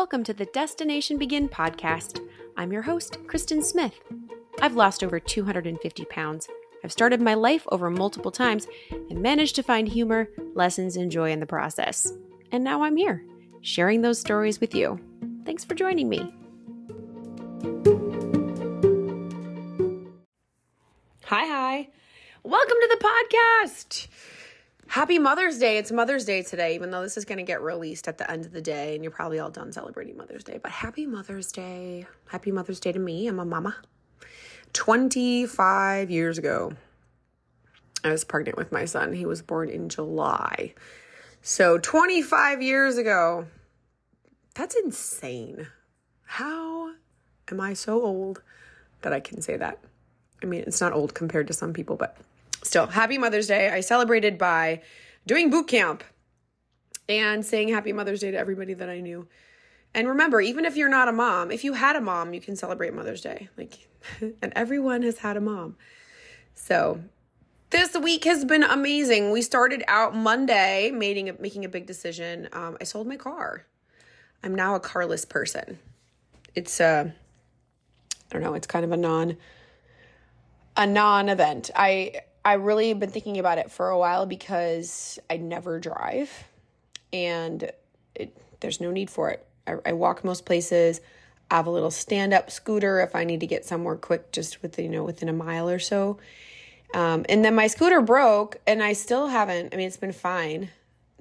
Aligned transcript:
Welcome 0.00 0.24
to 0.24 0.32
the 0.32 0.46
Destination 0.46 1.18
Begin 1.18 1.46
podcast. 1.46 2.26
I'm 2.56 2.72
your 2.72 2.80
host, 2.80 3.18
Kristen 3.26 3.62
Smith. 3.62 4.00
I've 4.62 4.74
lost 4.74 5.04
over 5.04 5.20
250 5.20 6.06
pounds. 6.06 6.48
I've 6.82 6.90
started 6.90 7.20
my 7.20 7.34
life 7.34 7.66
over 7.70 7.90
multiple 7.90 8.30
times 8.30 8.66
and 8.90 9.20
managed 9.20 9.56
to 9.56 9.62
find 9.62 9.86
humor, 9.86 10.30
lessons, 10.54 10.96
and 10.96 11.12
joy 11.12 11.32
in 11.32 11.38
the 11.38 11.44
process. 11.44 12.14
And 12.50 12.64
now 12.64 12.82
I'm 12.82 12.96
here, 12.96 13.22
sharing 13.60 14.00
those 14.00 14.18
stories 14.18 14.58
with 14.58 14.74
you. 14.74 14.98
Thanks 15.44 15.66
for 15.66 15.74
joining 15.74 16.08
me. 16.08 16.32
Hi, 21.26 21.44
hi. 21.44 21.88
Welcome 22.42 22.76
to 22.80 22.96
the 22.98 23.04
podcast. 23.04 24.08
Happy 24.90 25.20
Mother's 25.20 25.56
Day. 25.56 25.78
It's 25.78 25.92
Mother's 25.92 26.24
Day 26.24 26.42
today, 26.42 26.74
even 26.74 26.90
though 26.90 27.02
this 27.02 27.16
is 27.16 27.24
going 27.24 27.38
to 27.38 27.44
get 27.44 27.62
released 27.62 28.08
at 28.08 28.18
the 28.18 28.28
end 28.28 28.44
of 28.44 28.50
the 28.50 28.60
day 28.60 28.96
and 28.96 29.04
you're 29.04 29.12
probably 29.12 29.38
all 29.38 29.48
done 29.48 29.70
celebrating 29.70 30.16
Mother's 30.16 30.42
Day. 30.42 30.58
But 30.60 30.72
happy 30.72 31.06
Mother's 31.06 31.52
Day. 31.52 32.08
Happy 32.26 32.50
Mother's 32.50 32.80
Day 32.80 32.90
to 32.90 32.98
me. 32.98 33.28
I'm 33.28 33.38
a 33.38 33.44
mama. 33.44 33.76
25 34.72 36.10
years 36.10 36.38
ago, 36.38 36.72
I 38.02 38.10
was 38.10 38.24
pregnant 38.24 38.58
with 38.58 38.72
my 38.72 38.84
son. 38.84 39.12
He 39.12 39.24
was 39.24 39.42
born 39.42 39.70
in 39.70 39.90
July. 39.90 40.74
So 41.40 41.78
25 41.78 42.60
years 42.60 42.98
ago, 42.98 43.46
that's 44.56 44.74
insane. 44.74 45.68
How 46.24 46.94
am 47.48 47.60
I 47.60 47.74
so 47.74 48.02
old 48.02 48.42
that 49.02 49.12
I 49.12 49.20
can 49.20 49.40
say 49.40 49.56
that? 49.56 49.78
I 50.42 50.46
mean, 50.46 50.64
it's 50.66 50.80
not 50.80 50.94
old 50.94 51.14
compared 51.14 51.46
to 51.46 51.52
some 51.52 51.72
people, 51.72 51.94
but 51.94 52.16
still, 52.62 52.86
happy 52.86 53.18
Mother's 53.18 53.46
Day. 53.46 53.70
I 53.70 53.80
celebrated 53.80 54.38
by 54.38 54.82
doing 55.26 55.50
boot 55.50 55.68
camp 55.68 56.04
and 57.08 57.44
saying 57.44 57.68
happy 57.68 57.92
Mother's 57.92 58.20
Day 58.20 58.30
to 58.30 58.38
everybody 58.38 58.74
that 58.74 58.88
I 58.88 59.00
knew. 59.00 59.26
And 59.94 60.08
remember, 60.08 60.40
even 60.40 60.64
if 60.64 60.76
you're 60.76 60.88
not 60.88 61.08
a 61.08 61.12
mom, 61.12 61.50
if 61.50 61.64
you 61.64 61.72
had 61.72 61.96
a 61.96 62.00
mom, 62.00 62.32
you 62.32 62.40
can 62.40 62.54
celebrate 62.54 62.94
Mother's 62.94 63.20
Day. 63.20 63.48
Like, 63.56 63.88
and 64.20 64.52
everyone 64.54 65.02
has 65.02 65.18
had 65.18 65.36
a 65.36 65.40
mom. 65.40 65.76
So, 66.54 67.00
this 67.70 67.96
week 67.96 68.24
has 68.24 68.44
been 68.44 68.62
amazing. 68.64 69.30
We 69.30 69.42
started 69.42 69.84
out 69.86 70.14
Monday 70.14 70.90
making 70.90 71.28
a, 71.28 71.34
making 71.34 71.64
a 71.64 71.68
big 71.68 71.86
decision. 71.86 72.48
Um, 72.52 72.76
I 72.80 72.84
sold 72.84 73.06
my 73.06 73.16
car. 73.16 73.66
I'm 74.42 74.54
now 74.54 74.74
a 74.74 74.80
carless 74.80 75.24
person. 75.24 75.78
It's 76.54 76.80
uh, 76.80 77.10
I 77.10 78.34
don't 78.34 78.42
know. 78.42 78.54
It's 78.54 78.66
kind 78.66 78.84
of 78.84 78.92
a 78.92 78.96
non 78.96 79.36
a 80.76 80.86
non 80.86 81.28
event. 81.28 81.70
I 81.74 82.22
I 82.44 82.54
really 82.54 82.92
been 82.94 83.10
thinking 83.10 83.38
about 83.38 83.58
it 83.58 83.70
for 83.70 83.90
a 83.90 83.98
while 83.98 84.26
because 84.26 85.18
I 85.28 85.36
never 85.36 85.78
drive 85.78 86.30
and 87.12 87.70
it, 88.14 88.36
there's 88.60 88.80
no 88.80 88.90
need 88.90 89.10
for 89.10 89.30
it. 89.30 89.46
I, 89.66 89.76
I 89.86 89.92
walk 89.92 90.24
most 90.24 90.46
places. 90.46 91.00
I 91.50 91.56
have 91.56 91.66
a 91.66 91.70
little 91.70 91.90
stand 91.90 92.32
up 92.32 92.50
scooter 92.50 93.00
if 93.00 93.14
I 93.14 93.24
need 93.24 93.40
to 93.40 93.46
get 93.46 93.64
somewhere 93.64 93.96
quick, 93.96 94.32
just 94.32 94.62
with 94.62 94.78
you 94.78 94.88
know 94.88 95.04
within 95.04 95.28
a 95.28 95.32
mile 95.32 95.68
or 95.68 95.78
so. 95.78 96.18
Um, 96.94 97.24
and 97.28 97.44
then 97.44 97.54
my 97.54 97.66
scooter 97.66 98.00
broke, 98.00 98.58
and 98.66 98.82
I 98.82 98.92
still 98.92 99.28
haven't. 99.28 99.72
I 99.72 99.76
mean, 99.76 99.86
it's 99.86 99.96
been 99.96 100.12
fine. 100.12 100.70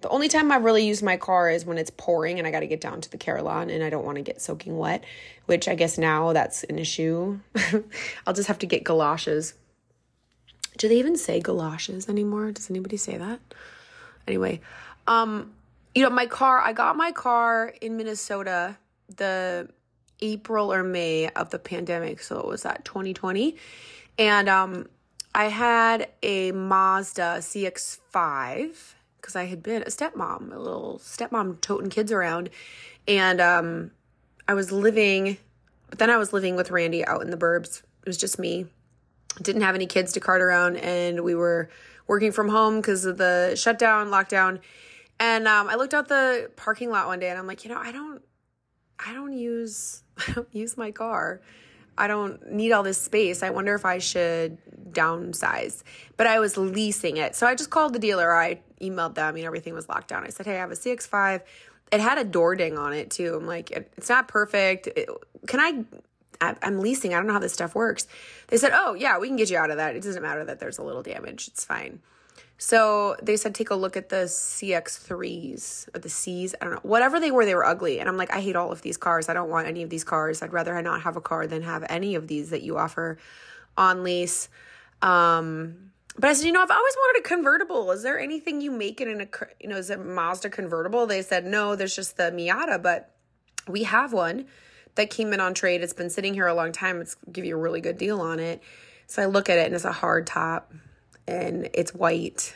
The 0.02 0.10
only 0.10 0.30
time 0.30 0.52
I've 0.52 0.64
really 0.64 0.86
used 0.86 1.04
my 1.04 1.18
car 1.18 1.50
is 1.50 1.66
when 1.66 1.78
it's 1.78 1.92
pouring 1.92 2.40
and 2.40 2.48
I 2.48 2.52
got 2.52 2.62
to 2.62 2.68
get 2.68 2.80
down 2.80 3.02
to 3.02 3.12
the 3.12 3.18
Carillon 3.18 3.70
and 3.70 3.84
I 3.84 3.90
don't 3.90 4.06
want 4.06 4.16
to 4.16 4.22
get 4.22 4.42
soaking 4.42 4.78
wet, 4.78 5.04
which 5.46 5.68
I 5.68 5.76
guess 5.76 5.98
now 5.98 6.32
that's 6.32 6.64
an 6.64 6.80
issue. 6.80 7.40
I'll 8.26 8.34
just 8.34 8.48
have 8.48 8.60
to 8.60 8.66
get 8.66 8.86
galoshes. 8.86 9.56
Do 10.80 10.88
they 10.88 10.98
even 10.98 11.18
say 11.18 11.40
galoshes 11.40 12.10
anymore? 12.10 12.52
Does 12.52 12.70
anybody 12.70 12.98
say 12.98 13.18
that? 13.18 13.40
Anyway, 14.28 14.62
um, 15.06 15.52
you 15.94 16.04
know, 16.04 16.10
my 16.10 16.26
car, 16.26 16.60
I 16.60 16.74
got 16.74 16.96
my 16.96 17.12
car 17.12 17.74
in 17.82 17.98
Minnesota 17.98 18.78
the 19.16 19.70
April 20.22 20.72
or 20.72 20.84
May 20.84 21.30
of 21.30 21.50
the 21.50 21.60
pandemic. 21.60 22.22
So 22.22 22.40
it 22.40 22.48
was 22.48 22.64
that 22.64 22.86
2020. 22.86 23.56
And 24.18 24.50
um, 24.50 24.88
I 25.34 25.46
had 25.46 26.10
a 26.24 26.52
Mazda 26.52 27.38
CX5 27.40 28.94
because 29.18 29.36
I 29.36 29.46
had 29.46 29.62
been 29.64 29.82
a 29.82 29.88
stepmom, 29.88 30.54
a 30.54 30.60
little 30.60 31.00
stepmom 31.04 31.62
toting 31.62 31.90
kids 31.90 32.12
around. 32.12 32.50
And 33.08 33.42
um, 33.42 33.92
I 34.48 34.54
was 34.54 34.72
living, 34.72 35.38
but 35.90 36.00
then 36.00 36.10
I 36.10 36.18
was 36.18 36.34
living 36.34 36.56
with 36.56 36.72
Randy 36.72 37.06
out 37.06 37.22
in 37.22 37.32
the 37.32 37.38
burbs. 37.38 37.82
It 38.04 38.08
was 38.08 38.18
just 38.18 38.40
me. 38.40 38.68
Didn't 39.42 39.62
have 39.62 39.76
any 39.76 39.86
kids 39.86 40.14
to 40.14 40.20
cart 40.20 40.42
around, 40.42 40.78
and 40.78 41.24
we 41.24 41.36
were 41.36 41.70
working 42.08 42.32
from 42.32 42.50
home 42.50 42.78
because 42.78 43.06
of 43.06 43.18
the 43.18 43.56
shutdown, 43.56 44.08
lockdown. 44.08 44.60
And 45.20 45.48
um, 45.48 45.70
I 45.70 45.76
looked 45.76 45.94
out 45.94 46.08
the 46.08 46.50
parking 46.56 46.90
lot 46.90 47.08
one 47.08 47.20
day, 47.20 47.30
and 47.30 47.38
I'm 47.38 47.48
like, 47.48 47.64
you 47.64 47.70
know, 47.70 47.78
I 47.78 47.92
don't, 47.92 48.22
I 48.98 49.14
don't 49.14 49.34
use, 49.34 50.04
I 50.18 50.32
don't 50.36 50.54
use 50.54 50.78
my 50.78 50.92
car. 50.92 51.42
I 52.00 52.08
don't 52.08 52.54
need 52.54 52.72
all 52.72 52.82
this 52.82 52.98
space. 52.98 53.44
I 53.44 53.50
wonder 53.50 53.76
if 53.76 53.84
I 53.84 53.98
should 53.98 54.58
downsize. 54.92 55.84
But 56.16 56.28
I 56.28 56.40
was 56.40 56.58
leasing 56.58 57.18
it. 57.18 57.36
So 57.36 57.46
I 57.46 57.56
just 57.56 57.70
called 57.70 57.94
the 57.94 58.00
dealer. 58.00 58.34
I 58.34 58.62
emailed 58.82 59.16
them 59.16 59.36
and 59.36 59.46
everything 59.46 59.74
was 59.74 59.90
locked 59.90 60.08
down. 60.08 60.24
I 60.24 60.30
said, 60.30 60.46
hey, 60.46 60.56
I 60.56 60.60
have 60.60 60.72
a 60.72 60.76
CX5. 60.76 61.42
It 61.92 62.00
had 62.00 62.18
a 62.18 62.24
door 62.24 62.56
ding 62.56 62.78
on 62.78 62.94
it 62.94 63.12
too. 63.12 63.36
I'm 63.36 63.46
like, 63.46 63.72
it's 63.72 64.08
not 64.08 64.30
perfect. 64.30 64.88
Can 65.48 65.60
I? 65.60 65.84
I'm 66.42 66.80
leasing. 66.80 67.14
I 67.14 67.18
don't 67.18 67.28
know 67.28 67.34
how 67.34 67.40
this 67.40 67.54
stuff 67.54 67.76
works. 67.76 68.08
They 68.48 68.58
said, 68.58 68.72
oh, 68.74 68.94
yeah, 68.94 69.18
we 69.18 69.28
can 69.28 69.36
get 69.36 69.50
you 69.50 69.58
out 69.58 69.72
of 69.72 69.78
that. 69.78 69.96
It 69.96 70.04
doesn't 70.04 70.22
matter 70.22 70.46
that 70.46 70.60
there's 70.60 70.78
a 70.78 70.84
little 70.84 71.04
damage. 71.04 71.48
It's 71.50 71.66
fine. 71.66 72.00
So 72.58 73.16
they 73.22 73.38
said, 73.38 73.56
take 73.56 73.70
a 73.70 73.76
look 73.76 73.96
at 73.96 74.10
the 74.10 74.26
CX3s 74.26 75.96
or 75.96 76.00
the 76.00 76.10
Cs. 76.10 76.56
I 76.60 76.66
don't 76.66 76.74
know. 76.74 76.80
Whatever 76.84 77.20
they 77.20 77.32
were, 77.32 77.46
they 77.46 77.56
were 77.56 77.66
ugly. 77.66 78.00
And 78.00 78.10
I'm 78.10 78.18
like, 78.18 78.34
I 78.34 78.42
hate 78.42 78.58
all 78.58 78.72
of 78.72 78.82
these 78.82 78.98
cars. 78.98 79.30
I 79.30 79.34
don't 79.34 79.50
want 79.50 79.68
any 79.68 79.82
of 79.82 79.90
these 79.90 80.04
cars. 80.04 80.42
I'd 80.42 80.52
rather 80.52 80.80
not 80.82 81.02
have 81.04 81.16
a 81.16 81.22
car 81.22 81.48
than 81.48 81.62
have 81.62 81.86
any 81.90 82.16
of 82.16 82.28
these 82.28 82.50
that 82.50 82.62
you 82.62 82.78
offer 82.78 83.18
on 83.78 84.04
lease. 84.04 84.50
Um, 85.02 85.92
but 86.18 86.30
I 86.30 86.34
said, 86.34 86.48
you 86.48 86.52
know, 86.52 86.62
I've 86.62 86.70
always 86.70 86.96
wanted 86.98 87.20
a 87.22 87.24
convertible. 87.24 87.92
Is 87.92 88.04
there 88.04 88.20
anything 88.20 88.60
you 88.60 88.72
make 88.72 89.00
it 89.00 89.08
in 89.08 89.22
a, 89.22 89.28
you 89.62 89.70
know, 89.70 89.78
is 89.78 89.90
it 89.90 90.04
Mazda 90.04 90.50
convertible? 90.50 91.06
They 91.06 91.22
said, 91.22 91.46
no, 91.46 91.78
there's 91.78 91.96
just 91.96 92.18
the 92.18 92.24
Miata, 92.24 92.82
but 92.84 93.16
we 93.70 93.84
have 93.84 94.12
one 94.12 94.48
that 95.00 95.10
came 95.10 95.32
in 95.34 95.40
on 95.40 95.54
trade. 95.54 95.82
It's 95.82 95.94
been 95.94 96.10
sitting 96.10 96.34
here 96.34 96.46
a 96.46 96.54
long 96.54 96.72
time. 96.72 97.00
It's 97.00 97.16
give 97.32 97.46
you 97.46 97.56
a 97.56 97.60
really 97.60 97.80
good 97.82 97.98
deal 97.98 98.20
on 98.20 98.40
it. 98.40 98.62
So 99.08 99.24
I 99.24 99.26
look 99.26 99.50
at 99.50 99.58
it 99.58 99.66
and 99.66 99.74
it's 99.74 99.86
a 99.86 99.92
hard 99.92 100.28
top 100.28 100.74
and 101.26 101.70
it's 101.74 101.94
white. 101.94 102.56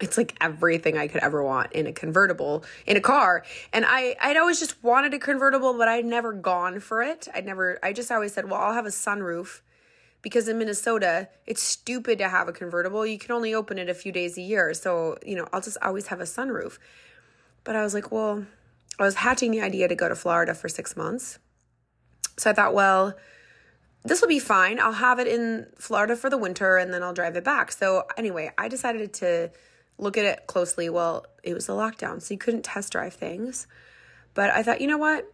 It's 0.00 0.16
like 0.16 0.36
everything 0.40 0.96
I 0.96 1.08
could 1.08 1.22
ever 1.22 1.42
want 1.42 1.72
in 1.72 1.86
a 1.86 1.92
convertible 1.92 2.64
in 2.86 2.96
a 2.96 3.00
car. 3.00 3.44
And 3.72 3.84
I 3.86 4.14
I'd 4.20 4.36
always 4.36 4.60
just 4.60 4.82
wanted 4.82 5.12
a 5.12 5.18
convertible, 5.18 5.76
but 5.76 5.88
I'd 5.88 6.04
never 6.04 6.32
gone 6.32 6.78
for 6.78 7.02
it. 7.02 7.28
I'd 7.34 7.46
never 7.46 7.78
I 7.82 7.92
just 7.92 8.10
always 8.12 8.32
said, 8.32 8.48
"Well, 8.48 8.60
I'll 8.60 8.74
have 8.74 8.86
a 8.86 8.90
sunroof." 8.90 9.60
Because 10.22 10.46
in 10.46 10.56
Minnesota, 10.58 11.28
it's 11.46 11.60
stupid 11.60 12.18
to 12.18 12.28
have 12.28 12.46
a 12.46 12.52
convertible. 12.52 13.04
You 13.04 13.18
can 13.18 13.32
only 13.32 13.54
open 13.54 13.76
it 13.76 13.88
a 13.88 13.94
few 13.94 14.12
days 14.12 14.38
a 14.38 14.40
year. 14.40 14.72
So, 14.72 15.18
you 15.26 15.34
know, 15.34 15.48
I'll 15.52 15.60
just 15.60 15.78
always 15.82 16.06
have 16.06 16.20
a 16.20 16.24
sunroof. 16.24 16.78
But 17.64 17.74
I 17.74 17.82
was 17.82 17.92
like, 17.92 18.12
well, 18.12 18.46
I 19.00 19.02
was 19.02 19.16
hatching 19.16 19.50
the 19.50 19.62
idea 19.62 19.88
to 19.88 19.96
go 19.96 20.08
to 20.08 20.14
Florida 20.14 20.54
for 20.54 20.68
6 20.68 20.96
months. 20.96 21.40
So 22.42 22.50
I 22.50 22.54
thought, 22.54 22.74
well, 22.74 23.14
this 24.02 24.20
will 24.20 24.28
be 24.28 24.40
fine. 24.40 24.80
I'll 24.80 24.92
have 24.92 25.20
it 25.20 25.28
in 25.28 25.66
Florida 25.78 26.16
for 26.16 26.28
the 26.28 26.36
winter 26.36 26.76
and 26.76 26.92
then 26.92 27.00
I'll 27.00 27.12
drive 27.12 27.36
it 27.36 27.44
back. 27.44 27.70
So, 27.70 28.02
anyway, 28.16 28.50
I 28.58 28.66
decided 28.66 29.12
to 29.14 29.52
look 29.96 30.18
at 30.18 30.24
it 30.24 30.48
closely. 30.48 30.90
Well, 30.90 31.24
it 31.44 31.54
was 31.54 31.68
a 31.68 31.72
lockdown, 31.72 32.20
so 32.20 32.34
you 32.34 32.38
couldn't 32.38 32.64
test 32.64 32.90
drive 32.90 33.14
things. 33.14 33.68
But 34.34 34.50
I 34.50 34.64
thought, 34.64 34.80
you 34.80 34.88
know 34.88 34.98
what? 34.98 35.32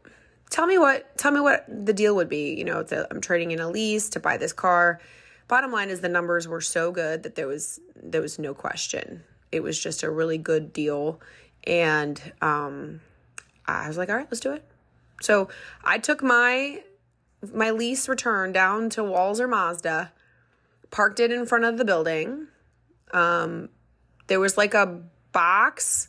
Tell 0.50 0.66
me 0.66 0.76
what 0.76 1.16
tell 1.16 1.30
me 1.32 1.40
what 1.40 1.64
the 1.68 1.94
deal 1.94 2.14
would 2.16 2.28
be. 2.28 2.54
You 2.54 2.64
know, 2.64 2.84
I'm 3.10 3.20
trading 3.22 3.52
in 3.52 3.60
a 3.60 3.70
lease 3.70 4.10
to 4.10 4.20
buy 4.20 4.36
this 4.36 4.52
car. 4.52 5.00
Bottom 5.46 5.72
line 5.72 5.88
is 5.88 6.00
the 6.00 6.08
numbers 6.08 6.46
were 6.46 6.60
so 6.60 6.90
good 6.90 7.22
that 7.22 7.36
there 7.36 7.46
was 7.46 7.80
there 8.02 8.20
was 8.20 8.38
no 8.38 8.52
question. 8.52 9.24
It 9.50 9.62
was 9.62 9.78
just 9.78 10.02
a 10.02 10.10
really 10.10 10.38
good 10.38 10.74
deal 10.74 11.20
and 11.64 12.20
um 12.42 13.00
I 13.66 13.88
was 13.88 13.96
like, 13.98 14.08
"All 14.08 14.16
right, 14.16 14.26
let's 14.30 14.40
do 14.40 14.52
it." 14.52 14.64
So, 15.20 15.48
I 15.84 15.98
took 15.98 16.22
my 16.22 16.82
my 17.52 17.70
lease 17.70 18.08
return 18.08 18.52
down 18.52 18.90
to 18.90 19.02
Walser 19.02 19.48
Mazda, 19.48 20.12
parked 20.90 21.20
it 21.20 21.30
in 21.30 21.46
front 21.46 21.64
of 21.64 21.78
the 21.78 21.84
building. 21.84 22.48
Um, 23.12 23.68
there 24.26 24.40
was 24.40 24.56
like 24.56 24.74
a 24.74 25.02
box 25.32 26.08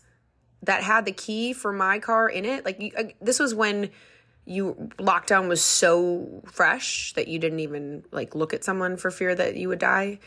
that 0.64 0.84
had 0.84 1.06
the 1.06 1.12
key 1.12 1.54
for 1.54 1.72
my 1.72 2.00
car 2.00 2.28
in 2.28 2.46
it. 2.46 2.66
Like 2.66 2.82
you, 2.82 2.92
uh, 2.98 3.04
this 3.22 3.40
was 3.40 3.56
when 3.56 3.90
you 4.46 4.90
lockdown 4.98 5.48
was 5.48 5.62
so 5.62 6.42
fresh 6.52 7.14
that 7.14 7.28
you 7.28 7.40
didn't 7.40 7.60
even 7.60 8.04
like 8.12 8.36
look 8.36 8.54
at 8.54 8.64
someone 8.64 8.98
for 8.98 9.12
fear 9.12 9.36
that 9.36 9.56
you 9.56 9.70
would 9.70 9.80
die. 9.80 10.20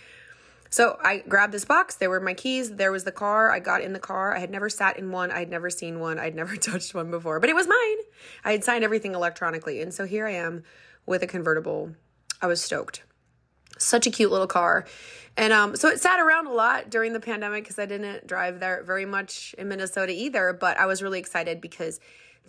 So 0.71 0.97
I 1.03 1.19
grabbed 1.19 1.53
this 1.53 1.67
box. 1.67 1.97
There 1.97 2.09
were 2.09 2.21
my 2.21 2.33
keys. 2.33 2.77
There 2.77 2.91
was 2.91 3.05
the 3.05 3.13
car. 3.13 3.51
I 3.51 3.59
got 3.59 3.83
in 3.83 3.93
the 3.93 3.99
car. 3.99 4.35
I 4.35 4.39
had 4.39 4.51
never 4.51 4.71
sat 4.71 4.99
in 4.99 5.11
one. 5.11 5.31
I 5.31 5.41
had 5.41 5.51
never 5.51 5.69
seen 5.69 6.01
one. 6.01 6.19
I'd 6.19 6.35
never 6.35 6.57
touched 6.57 6.95
one 6.95 7.11
before, 7.11 7.41
but 7.41 7.51
it 7.51 7.57
was 7.57 7.67
mine. 7.67 7.97
I 8.43 8.53
had 8.53 8.65
signed 8.65 8.83
everything 8.83 9.15
electronically. 9.15 9.83
And 9.83 9.93
so 9.93 10.07
here 10.07 10.27
I 10.27 10.33
am 10.33 10.63
with 11.07 11.23
a 11.23 11.27
convertible. 11.27 11.95
I 12.41 12.47
was 12.47 12.63
stoked. 12.63 13.03
Such 13.79 14.07
a 14.07 14.11
cute 14.11 14.31
little 14.31 14.47
car. 14.47 14.87
And 15.37 15.53
um, 15.53 15.77
so 15.77 15.89
it 15.89 16.01
sat 16.01 16.21
around 16.21 16.47
a 16.47 16.53
lot 16.53 16.91
during 16.91 17.13
the 17.13 17.21
pandemic 17.21 17.65
because 17.65 17.79
I 17.79 17.87
didn't 17.87 18.27
drive 18.27 18.61
there 18.61 18.83
very 18.83 19.07
much 19.07 19.55
in 19.57 19.69
Minnesota 19.69 20.13
either. 20.13 20.53
But 20.53 20.79
I 20.79 20.87
was 20.87 21.03
really 21.03 21.19
excited 21.19 21.61
because 21.61 22.01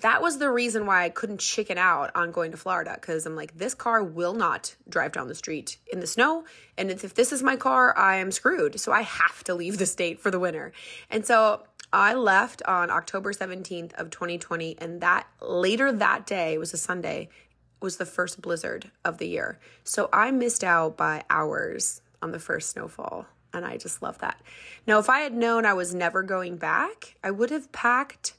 that 0.02 0.22
was 0.22 0.38
the 0.38 0.50
reason 0.50 0.86
why 0.86 1.04
I 1.06 1.10
couldn't 1.10 1.40
chicken 1.40 1.78
out 1.78 2.12
on 2.16 2.32
going 2.32 2.52
to 2.52 2.58
Florida 2.58 2.98
because 3.00 3.26
I'm 3.26 3.36
like, 3.36 3.58
this 3.58 3.74
car 3.74 4.04
will 4.04 4.34
not 4.34 4.76
drive 4.90 5.14
down 5.14 5.28
the 5.28 5.36
street 5.36 5.78
in 5.92 6.00
the 6.00 6.08
snow. 6.08 6.46
And 6.78 6.90
if 6.90 7.14
this 7.14 7.32
is 7.32 7.44
my 7.44 7.56
car, 7.56 7.98
I 7.98 8.18
am 8.18 8.32
screwed. 8.32 8.80
So 8.80 8.92
I 8.92 9.02
have 9.02 9.44
to 9.46 9.56
leave 9.56 9.78
the 9.78 9.86
state 9.86 10.20
for 10.20 10.32
the 10.32 10.40
winter. 10.40 10.74
And 11.10 11.26
so 11.26 11.64
I 11.94 12.16
left 12.16 12.64
on 12.64 12.90
October 12.90 13.34
17th 13.34 13.94
of 13.94 14.10
2020. 14.10 14.78
And 14.80 15.02
that 15.02 15.28
later 15.40 15.92
that 15.92 16.26
day 16.26 16.58
was 16.58 16.74
a 16.74 16.78
Sunday, 16.78 17.30
was 17.84 17.98
the 17.98 18.06
first 18.06 18.42
blizzard 18.42 18.90
of 19.06 19.20
the 19.20 19.28
year. 19.28 19.60
So 19.84 20.10
I 20.12 20.32
missed 20.32 20.64
out 20.64 20.98
by 20.98 21.24
hours 21.30 22.02
on 22.22 22.32
the 22.32 22.40
first 22.40 22.72
snowfall. 22.72 23.28
And 23.54 23.64
I 23.66 23.78
just 23.78 24.02
love 24.02 24.18
that. 24.20 24.42
Now, 24.88 24.98
if 24.98 25.10
I 25.10 25.20
had 25.20 25.36
known 25.36 25.64
I 25.64 25.74
was 25.74 25.94
never 25.94 26.24
going 26.24 26.58
back, 26.58 27.16
I 27.24 27.30
would 27.30 27.52
have 27.52 27.72
packed 27.72 28.34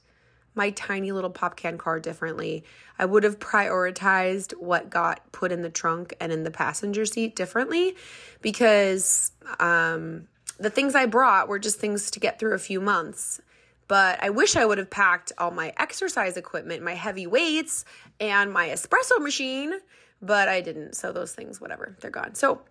my 0.55 0.71
tiny 0.71 1.11
little 1.11 1.29
pop 1.29 1.55
can 1.55 1.77
car 1.77 1.99
differently. 1.99 2.63
I 2.97 3.05
would 3.05 3.23
have 3.23 3.39
prioritized 3.39 4.53
what 4.57 4.89
got 4.89 5.31
put 5.31 5.51
in 5.51 5.61
the 5.61 5.69
trunk 5.69 6.15
and 6.19 6.31
in 6.31 6.43
the 6.43 6.51
passenger 6.51 7.05
seat 7.05 7.35
differently 7.35 7.95
because 8.41 9.31
um, 9.59 10.27
the 10.57 10.69
things 10.69 10.95
I 10.95 11.05
brought 11.05 11.47
were 11.47 11.59
just 11.59 11.79
things 11.79 12.09
to 12.11 12.19
get 12.19 12.39
through 12.39 12.53
a 12.53 12.59
few 12.59 12.81
months. 12.81 13.41
But 13.87 14.23
I 14.23 14.31
wish 14.31 14.55
I 14.55 14.65
would 14.65 14.77
have 14.77 14.89
packed 14.89 15.31
all 15.37 15.51
my 15.51 15.73
exercise 15.77 16.37
equipment, 16.37 16.81
my 16.83 16.95
heavy 16.95 17.27
weights, 17.27 17.85
and 18.19 18.51
my 18.51 18.69
espresso 18.69 19.21
machine, 19.21 19.73
but 20.21 20.47
I 20.47 20.61
didn't. 20.61 20.95
So 20.95 21.11
those 21.11 21.33
things, 21.33 21.61
whatever, 21.61 21.95
they're 22.01 22.09
gone. 22.09 22.33
So 22.33 22.61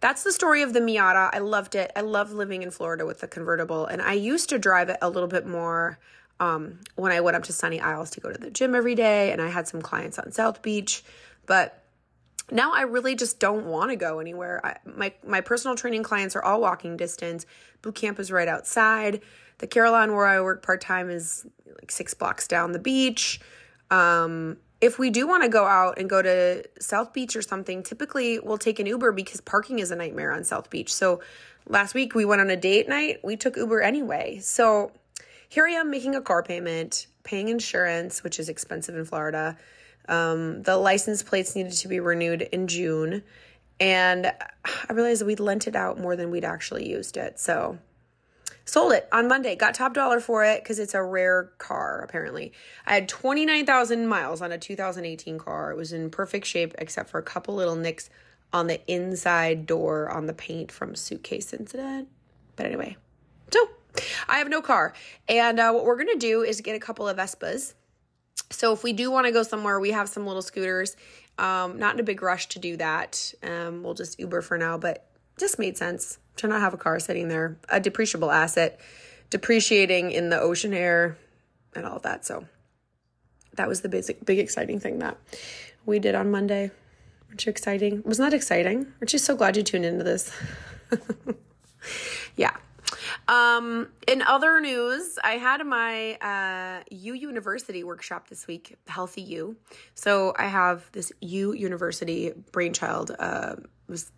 that's 0.00 0.22
the 0.22 0.32
story 0.32 0.62
of 0.62 0.72
the 0.72 0.80
Miata. 0.80 1.30
I 1.32 1.38
loved 1.38 1.74
it. 1.74 1.92
I 1.94 2.00
love 2.00 2.32
living 2.32 2.62
in 2.62 2.70
Florida 2.70 3.04
with 3.04 3.20
the 3.20 3.28
convertible, 3.28 3.86
and 3.86 4.00
I 4.00 4.14
used 4.14 4.48
to 4.50 4.58
drive 4.58 4.88
it 4.88 4.98
a 5.02 5.10
little 5.10 5.28
bit 5.28 5.46
more 5.46 5.98
um, 6.40 6.80
when 6.96 7.12
I 7.12 7.20
went 7.20 7.36
up 7.36 7.44
to 7.44 7.52
Sunny 7.52 7.80
Isles 7.80 8.10
to 8.10 8.20
go 8.20 8.30
to 8.30 8.38
the 8.38 8.50
gym 8.50 8.74
every 8.74 8.94
day, 8.94 9.32
and 9.32 9.42
I 9.42 9.48
had 9.48 9.68
some 9.68 9.82
clients 9.82 10.18
on 10.18 10.32
South 10.32 10.62
Beach, 10.62 11.04
but 11.46 11.84
now 12.50 12.72
I 12.74 12.82
really 12.82 13.14
just 13.14 13.40
don't 13.40 13.66
want 13.66 13.90
to 13.90 13.96
go 13.96 14.18
anywhere. 14.18 14.60
I, 14.64 14.76
my 14.84 15.12
my 15.26 15.40
personal 15.40 15.76
training 15.76 16.02
clients 16.02 16.36
are 16.36 16.42
all 16.42 16.60
walking 16.60 16.96
distance. 16.96 17.46
Boot 17.82 17.94
camp 17.94 18.18
is 18.18 18.30
right 18.30 18.48
outside. 18.48 19.22
The 19.58 19.66
Carillon 19.66 20.14
where 20.14 20.26
I 20.26 20.40
work 20.40 20.62
part 20.62 20.80
time 20.80 21.10
is 21.10 21.46
like 21.66 21.90
six 21.90 22.14
blocks 22.14 22.46
down 22.48 22.72
the 22.72 22.78
beach. 22.78 23.40
Um, 23.90 24.56
if 24.80 24.98
we 24.98 25.10
do 25.10 25.26
want 25.26 25.42
to 25.42 25.48
go 25.48 25.64
out 25.64 25.98
and 25.98 26.10
go 26.10 26.20
to 26.20 26.62
South 26.78 27.12
Beach 27.12 27.36
or 27.36 27.42
something, 27.42 27.82
typically 27.82 28.38
we'll 28.38 28.58
take 28.58 28.78
an 28.78 28.86
Uber 28.86 29.12
because 29.12 29.40
parking 29.40 29.78
is 29.78 29.90
a 29.90 29.96
nightmare 29.96 30.32
on 30.32 30.44
South 30.44 30.68
Beach. 30.68 30.92
So 30.92 31.20
last 31.66 31.94
week 31.94 32.14
we 32.14 32.24
went 32.24 32.40
on 32.40 32.50
a 32.50 32.56
date 32.56 32.88
night. 32.88 33.20
We 33.24 33.36
took 33.36 33.56
Uber 33.56 33.80
anyway. 33.80 34.40
So 34.42 34.92
here 35.48 35.66
I 35.66 35.70
am 35.70 35.90
making 35.90 36.14
a 36.14 36.20
car 36.20 36.42
payment, 36.42 37.06
paying 37.22 37.48
insurance, 37.48 38.22
which 38.22 38.38
is 38.38 38.48
expensive 38.48 38.96
in 38.96 39.04
Florida. 39.04 39.56
Um, 40.08 40.62
the 40.62 40.76
license 40.76 41.22
plates 41.22 41.56
needed 41.56 41.72
to 41.72 41.88
be 41.88 42.00
renewed 42.00 42.42
in 42.42 42.66
June. 42.66 43.22
And 43.80 44.26
I 44.88 44.92
realized 44.92 45.24
we'd 45.24 45.40
lent 45.40 45.66
it 45.66 45.76
out 45.76 45.98
more 45.98 46.14
than 46.16 46.30
we'd 46.30 46.44
actually 46.44 46.88
used 46.88 47.16
it. 47.16 47.40
So 47.40 47.78
sold 48.64 48.92
it 48.92 49.08
on 49.12 49.28
Monday, 49.28 49.56
got 49.56 49.74
top 49.74 49.94
dollar 49.94 50.20
for 50.20 50.44
it 50.44 50.62
because 50.62 50.78
it's 50.78 50.94
a 50.94 51.02
rare 51.02 51.52
car, 51.58 52.00
apparently. 52.00 52.52
I 52.86 52.94
had 52.94 53.08
29,000 53.08 54.06
miles 54.06 54.40
on 54.40 54.52
a 54.52 54.58
2018 54.58 55.38
car. 55.38 55.70
It 55.70 55.76
was 55.76 55.92
in 55.92 56.10
perfect 56.10 56.46
shape 56.46 56.74
except 56.78 57.10
for 57.10 57.18
a 57.18 57.22
couple 57.22 57.54
little 57.54 57.76
nicks 57.76 58.10
on 58.52 58.66
the 58.66 58.80
inside 58.90 59.66
door 59.66 60.08
on 60.08 60.26
the 60.26 60.32
paint 60.32 60.70
from 60.70 60.94
suitcase 60.94 61.52
incident. 61.52 62.08
But 62.56 62.66
anyway, 62.66 62.96
so 63.50 63.68
I 64.28 64.38
have 64.38 64.48
no 64.48 64.62
car. 64.62 64.94
And 65.28 65.58
uh, 65.60 65.72
what 65.72 65.84
we're 65.84 65.96
going 65.96 66.12
to 66.12 66.18
do 66.18 66.42
is 66.42 66.60
get 66.60 66.76
a 66.76 66.80
couple 66.80 67.08
of 67.08 67.16
Vespas. 67.16 67.74
So 68.50 68.72
if 68.72 68.82
we 68.82 68.92
do 68.92 69.10
want 69.10 69.26
to 69.26 69.32
go 69.32 69.42
somewhere, 69.42 69.80
we 69.80 69.90
have 69.90 70.08
some 70.08 70.26
little 70.26 70.42
scooters. 70.42 70.96
Um, 71.36 71.78
not 71.78 71.94
in 71.94 72.00
a 72.00 72.04
big 72.04 72.22
rush 72.22 72.48
to 72.50 72.60
do 72.60 72.76
that. 72.76 73.34
Um, 73.42 73.82
we'll 73.82 73.94
just 73.94 74.18
Uber 74.20 74.42
for 74.42 74.56
now, 74.56 74.78
but 74.78 75.08
just 75.36 75.58
made 75.58 75.76
sense 75.76 76.18
to 76.36 76.48
not 76.48 76.60
have 76.60 76.74
a 76.74 76.76
car 76.76 76.98
sitting 76.98 77.28
there, 77.28 77.56
a 77.68 77.80
depreciable 77.80 78.32
asset, 78.32 78.80
depreciating 79.30 80.10
in 80.10 80.28
the 80.28 80.40
ocean 80.40 80.74
air 80.74 81.16
and 81.74 81.86
all 81.86 81.98
that. 82.00 82.24
So 82.24 82.46
that 83.56 83.68
was 83.68 83.80
the 83.80 83.88
basic, 83.88 84.24
big 84.24 84.38
exciting 84.38 84.80
thing 84.80 84.98
that 84.98 85.16
we 85.86 85.98
did 85.98 86.14
on 86.14 86.30
Monday. 86.30 86.70
Aren't 87.28 87.46
you 87.46 87.50
exciting? 87.50 88.02
Wasn't 88.04 88.30
that 88.30 88.36
exciting? 88.36 88.86
Aren't 89.00 89.12
you 89.12 89.18
so 89.18 89.36
glad 89.36 89.56
you 89.56 89.62
tuned 89.62 89.84
into 89.84 90.04
this? 90.04 90.32
yeah. 92.36 92.56
Um, 93.26 93.88
in 94.06 94.22
other 94.22 94.60
news, 94.60 95.18
I 95.22 95.32
had 95.32 95.64
my 95.66 96.14
uh, 96.14 96.82
U 96.90 97.14
University 97.14 97.82
workshop 97.82 98.28
this 98.28 98.46
week, 98.46 98.76
Healthy 98.86 99.22
You. 99.22 99.56
So 99.94 100.34
I 100.38 100.46
have 100.46 100.90
this 100.92 101.12
U 101.20 101.52
University 101.52 102.32
brainchild. 102.52 103.14
Uh, 103.18 103.56
was 103.88 104.12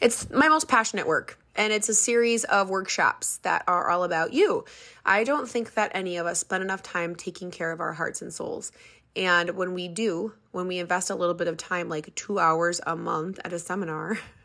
it's 0.00 0.30
my 0.30 0.48
most 0.48 0.68
passionate 0.68 1.06
work, 1.06 1.38
and 1.54 1.72
it's 1.72 1.88
a 1.88 1.94
series 1.94 2.44
of 2.44 2.70
workshops 2.70 3.38
that 3.38 3.64
are 3.66 3.90
all 3.90 4.04
about 4.04 4.32
you. 4.32 4.64
I 5.04 5.24
don't 5.24 5.48
think 5.48 5.74
that 5.74 5.90
any 5.94 6.16
of 6.16 6.26
us 6.26 6.40
spend 6.40 6.62
enough 6.62 6.82
time 6.82 7.14
taking 7.14 7.50
care 7.50 7.72
of 7.72 7.80
our 7.80 7.92
hearts 7.92 8.22
and 8.22 8.32
souls. 8.32 8.72
And 9.14 9.50
when 9.50 9.74
we 9.74 9.88
do, 9.88 10.32
when 10.52 10.68
we 10.68 10.78
invest 10.78 11.10
a 11.10 11.14
little 11.14 11.34
bit 11.34 11.48
of 11.48 11.56
time, 11.56 11.88
like 11.88 12.14
two 12.14 12.38
hours 12.38 12.80
a 12.86 12.96
month 12.96 13.38
at 13.44 13.52
a 13.52 13.58
seminar, 13.58 14.18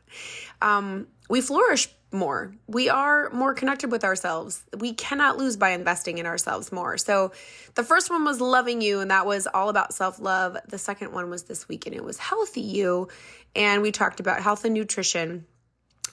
um, 0.61 1.07
we 1.29 1.41
flourish 1.41 1.89
more. 2.11 2.53
We 2.67 2.89
are 2.89 3.29
more 3.31 3.53
connected 3.53 3.91
with 3.91 4.03
ourselves. 4.03 4.63
We 4.77 4.93
cannot 4.93 5.37
lose 5.37 5.57
by 5.57 5.71
investing 5.71 6.17
in 6.17 6.25
ourselves 6.25 6.71
more. 6.71 6.97
So, 6.97 7.33
the 7.75 7.83
first 7.83 8.09
one 8.09 8.23
was 8.23 8.39
loving 8.39 8.81
you, 8.81 9.01
and 9.01 9.11
that 9.11 9.25
was 9.25 9.47
all 9.47 9.69
about 9.69 9.93
self 9.93 10.19
love. 10.19 10.57
The 10.67 10.77
second 10.77 11.11
one 11.11 11.29
was 11.29 11.43
this 11.43 11.67
week, 11.67 11.85
and 11.85 11.95
it 11.95 12.03
was 12.03 12.17
healthy 12.17 12.61
you. 12.61 13.09
And 13.55 13.81
we 13.81 13.91
talked 13.91 14.19
about 14.19 14.41
health 14.41 14.65
and 14.65 14.73
nutrition. 14.73 15.45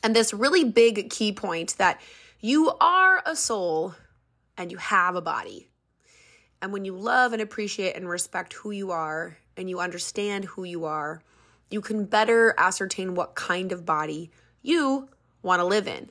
And 0.03 0.15
this 0.15 0.35
really 0.35 0.65
big 0.65 1.11
key 1.11 1.33
point 1.33 1.77
that 1.79 2.01
you 2.41 2.73
are 2.81 3.23
a 3.25 3.35
soul 3.35 3.95
and 4.57 4.71
you 4.71 4.77
have 4.77 5.17
a 5.17 5.23
body. 5.23 5.69
And 6.61 6.73
when 6.73 6.85
you 6.85 6.97
love 6.97 7.33
and 7.33 7.41
appreciate 7.41 7.97
and 7.97 8.09
respect 8.09 8.53
who 8.53 8.71
you 8.71 8.91
are 8.91 9.37
and 9.57 9.69
you 9.69 9.81
understand 9.81 10.45
who 10.45 10.65
you 10.65 10.85
are, 10.85 11.23
you 11.71 11.81
can 11.81 12.05
better 12.05 12.55
ascertain 12.59 13.15
what 13.15 13.35
kind 13.35 13.73
of 13.73 13.85
body 13.85 14.31
you 14.63 15.09
want 15.43 15.61
to 15.61 15.65
live 15.65 15.87
in. 15.87 16.11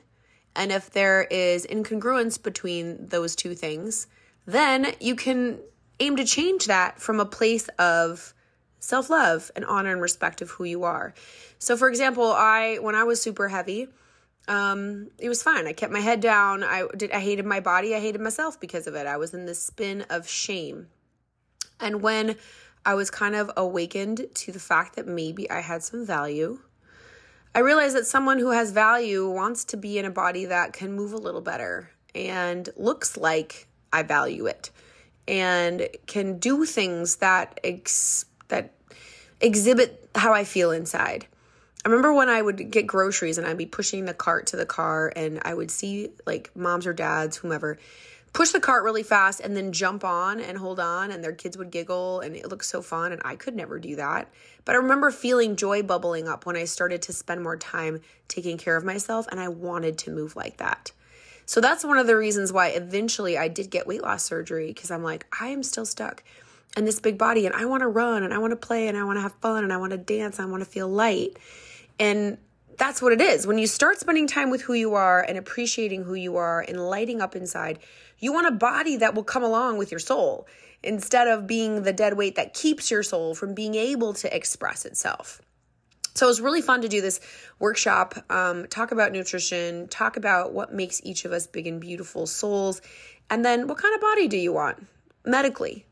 And 0.56 0.70
if 0.70 0.90
there 0.90 1.24
is 1.24 1.66
incongruence 1.66 2.40
between 2.40 3.06
those 3.08 3.34
two 3.34 3.54
things, 3.54 4.06
then 4.46 4.94
you 5.00 5.16
can 5.16 5.58
aim 6.00 6.16
to 6.16 6.24
change 6.24 6.66
that 6.66 7.00
from 7.00 7.20
a 7.20 7.24
place 7.24 7.68
of 7.78 8.34
self 8.78 9.10
love 9.10 9.50
and 9.56 9.64
honor 9.64 9.92
and 9.92 10.00
respect 10.00 10.42
of 10.42 10.50
who 10.50 10.64
you 10.64 10.84
are. 10.84 11.14
So, 11.58 11.76
for 11.76 11.88
example, 11.88 12.30
I 12.30 12.78
when 12.80 12.94
I 12.94 13.04
was 13.04 13.20
super 13.20 13.48
heavy, 13.48 13.88
um, 14.46 15.10
it 15.18 15.28
was 15.28 15.42
fine. 15.42 15.66
I 15.66 15.72
kept 15.72 15.92
my 15.92 16.00
head 16.00 16.20
down. 16.20 16.62
I 16.62 16.86
did. 16.96 17.10
I 17.10 17.20
hated 17.20 17.46
my 17.46 17.60
body. 17.60 17.94
I 17.94 18.00
hated 18.00 18.20
myself 18.20 18.60
because 18.60 18.86
of 18.86 18.94
it. 18.94 19.06
I 19.06 19.16
was 19.16 19.34
in 19.34 19.46
this 19.46 19.62
spin 19.62 20.02
of 20.10 20.28
shame. 20.28 20.88
And 21.80 22.02
when 22.02 22.36
I 22.84 22.94
was 22.94 23.10
kind 23.10 23.34
of 23.34 23.50
awakened 23.56 24.26
to 24.34 24.52
the 24.52 24.60
fact 24.60 24.96
that 24.96 25.06
maybe 25.06 25.50
I 25.50 25.60
had 25.60 25.82
some 25.82 26.04
value, 26.04 26.58
I 27.56 27.60
realized 27.60 27.94
that 27.94 28.06
someone 28.06 28.40
who 28.40 28.50
has 28.50 28.72
value 28.72 29.28
wants 29.28 29.64
to 29.66 29.76
be 29.76 29.96
in 29.96 30.04
a 30.04 30.10
body 30.10 30.46
that 30.46 30.72
can 30.72 30.92
move 30.92 31.12
a 31.12 31.18
little 31.18 31.40
better 31.40 31.90
and 32.12 32.68
looks 32.76 33.16
like 33.16 33.68
I 33.92 34.02
value 34.02 34.46
it 34.46 34.72
and 35.28 35.88
can 36.06 36.38
do 36.38 36.64
things 36.64 37.16
that 37.16 37.60
ex- 37.62 38.26
that 38.48 38.72
exhibit 39.40 40.10
how 40.16 40.32
I 40.32 40.42
feel 40.42 40.72
inside. 40.72 41.26
I 41.84 41.88
remember 41.88 42.12
when 42.12 42.28
I 42.28 42.42
would 42.42 42.72
get 42.72 42.88
groceries 42.88 43.38
and 43.38 43.46
I'd 43.46 43.58
be 43.58 43.66
pushing 43.66 44.04
the 44.04 44.14
cart 44.14 44.48
to 44.48 44.56
the 44.56 44.66
car 44.66 45.12
and 45.14 45.40
I 45.44 45.54
would 45.54 45.70
see 45.70 46.08
like 46.26 46.50
moms 46.56 46.88
or 46.88 46.92
dads, 46.92 47.36
whomever, 47.36 47.78
push 48.34 48.50
the 48.50 48.60
cart 48.60 48.82
really 48.82 49.04
fast 49.04 49.40
and 49.40 49.56
then 49.56 49.72
jump 49.72 50.04
on 50.04 50.40
and 50.40 50.58
hold 50.58 50.80
on 50.80 51.12
and 51.12 51.22
their 51.22 51.32
kids 51.32 51.56
would 51.56 51.70
giggle 51.70 52.20
and 52.20 52.34
it 52.34 52.48
looked 52.48 52.64
so 52.64 52.82
fun 52.82 53.12
and 53.12 53.22
I 53.24 53.36
could 53.36 53.54
never 53.54 53.78
do 53.78 53.94
that. 53.96 54.28
But 54.64 54.74
I 54.74 54.78
remember 54.78 55.10
feeling 55.12 55.54
joy 55.54 55.82
bubbling 55.82 56.26
up 56.26 56.44
when 56.44 56.56
I 56.56 56.64
started 56.64 57.00
to 57.02 57.12
spend 57.12 57.42
more 57.42 57.56
time 57.56 58.00
taking 58.26 58.58
care 58.58 58.76
of 58.76 58.84
myself 58.84 59.28
and 59.30 59.38
I 59.38 59.48
wanted 59.48 59.98
to 59.98 60.10
move 60.10 60.34
like 60.34 60.56
that. 60.56 60.90
So 61.46 61.60
that's 61.60 61.84
one 61.84 61.96
of 61.96 62.08
the 62.08 62.16
reasons 62.16 62.52
why 62.52 62.68
eventually 62.68 63.38
I 63.38 63.46
did 63.46 63.70
get 63.70 63.86
weight 63.86 64.02
loss 64.02 64.24
surgery 64.24 64.66
because 64.68 64.90
I'm 64.90 65.04
like 65.04 65.26
I 65.40 65.48
am 65.48 65.62
still 65.62 65.86
stuck 65.86 66.24
in 66.76 66.84
this 66.84 66.98
big 66.98 67.16
body 67.16 67.46
and 67.46 67.54
I 67.54 67.66
want 67.66 67.82
to 67.82 67.88
run 67.88 68.24
and 68.24 68.34
I 68.34 68.38
want 68.38 68.50
to 68.50 68.56
play 68.56 68.88
and 68.88 68.98
I 68.98 69.04
want 69.04 69.16
to 69.16 69.22
have 69.22 69.34
fun 69.34 69.62
and 69.62 69.72
I 69.72 69.76
want 69.76 69.92
to 69.92 69.98
dance, 69.98 70.40
I 70.40 70.44
want 70.46 70.62
to 70.62 70.68
feel 70.68 70.88
light. 70.88 71.38
And 72.00 72.38
that's 72.78 73.00
what 73.00 73.12
it 73.12 73.20
is. 73.20 73.46
When 73.46 73.58
you 73.58 73.66
start 73.68 74.00
spending 74.00 74.26
time 74.26 74.50
with 74.50 74.62
who 74.62 74.72
you 74.72 74.94
are 74.94 75.22
and 75.22 75.38
appreciating 75.38 76.02
who 76.02 76.14
you 76.14 76.36
are 76.36 76.60
and 76.60 76.80
lighting 76.88 77.20
up 77.20 77.36
inside, 77.36 77.78
you 78.18 78.32
want 78.32 78.46
a 78.46 78.52
body 78.52 78.96
that 78.96 79.14
will 79.14 79.24
come 79.24 79.42
along 79.42 79.78
with 79.78 79.90
your 79.90 80.00
soul 80.00 80.46
instead 80.82 81.28
of 81.28 81.46
being 81.46 81.82
the 81.82 81.92
dead 81.92 82.16
weight 82.16 82.36
that 82.36 82.54
keeps 82.54 82.90
your 82.90 83.02
soul 83.02 83.34
from 83.34 83.54
being 83.54 83.74
able 83.74 84.12
to 84.12 84.34
express 84.34 84.84
itself. 84.84 85.40
So 86.14 86.26
it 86.26 86.28
was 86.28 86.40
really 86.40 86.62
fun 86.62 86.82
to 86.82 86.88
do 86.88 87.00
this 87.00 87.20
workshop, 87.58 88.14
um, 88.30 88.68
talk 88.68 88.92
about 88.92 89.10
nutrition, 89.10 89.88
talk 89.88 90.16
about 90.16 90.52
what 90.52 90.72
makes 90.72 91.00
each 91.02 91.24
of 91.24 91.32
us 91.32 91.46
big 91.48 91.66
and 91.66 91.80
beautiful 91.80 92.26
souls, 92.26 92.80
and 93.30 93.44
then 93.44 93.66
what 93.66 93.78
kind 93.78 93.94
of 93.94 94.00
body 94.00 94.28
do 94.28 94.36
you 94.36 94.52
want 94.52 94.86
medically? 95.24 95.86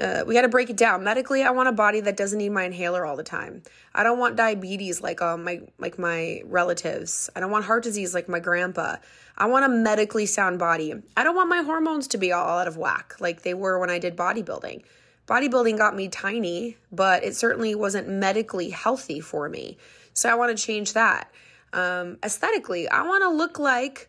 Uh, 0.00 0.22
we 0.26 0.34
got 0.34 0.42
to 0.42 0.48
break 0.48 0.70
it 0.70 0.76
down 0.76 1.02
medically. 1.02 1.42
I 1.42 1.50
want 1.50 1.68
a 1.68 1.72
body 1.72 2.00
that 2.00 2.16
doesn't 2.16 2.38
need 2.38 2.50
my 2.50 2.64
inhaler 2.64 3.04
all 3.04 3.16
the 3.16 3.24
time. 3.24 3.62
I 3.94 4.04
don't 4.04 4.18
want 4.18 4.36
diabetes 4.36 5.00
like 5.00 5.20
um, 5.20 5.42
my 5.42 5.62
like 5.78 5.98
my 5.98 6.42
relatives. 6.44 7.28
I 7.34 7.40
don't 7.40 7.50
want 7.50 7.64
heart 7.64 7.82
disease 7.82 8.14
like 8.14 8.28
my 8.28 8.38
grandpa. 8.38 8.96
I 9.36 9.46
want 9.46 9.64
a 9.64 9.68
medically 9.68 10.26
sound 10.26 10.58
body. 10.58 10.94
I 11.16 11.24
don't 11.24 11.34
want 11.34 11.48
my 11.48 11.62
hormones 11.62 12.06
to 12.08 12.18
be 12.18 12.32
all 12.32 12.58
out 12.58 12.68
of 12.68 12.76
whack 12.76 13.16
like 13.18 13.42
they 13.42 13.54
were 13.54 13.78
when 13.78 13.90
I 13.90 13.98
did 13.98 14.16
bodybuilding. 14.16 14.82
Bodybuilding 15.26 15.76
got 15.76 15.94
me 15.94 16.08
tiny, 16.08 16.76
but 16.90 17.22
it 17.22 17.36
certainly 17.36 17.74
wasn't 17.74 18.08
medically 18.08 18.70
healthy 18.70 19.20
for 19.20 19.48
me. 19.48 19.76
So 20.14 20.28
I 20.28 20.34
want 20.34 20.56
to 20.56 20.62
change 20.62 20.94
that. 20.94 21.30
Um, 21.72 22.18
aesthetically, 22.24 22.88
I 22.88 23.02
want 23.02 23.22
to 23.22 23.28
look 23.28 23.58
like 23.58 24.08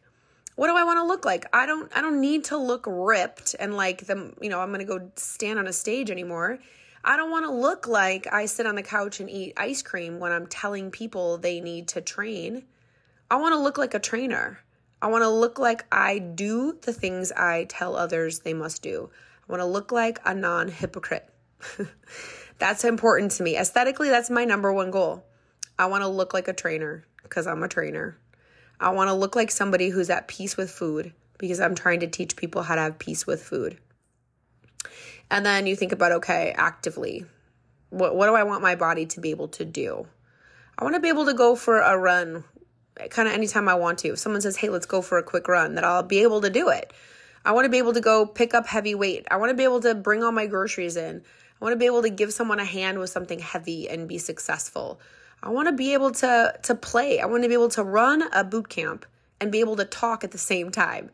what 0.59 0.67
do 0.67 0.75
I 0.75 0.83
want 0.83 0.97
to 0.97 1.05
look 1.05 1.23
like? 1.23 1.45
I 1.53 1.65
don't 1.65 1.89
I 1.95 2.01
don't 2.01 2.19
need 2.19 2.43
to 2.45 2.57
look 2.57 2.83
ripped 2.85 3.55
and 3.61 3.77
like 3.77 4.07
the 4.07 4.33
you 4.41 4.49
know, 4.49 4.59
I'm 4.59 4.73
going 4.73 4.85
to 4.85 4.85
go 4.85 5.09
stand 5.15 5.57
on 5.57 5.67
a 5.67 5.71
stage 5.71 6.11
anymore. 6.11 6.59
I 7.01 7.15
don't 7.15 7.31
want 7.31 7.45
to 7.45 7.51
look 7.51 7.87
like 7.87 8.27
I 8.29 8.45
sit 8.45 8.65
on 8.65 8.75
the 8.75 8.83
couch 8.83 9.21
and 9.21 9.29
eat 9.29 9.53
ice 9.55 9.81
cream 9.81 10.19
when 10.19 10.33
I'm 10.33 10.47
telling 10.47 10.91
people 10.91 11.37
they 11.37 11.61
need 11.61 11.87
to 11.89 12.01
train. 12.01 12.65
I 13.31 13.37
want 13.37 13.53
to 13.53 13.57
look 13.57 13.77
like 13.77 13.93
a 13.93 13.99
trainer. 13.99 14.59
I 15.01 15.07
want 15.07 15.21
to 15.21 15.29
look 15.29 15.59
like 15.59 15.85
I 15.93 16.19
do 16.19 16.77
the 16.81 16.91
things 16.91 17.31
I 17.31 17.65
tell 17.69 17.95
others 17.95 18.39
they 18.39 18.53
must 18.53 18.81
do. 18.83 19.09
I 19.47 19.53
want 19.53 19.61
to 19.61 19.65
look 19.65 19.93
like 19.93 20.19
a 20.25 20.35
non 20.35 20.67
hypocrite. 20.67 21.33
that's 22.59 22.83
important 22.83 23.31
to 23.31 23.43
me. 23.43 23.55
Aesthetically, 23.57 24.09
that's 24.09 24.29
my 24.29 24.43
number 24.43 24.73
one 24.73 24.91
goal. 24.91 25.23
I 25.77 25.85
want 25.85 26.03
to 26.03 26.09
look 26.09 26.33
like 26.33 26.49
a 26.49 26.53
trainer 26.53 27.05
because 27.23 27.47
I'm 27.47 27.63
a 27.63 27.69
trainer. 27.69 28.17
I 28.79 28.89
want 28.91 29.09
to 29.09 29.13
look 29.13 29.35
like 29.35 29.51
somebody 29.51 29.89
who's 29.89 30.09
at 30.09 30.27
peace 30.27 30.55
with 30.55 30.71
food 30.71 31.13
because 31.37 31.59
I'm 31.59 31.75
trying 31.75 31.99
to 32.01 32.07
teach 32.07 32.35
people 32.35 32.63
how 32.63 32.75
to 32.75 32.81
have 32.81 32.99
peace 32.99 33.27
with 33.27 33.43
food. 33.43 33.77
And 35.31 35.45
then 35.45 35.67
you 35.67 35.75
think 35.75 35.91
about 35.91 36.11
okay, 36.13 36.53
actively, 36.57 37.25
what 37.89 38.15
what 38.15 38.27
do 38.27 38.35
I 38.35 38.43
want 38.43 38.61
my 38.61 38.75
body 38.75 39.05
to 39.07 39.19
be 39.19 39.31
able 39.31 39.47
to 39.49 39.65
do? 39.65 40.07
I 40.77 40.83
want 40.83 40.95
to 40.95 41.01
be 41.01 41.09
able 41.09 41.25
to 41.25 41.33
go 41.33 41.55
for 41.55 41.79
a 41.79 41.97
run 41.97 42.43
kind 43.09 43.27
of 43.27 43.33
anytime 43.33 43.67
I 43.69 43.75
want 43.75 43.99
to. 43.99 44.09
If 44.09 44.19
someone 44.19 44.41
says, 44.41 44.57
"Hey, 44.57 44.69
let's 44.69 44.85
go 44.85 45.01
for 45.01 45.17
a 45.17 45.23
quick 45.23 45.47
run," 45.47 45.75
that 45.75 45.83
I'll 45.83 46.03
be 46.03 46.19
able 46.23 46.41
to 46.41 46.49
do 46.49 46.69
it. 46.69 46.93
I 47.45 47.51
want 47.51 47.65
to 47.65 47.69
be 47.69 47.77
able 47.77 47.93
to 47.93 48.01
go 48.01 48.25
pick 48.25 48.53
up 48.53 48.67
heavy 48.67 48.95
weight. 48.95 49.25
I 49.31 49.37
want 49.37 49.49
to 49.49 49.55
be 49.55 49.63
able 49.63 49.81
to 49.81 49.95
bring 49.95 50.23
all 50.23 50.31
my 50.31 50.45
groceries 50.45 50.97
in. 50.97 51.21
I 51.61 51.65
want 51.65 51.73
to 51.73 51.77
be 51.79 51.85
able 51.85 52.01
to 52.01 52.09
give 52.09 52.33
someone 52.33 52.59
a 52.59 52.65
hand 52.65 52.99
with 52.99 53.09
something 53.09 53.39
heavy 53.39 53.89
and 53.89 54.07
be 54.07 54.17
successful. 54.17 54.99
I 55.41 55.49
want 55.49 55.67
to 55.67 55.73
be 55.73 55.93
able 55.93 56.11
to 56.11 56.53
to 56.63 56.75
play. 56.75 57.19
I 57.19 57.25
want 57.25 57.43
to 57.43 57.49
be 57.49 57.53
able 57.53 57.69
to 57.69 57.83
run 57.83 58.23
a 58.33 58.43
boot 58.43 58.69
camp 58.69 59.05
and 59.39 59.51
be 59.51 59.59
able 59.59 59.75
to 59.77 59.85
talk 59.85 60.23
at 60.23 60.31
the 60.31 60.37
same 60.37 60.71
time. 60.71 61.09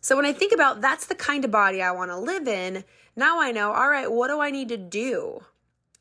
So 0.00 0.16
when 0.16 0.26
I 0.26 0.32
think 0.32 0.52
about 0.52 0.80
that's 0.80 1.06
the 1.06 1.14
kind 1.14 1.44
of 1.44 1.50
body 1.50 1.80
I 1.80 1.92
want 1.92 2.10
to 2.10 2.18
live 2.18 2.46
in, 2.46 2.84
now 3.16 3.40
I 3.40 3.52
know, 3.52 3.72
all 3.72 3.88
right, 3.88 4.10
what 4.10 4.28
do 4.28 4.40
I 4.40 4.50
need 4.50 4.68
to 4.68 4.76
do? 4.76 5.44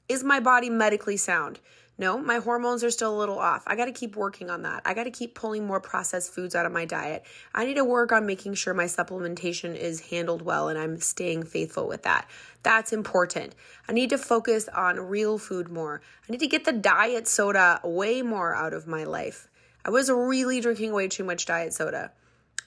Is 0.09 0.23
my 0.23 0.39
body 0.41 0.69
medically 0.69 1.15
sound? 1.15 1.59
No, 1.99 2.17
my 2.17 2.37
hormones 2.37 2.83
are 2.83 2.89
still 2.89 3.15
a 3.15 3.19
little 3.19 3.37
off. 3.37 3.63
I 3.67 3.75
got 3.75 3.85
to 3.85 3.91
keep 3.91 4.15
working 4.15 4.49
on 4.49 4.63
that. 4.63 4.81
I 4.83 4.95
got 4.95 5.03
to 5.03 5.11
keep 5.11 5.35
pulling 5.35 5.67
more 5.67 5.79
processed 5.79 6.33
foods 6.33 6.55
out 6.55 6.65
of 6.65 6.71
my 6.71 6.85
diet. 6.85 7.23
I 7.53 7.65
need 7.65 7.75
to 7.75 7.85
work 7.85 8.11
on 8.11 8.25
making 8.25 8.55
sure 8.55 8.73
my 8.73 8.85
supplementation 8.85 9.75
is 9.75 10.09
handled 10.09 10.41
well 10.41 10.69
and 10.69 10.79
I'm 10.79 10.99
staying 10.99 11.43
faithful 11.43 11.87
with 11.87 12.01
that. 12.03 12.27
That's 12.63 12.93
important. 12.93 13.53
I 13.87 13.91
need 13.91 14.09
to 14.09 14.17
focus 14.17 14.67
on 14.69 14.99
real 14.99 15.37
food 15.37 15.69
more. 15.69 16.01
I 16.27 16.31
need 16.31 16.39
to 16.39 16.47
get 16.47 16.65
the 16.65 16.71
diet 16.71 17.27
soda 17.27 17.79
way 17.83 18.23
more 18.23 18.55
out 18.55 18.73
of 18.73 18.87
my 18.87 19.03
life. 19.03 19.47
I 19.85 19.91
was 19.91 20.09
really 20.09 20.61
drinking 20.61 20.93
way 20.93 21.07
too 21.07 21.23
much 21.23 21.45
diet 21.45 21.73
soda. 21.73 22.11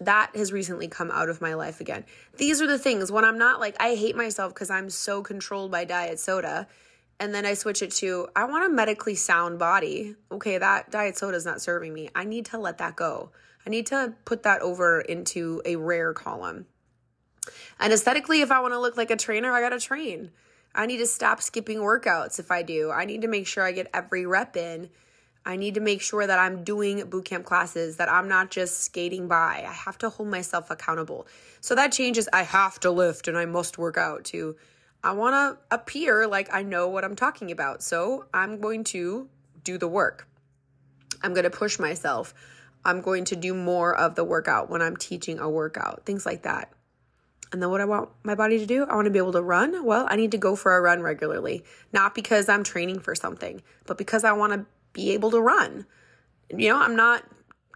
That 0.00 0.30
has 0.37 0.52
recently 0.52 0.87
come 0.87 1.11
out 1.11 1.30
of 1.30 1.40
my 1.40 1.54
life 1.54 1.80
again. 1.80 2.04
These 2.37 2.61
are 2.61 2.66
the 2.66 2.78
things 2.78 3.11
when 3.11 3.25
I'm 3.25 3.38
not 3.38 3.59
like, 3.59 3.75
I 3.80 3.97
hate 3.97 4.14
myself 4.14 4.54
because 4.54 4.71
I'm 4.71 4.90
so 4.90 5.23
controlled 5.23 5.73
by 5.73 5.85
diet 5.85 6.21
soda 6.21 6.68
and 7.18 7.35
then 7.35 7.46
I 7.46 7.54
switch 7.54 7.82
it 7.82 7.90
to 7.92 8.28
I 8.37 8.44
want 8.44 8.66
a 8.66 8.68
medically 8.68 9.14
sound 9.14 9.58
body. 9.58 10.16
Okay, 10.30 10.58
that 10.58 10.90
diet 10.90 11.16
soda 11.16 11.37
is 11.37 11.44
not 11.44 11.62
serving 11.62 11.92
me. 11.92 12.11
I 12.14 12.25
need 12.25 12.46
to 12.46 12.58
let 12.58 12.78
that 12.78 12.96
go. 12.96 13.30
I 13.66 13.70
need 13.70 13.87
to 13.87 14.14
put 14.25 14.42
that 14.44 14.62
over 14.62 15.00
into 15.00 15.62
a 15.64 15.76
rare 15.76 16.12
column. 16.12 16.66
And 17.80 17.92
aesthetically, 17.92 18.40
if 18.40 18.50
I 18.50 18.61
want 18.61 18.75
to 18.75 18.80
look 18.80 18.96
like 18.96 19.11
a 19.11 19.16
trainer, 19.16 19.52
I 19.52 19.61
got 19.61 19.70
to 19.70 19.80
train. 19.80 20.30
I 20.75 20.87
need 20.87 20.99
to 20.99 21.06
stop 21.06 21.40
skipping 21.40 21.78
workouts 21.78 22.38
if 22.38 22.50
I 22.50 22.62
do. 22.62 22.90
I 22.90 23.06
need 23.06 23.23
to 23.23 23.28
make 23.28 23.46
sure 23.46 23.64
I 23.64 23.73
get 23.73 23.90
every 23.94 24.26
rep 24.26 24.56
in. 24.56 24.90
I 25.44 25.56
need 25.56 25.75
to 25.75 25.80
make 25.80 26.02
sure 26.02 26.26
that 26.26 26.38
I'm 26.38 26.64
doing 26.64 26.99
bootcamp 27.02 27.44
classes, 27.44 27.96
that 27.96 28.11
I'm 28.11 28.28
not 28.28 28.50
just 28.50 28.80
skating 28.80 29.28
by. 29.28 29.64
I 29.66 29.73
have 29.73 29.96
to 29.99 30.11
hold 30.11 30.28
myself 30.28 30.70
accountable. 30.70 31.26
So 31.61 31.75
that 31.76 31.92
changes 31.92 32.28
I 32.32 32.42
have 32.42 32.80
to 32.80 32.90
lift 32.90 33.28
and 33.28 33.38
I 33.38 33.46
must 33.46 33.78
work 33.78 33.96
out 33.96 34.25
to 34.26 34.56
I 35.06 35.12
want 35.12 35.34
to 35.34 35.75
appear 35.75 36.26
like 36.26 36.52
I 36.52 36.62
know 36.62 36.88
what 36.88 37.04
I'm 37.04 37.14
talking 37.14 37.52
about. 37.52 37.80
So 37.80 38.25
I'm 38.34 38.60
going 38.60 38.82
to 38.84 39.28
do 39.62 39.78
the 39.78 39.86
work. 39.86 40.26
I'm 41.22 41.32
going 41.32 41.44
to 41.44 41.50
push 41.50 41.78
myself. 41.78 42.34
I'm 42.84 43.00
going 43.00 43.25
to 43.26 43.36
do 43.36 43.54
more 43.54 43.94
of 43.94 44.16
the 44.16 44.25
workout 44.25 44.68
when 44.68 44.82
I'm 44.82 44.96
teaching 44.96 45.38
a 45.38 45.48
workout, 45.48 46.04
things 46.04 46.26
like 46.26 46.42
that. 46.42 46.72
And 47.52 47.62
then 47.62 47.70
what 47.70 47.80
I 47.80 47.84
want 47.84 48.08
my 48.25 48.34
body 48.34 48.58
to 48.58 48.66
do, 48.66 48.82
I 48.82 48.96
want 48.96 49.04
to 49.04 49.12
be 49.12 49.20
able 49.20 49.32
to 49.34 49.42
run. 49.42 49.84
Well, 49.84 50.08
I 50.10 50.16
need 50.16 50.32
to 50.32 50.38
go 50.38 50.56
for 50.56 50.76
a 50.76 50.80
run 50.80 51.02
regularly, 51.02 51.62
not 51.92 52.12
because 52.12 52.48
I'm 52.48 52.64
training 52.64 52.98
for 52.98 53.14
something, 53.14 53.62
but 53.86 53.98
because 53.98 54.25
I 54.25 54.32
want 54.32 54.54
to 54.54 54.66
be 54.92 55.12
able 55.12 55.30
to 55.30 55.40
run. 55.40 55.86
You 56.50 56.70
know, 56.70 56.80
I'm 56.80 56.96
not 56.96 57.22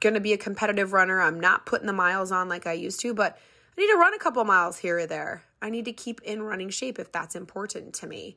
going 0.00 0.14
to 0.14 0.20
be 0.20 0.32
a 0.32 0.36
competitive 0.36 0.92
runner. 0.92 1.20
I'm 1.20 1.38
not 1.38 1.64
putting 1.64 1.86
the 1.86 1.92
miles 1.92 2.32
on 2.32 2.48
like 2.48 2.66
I 2.66 2.72
used 2.72 2.98
to, 3.00 3.14
but 3.14 3.38
Need 3.80 3.92
to 3.92 3.96
run 3.96 4.12
a 4.12 4.18
couple 4.18 4.44
miles 4.44 4.76
here 4.76 4.98
or 4.98 5.06
there. 5.06 5.42
I 5.62 5.70
need 5.70 5.86
to 5.86 5.92
keep 5.94 6.20
in 6.20 6.42
running 6.42 6.68
shape 6.68 6.98
if 6.98 7.10
that's 7.10 7.34
important 7.34 7.94
to 7.94 8.06
me. 8.06 8.36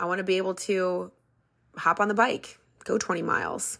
I 0.00 0.06
want 0.06 0.18
to 0.18 0.24
be 0.24 0.36
able 0.36 0.54
to 0.54 1.12
hop 1.76 2.00
on 2.00 2.08
the 2.08 2.14
bike, 2.14 2.58
go 2.82 2.98
20 2.98 3.22
miles. 3.22 3.78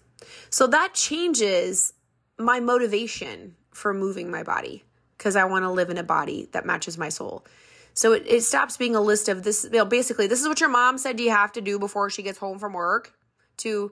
So 0.50 0.68
that 0.68 0.94
changes 0.94 1.94
my 2.38 2.60
motivation 2.60 3.56
for 3.72 3.92
moving 3.92 4.30
my 4.30 4.44
body 4.44 4.84
because 5.18 5.34
I 5.34 5.46
want 5.46 5.64
to 5.64 5.70
live 5.70 5.90
in 5.90 5.98
a 5.98 6.04
body 6.04 6.48
that 6.52 6.64
matches 6.64 6.96
my 6.96 7.08
soul. 7.08 7.44
So 7.94 8.12
it, 8.12 8.22
it 8.28 8.42
stops 8.42 8.76
being 8.76 8.94
a 8.94 9.00
list 9.00 9.28
of 9.28 9.42
this, 9.42 9.64
you 9.64 9.78
know, 9.78 9.84
basically, 9.84 10.28
this 10.28 10.42
is 10.42 10.46
what 10.46 10.60
your 10.60 10.70
mom 10.70 10.98
said 10.98 11.18
you 11.18 11.30
have 11.30 11.50
to 11.54 11.60
do 11.60 11.80
before 11.80 12.08
she 12.08 12.22
gets 12.22 12.38
home 12.38 12.60
from 12.60 12.72
work, 12.72 13.12
to 13.56 13.90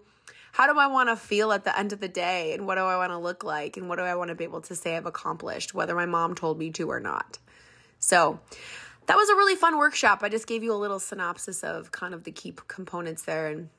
how 0.53 0.71
do 0.71 0.79
I 0.79 0.87
want 0.87 1.09
to 1.09 1.17
feel 1.17 1.51
at 1.53 1.65
the 1.65 1.77
end 1.77 1.93
of 1.93 2.01
the 2.01 2.09
day 2.09 2.53
and 2.53 2.67
what 2.67 2.77
do 2.77 2.83
I 2.83 2.97
want 2.97 3.11
to 3.11 3.19
look 3.19 3.43
like 3.43 3.77
and 3.77 3.89
what 3.89 3.97
do 3.97 4.03
I 4.03 4.15
want 4.15 4.29
to 4.29 4.35
be 4.35 4.45
able 4.45 4.61
to 4.63 4.75
say 4.75 4.97
I've 4.97 5.07
accomplished, 5.07 5.75
whether 5.75 5.95
my 5.95 6.07
mom 6.07 6.35
told 6.35 6.59
me 6.59 6.71
to 6.73 6.91
or 6.91 7.01
not. 7.01 7.39
So 7.99 8.39
that 9.07 9.17
was 9.17 9.31
a 9.31 9.35
really 9.35 9.57
fun 9.57 9.79
workshop. 9.79 10.21
I 10.23 10.29
just 10.29 10.47
gave 10.47 10.63
you 10.63 10.75
a 10.75 10.77
little 10.77 11.01
synopsis 11.01 11.65
of 11.65 11.91
kind 11.91 12.13
of 12.13 12.25
the 12.25 12.33
key 12.33 12.55
components 12.69 13.23
there. 13.23 13.49
And 13.49 13.71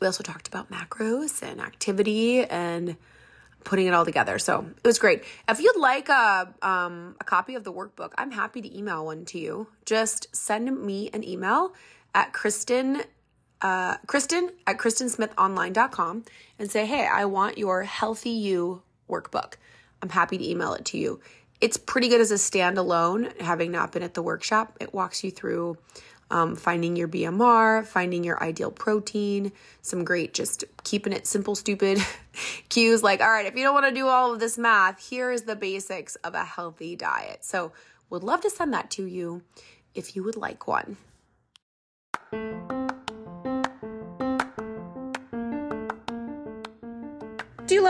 we 0.00 0.06
also 0.06 0.24
talked 0.24 0.48
about 0.48 0.70
macros 0.70 1.40
and 1.40 1.60
activity 1.60 2.44
and 2.44 2.96
putting 3.62 3.86
it 3.86 3.94
all 3.94 4.04
together. 4.04 4.40
So 4.40 4.66
it 4.82 4.86
was 4.86 4.98
great. 4.98 5.22
If 5.48 5.60
you'd 5.60 5.76
like 5.76 6.08
a, 6.08 6.52
um, 6.62 7.14
a 7.20 7.24
copy 7.24 7.54
of 7.54 7.62
the 7.62 7.72
workbook, 7.72 8.10
I'm 8.18 8.32
happy 8.32 8.60
to 8.60 8.76
email 8.76 9.06
one 9.06 9.24
to 9.26 9.38
you. 9.38 9.68
Just 9.84 10.34
send 10.34 10.82
me 10.82 11.10
an 11.12 11.22
email 11.22 11.74
at 12.14 12.32
Kristen, 12.32 13.02
uh, 13.62 13.96
Kristen 14.06 14.50
at 14.66 14.78
KristenSmithOnline.com 14.78 16.24
and 16.58 16.70
say, 16.70 16.86
hey, 16.86 17.06
I 17.06 17.24
want 17.24 17.58
your 17.58 17.84
Healthy 17.84 18.30
You 18.30 18.82
workbook. 19.08 19.54
I'm 20.02 20.08
happy 20.08 20.36
to 20.36 20.48
email 20.48 20.74
it 20.74 20.84
to 20.86 20.98
you 20.98 21.20
it's 21.62 21.76
pretty 21.76 22.08
good 22.08 22.20
as 22.20 22.32
a 22.32 22.34
standalone, 22.34 23.40
having 23.40 23.70
not 23.70 23.92
been 23.92 24.02
at 24.02 24.14
the 24.14 24.22
workshop. 24.22 24.76
It 24.80 24.92
walks 24.92 25.22
you 25.22 25.30
through 25.30 25.78
um, 26.28 26.56
finding 26.56 26.96
your 26.96 27.06
BMR, 27.06 27.86
finding 27.86 28.24
your 28.24 28.42
ideal 28.42 28.72
protein, 28.72 29.52
some 29.80 30.04
great 30.04 30.34
just 30.34 30.64
keeping 30.82 31.12
it 31.12 31.24
simple, 31.24 31.54
stupid 31.54 32.04
cues 32.68 33.04
like, 33.04 33.20
all 33.20 33.30
right, 33.30 33.46
if 33.46 33.54
you 33.54 33.62
don't 33.62 33.74
want 33.74 33.86
to 33.86 33.94
do 33.94 34.08
all 34.08 34.32
of 34.32 34.40
this 34.40 34.58
math, 34.58 35.08
here 35.08 35.30
is 35.30 35.42
the 35.42 35.54
basics 35.54 36.16
of 36.16 36.34
a 36.34 36.44
healthy 36.44 36.96
diet. 36.96 37.44
So, 37.44 37.70
would 38.10 38.24
love 38.24 38.40
to 38.42 38.50
send 38.50 38.74
that 38.74 38.90
to 38.90 39.06
you 39.06 39.42
if 39.94 40.16
you 40.16 40.24
would 40.24 40.36
like 40.36 40.66
one. 40.66 40.96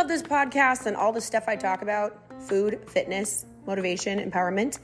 Love 0.03 0.09
this 0.09 0.23
podcast 0.23 0.87
and 0.87 0.97
all 0.97 1.13
the 1.13 1.21
stuff 1.21 1.45
I 1.47 1.55
talk 1.55 1.81
about? 1.81 2.19
Food, 2.49 2.81
fitness, 2.89 3.47
motivation, 3.69 4.19
empowerment, 4.19 4.81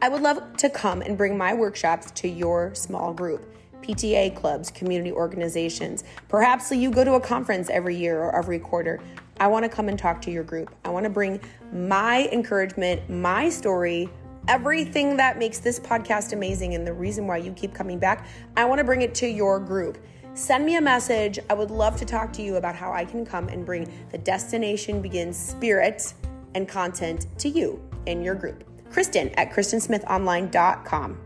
I 0.00 0.08
would 0.08 0.22
love 0.22 0.56
to 0.58 0.70
come 0.70 1.02
and 1.02 1.18
bring 1.18 1.36
my 1.36 1.52
workshops 1.54 2.12
to 2.12 2.28
your 2.28 2.72
small 2.76 3.12
group. 3.12 3.52
PTA 3.82 4.36
clubs, 4.36 4.70
community 4.70 5.10
organizations. 5.10 6.04
Perhaps 6.28 6.70
you 6.70 6.92
go 6.92 7.02
to 7.02 7.14
a 7.14 7.20
conference 7.20 7.68
every 7.68 7.96
year 7.96 8.20
or 8.20 8.38
every 8.38 8.60
quarter. 8.60 9.00
I 9.40 9.48
want 9.48 9.64
to 9.64 9.68
come 9.68 9.88
and 9.88 9.98
talk 9.98 10.22
to 10.22 10.30
your 10.30 10.44
group. 10.44 10.72
I 10.84 10.90
want 10.90 11.02
to 11.02 11.10
bring 11.10 11.40
my 11.72 12.28
encouragement, 12.30 13.10
my 13.10 13.48
story, 13.48 14.08
everything 14.46 15.16
that 15.16 15.36
makes 15.36 15.58
this 15.58 15.80
podcast 15.80 16.32
amazing 16.32 16.76
and 16.76 16.86
the 16.86 16.92
reason 16.92 17.26
why 17.26 17.38
you 17.38 17.52
keep 17.54 17.74
coming 17.74 17.98
back. 17.98 18.24
I 18.56 18.66
want 18.66 18.78
to 18.78 18.84
bring 18.84 19.02
it 19.02 19.16
to 19.16 19.26
your 19.26 19.58
group. 19.58 19.98
Send 20.34 20.64
me 20.64 20.76
a 20.76 20.80
message. 20.80 21.38
I 21.48 21.54
would 21.54 21.70
love 21.70 21.96
to 21.96 22.04
talk 22.04 22.32
to 22.34 22.42
you 22.42 22.56
about 22.56 22.74
how 22.74 22.92
I 22.92 23.04
can 23.04 23.24
come 23.24 23.48
and 23.48 23.64
bring 23.64 23.90
the 24.10 24.18
Destination 24.18 25.02
Begins 25.02 25.36
spirit 25.36 26.14
and 26.54 26.68
content 26.68 27.26
to 27.38 27.48
you 27.48 27.82
in 28.06 28.22
your 28.22 28.34
group. 28.34 28.64
Kristen 28.90 29.30
at 29.30 29.52
KristenSmithOnline.com. 29.52 31.18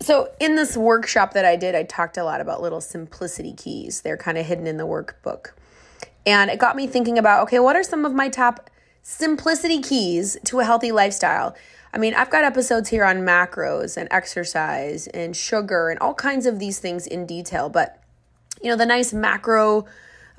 So, 0.00 0.30
in 0.38 0.54
this 0.54 0.76
workshop 0.76 1.32
that 1.32 1.46
I 1.46 1.56
did, 1.56 1.74
I 1.74 1.82
talked 1.82 2.18
a 2.18 2.24
lot 2.24 2.42
about 2.42 2.60
little 2.60 2.82
simplicity 2.82 3.54
keys. 3.54 4.02
They're 4.02 4.18
kind 4.18 4.36
of 4.36 4.44
hidden 4.44 4.66
in 4.66 4.76
the 4.76 4.86
workbook. 4.86 5.52
And 6.26 6.50
it 6.50 6.58
got 6.58 6.76
me 6.76 6.86
thinking 6.86 7.16
about 7.16 7.44
okay, 7.44 7.58
what 7.58 7.74
are 7.74 7.82
some 7.82 8.04
of 8.04 8.12
my 8.12 8.28
top 8.28 8.68
simplicity 9.04 9.80
keys 9.80 10.36
to 10.44 10.58
a 10.58 10.64
healthy 10.64 10.90
lifestyle? 10.90 11.54
I 11.92 11.98
mean, 11.98 12.14
I've 12.14 12.30
got 12.30 12.42
episodes 12.42 12.88
here 12.88 13.04
on 13.04 13.18
macros 13.18 13.96
and 13.96 14.08
exercise 14.10 15.06
and 15.06 15.36
sugar 15.36 15.90
and 15.90 16.00
all 16.00 16.14
kinds 16.14 16.46
of 16.46 16.58
these 16.58 16.80
things 16.80 17.06
in 17.06 17.24
detail, 17.24 17.68
but 17.68 18.02
you 18.60 18.68
know, 18.68 18.76
the 18.76 18.86
nice 18.86 19.12
macro, 19.12 19.84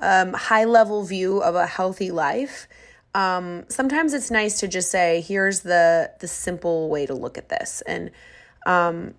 um, 0.00 0.34
high 0.34 0.64
level 0.64 1.04
view 1.04 1.38
of 1.38 1.54
a 1.54 1.66
healthy 1.66 2.10
life. 2.10 2.68
Um, 3.14 3.64
sometimes 3.68 4.12
it's 4.12 4.30
nice 4.30 4.60
to 4.60 4.68
just 4.68 4.90
say, 4.90 5.22
here's 5.22 5.60
the 5.60 6.10
the 6.20 6.28
simple 6.28 6.90
way 6.90 7.06
to 7.06 7.14
look 7.14 7.38
at 7.38 7.48
this. 7.48 7.82
And 7.86 8.10
um, 8.66 9.14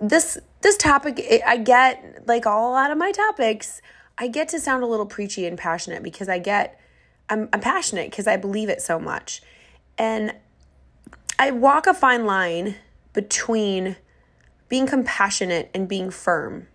this 0.00 0.38
this 0.60 0.76
topic 0.76 1.42
I 1.44 1.56
get 1.56 2.24
like 2.26 2.46
all 2.46 2.70
a 2.70 2.72
lot 2.72 2.92
of 2.92 2.98
my 2.98 3.10
topics, 3.10 3.82
I 4.16 4.28
get 4.28 4.48
to 4.50 4.60
sound 4.60 4.84
a 4.84 4.86
little 4.86 5.06
preachy 5.06 5.46
and 5.46 5.58
passionate 5.58 6.04
because 6.04 6.28
I 6.28 6.38
get 6.38 6.78
I'm 7.30 7.48
I'm 7.52 7.60
passionate 7.60 8.10
because 8.10 8.26
I 8.26 8.36
believe 8.36 8.68
it 8.68 8.82
so 8.82 8.98
much. 8.98 9.42
And 9.96 10.34
I 11.38 11.50
walk 11.50 11.86
a 11.86 11.94
fine 11.94 12.24
line 12.26 12.76
between 13.12 13.96
being 14.68 14.86
compassionate 14.86 15.70
and 15.74 15.88
being 15.88 16.10
firm. 16.10 16.68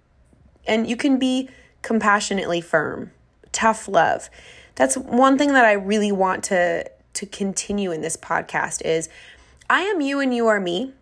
And 0.65 0.87
you 0.87 0.95
can 0.95 1.19
be 1.19 1.49
compassionately 1.81 2.61
firm, 2.61 3.11
tough 3.51 3.87
love. 3.87 4.29
That's 4.75 4.95
one 4.97 5.37
thing 5.37 5.53
that 5.53 5.65
I 5.65 5.73
really 5.73 6.11
want 6.11 6.43
to 6.45 6.89
to 7.13 7.25
continue 7.25 7.91
in 7.91 8.01
this 8.01 8.17
podcast 8.17 8.81
is 8.83 9.07
I 9.69 9.81
am 9.81 10.01
you 10.01 10.19
and 10.19 10.33
you 10.33 10.47
are 10.47 10.59
me. 10.59 10.93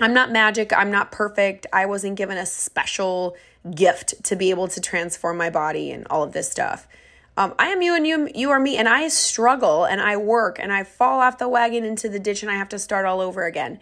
I'm 0.00 0.12
not 0.12 0.32
magic. 0.32 0.72
I'm 0.72 0.90
not 0.90 1.12
perfect. 1.12 1.66
I 1.72 1.86
wasn't 1.86 2.16
given 2.16 2.36
a 2.36 2.46
special 2.46 3.36
gift 3.72 4.24
to 4.24 4.36
be 4.36 4.50
able 4.50 4.66
to 4.68 4.80
transform 4.80 5.36
my 5.36 5.50
body 5.50 5.92
and 5.92 6.06
all 6.10 6.24
of 6.24 6.32
this 6.32 6.50
stuff. 6.50 6.88
Um, 7.36 7.54
I 7.58 7.68
am 7.68 7.82
you 7.82 7.96
and 7.96 8.06
you, 8.06 8.30
you 8.34 8.50
are 8.50 8.60
me, 8.60 8.76
and 8.76 8.88
I 8.88 9.08
struggle 9.08 9.84
and 9.84 10.00
I 10.00 10.16
work 10.16 10.58
and 10.60 10.72
I 10.72 10.84
fall 10.84 11.20
off 11.20 11.38
the 11.38 11.48
wagon 11.48 11.84
into 11.84 12.08
the 12.08 12.20
ditch 12.20 12.42
and 12.42 12.50
I 12.50 12.54
have 12.54 12.68
to 12.70 12.78
start 12.78 13.06
all 13.06 13.20
over 13.20 13.44
again. 13.44 13.80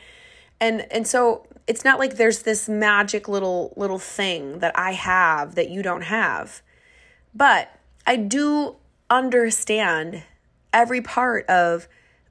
And 0.61 0.87
and 0.93 1.07
so 1.07 1.47
it's 1.67 1.85
not 1.85 1.99
like 1.99 2.17
there's 2.17 2.43
this 2.43 2.69
magic 2.69 3.29
little 3.29 3.75
little 3.77 3.99
thing 3.99 4.61
that 4.61 4.77
I 4.79 4.93
have 4.93 5.55
that 5.57 5.69
you 5.69 5.83
don't 5.83 6.03
have. 6.03 6.63
But 7.35 7.71
I 8.07 8.17
do 8.17 8.77
understand 9.11 10.23
every 10.73 11.03
part 11.03 11.47
of 11.47 11.89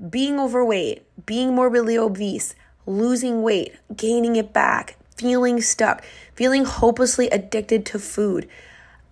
being 0.10 0.40
overweight, 0.40 1.06
being 1.26 1.54
morbidly 1.54 1.98
obese, 1.98 2.56
losing 2.86 3.44
weight, 3.44 3.76
gaining 3.96 4.36
it 4.36 4.52
back, 4.52 4.98
feeling 5.16 5.62
stuck, 5.62 6.04
feeling 6.34 6.66
hopelessly 6.66 7.30
addicted 7.30 7.86
to 7.88 8.00
food. 8.00 8.48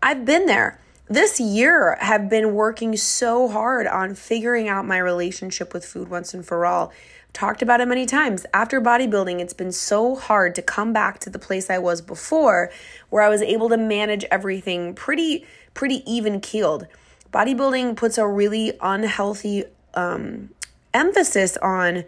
I've 0.01 0.25
been 0.25 0.47
there. 0.47 0.79
This 1.11 1.39
year 1.39 1.97
have 2.01 2.29
been 2.29 2.53
working 2.53 2.95
so 2.95 3.47
hard 3.47 3.87
on 3.87 4.13
figuring 4.13 4.69
out 4.69 4.85
my 4.85 4.99
relationship 4.99 5.73
with 5.73 5.83
food 5.83 6.07
once 6.07 6.35
and 6.35 6.45
for 6.45 6.67
all. 6.67 6.93
talked 7.33 7.63
about 7.63 7.81
it 7.81 7.87
many 7.87 8.05
times. 8.05 8.45
After 8.53 8.79
bodybuilding, 8.79 9.39
it's 9.39 9.53
been 9.53 9.71
so 9.71 10.15
hard 10.15 10.53
to 10.53 10.61
come 10.61 10.93
back 10.93 11.17
to 11.21 11.31
the 11.31 11.39
place 11.39 11.67
I 11.67 11.79
was 11.79 11.99
before 12.01 12.71
where 13.09 13.23
I 13.23 13.29
was 13.29 13.41
able 13.41 13.69
to 13.69 13.77
manage 13.77 14.23
everything 14.25 14.93
pretty 14.93 15.47
pretty 15.73 16.03
even 16.05 16.41
keeled. 16.41 16.85
Bodybuilding 17.33 17.95
puts 17.95 18.19
a 18.19 18.27
really 18.27 18.73
unhealthy 18.79 19.63
um, 19.95 20.49
emphasis 20.93 21.57
on 21.57 22.03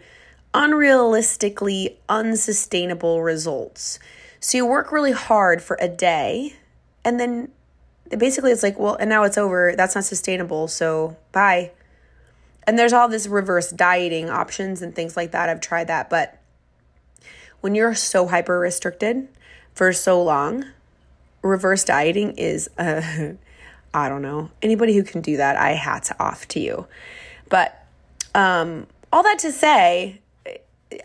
unrealistically 0.54 1.96
unsustainable 2.08 3.20
results. 3.20 3.98
So 4.38 4.58
you 4.58 4.66
work 4.66 4.92
really 4.92 5.12
hard 5.12 5.60
for 5.60 5.76
a 5.80 5.88
day 5.88 6.54
and 7.04 7.18
then 7.18 7.48
basically 8.18 8.52
it's 8.52 8.62
like, 8.62 8.78
well, 8.78 8.94
and 8.94 9.08
now 9.08 9.24
it's 9.24 9.38
over. 9.38 9.74
That's 9.76 9.94
not 9.94 10.04
sustainable. 10.04 10.68
So 10.68 11.16
bye. 11.32 11.72
And 12.64 12.78
there's 12.78 12.92
all 12.92 13.08
this 13.08 13.26
reverse 13.26 13.70
dieting 13.70 14.30
options 14.30 14.82
and 14.82 14.94
things 14.94 15.16
like 15.16 15.32
that. 15.32 15.48
I've 15.48 15.60
tried 15.60 15.88
that. 15.88 16.08
But 16.08 16.38
when 17.60 17.74
you're 17.74 17.94
so 17.94 18.28
hyper 18.28 18.58
restricted 18.58 19.28
for 19.74 19.92
so 19.92 20.22
long, 20.22 20.66
reverse 21.42 21.84
dieting 21.84 22.32
is, 22.32 22.68
uh, 22.78 23.32
I 23.94 24.08
don't 24.08 24.22
know. 24.22 24.50
Anybody 24.62 24.94
who 24.94 25.02
can 25.02 25.20
do 25.20 25.36
that, 25.36 25.56
I 25.56 25.70
hats 25.70 26.12
off 26.18 26.46
to 26.48 26.60
you. 26.60 26.86
But 27.48 27.84
um, 28.34 28.86
all 29.12 29.22
that 29.22 29.38
to 29.40 29.52
say, 29.52 30.20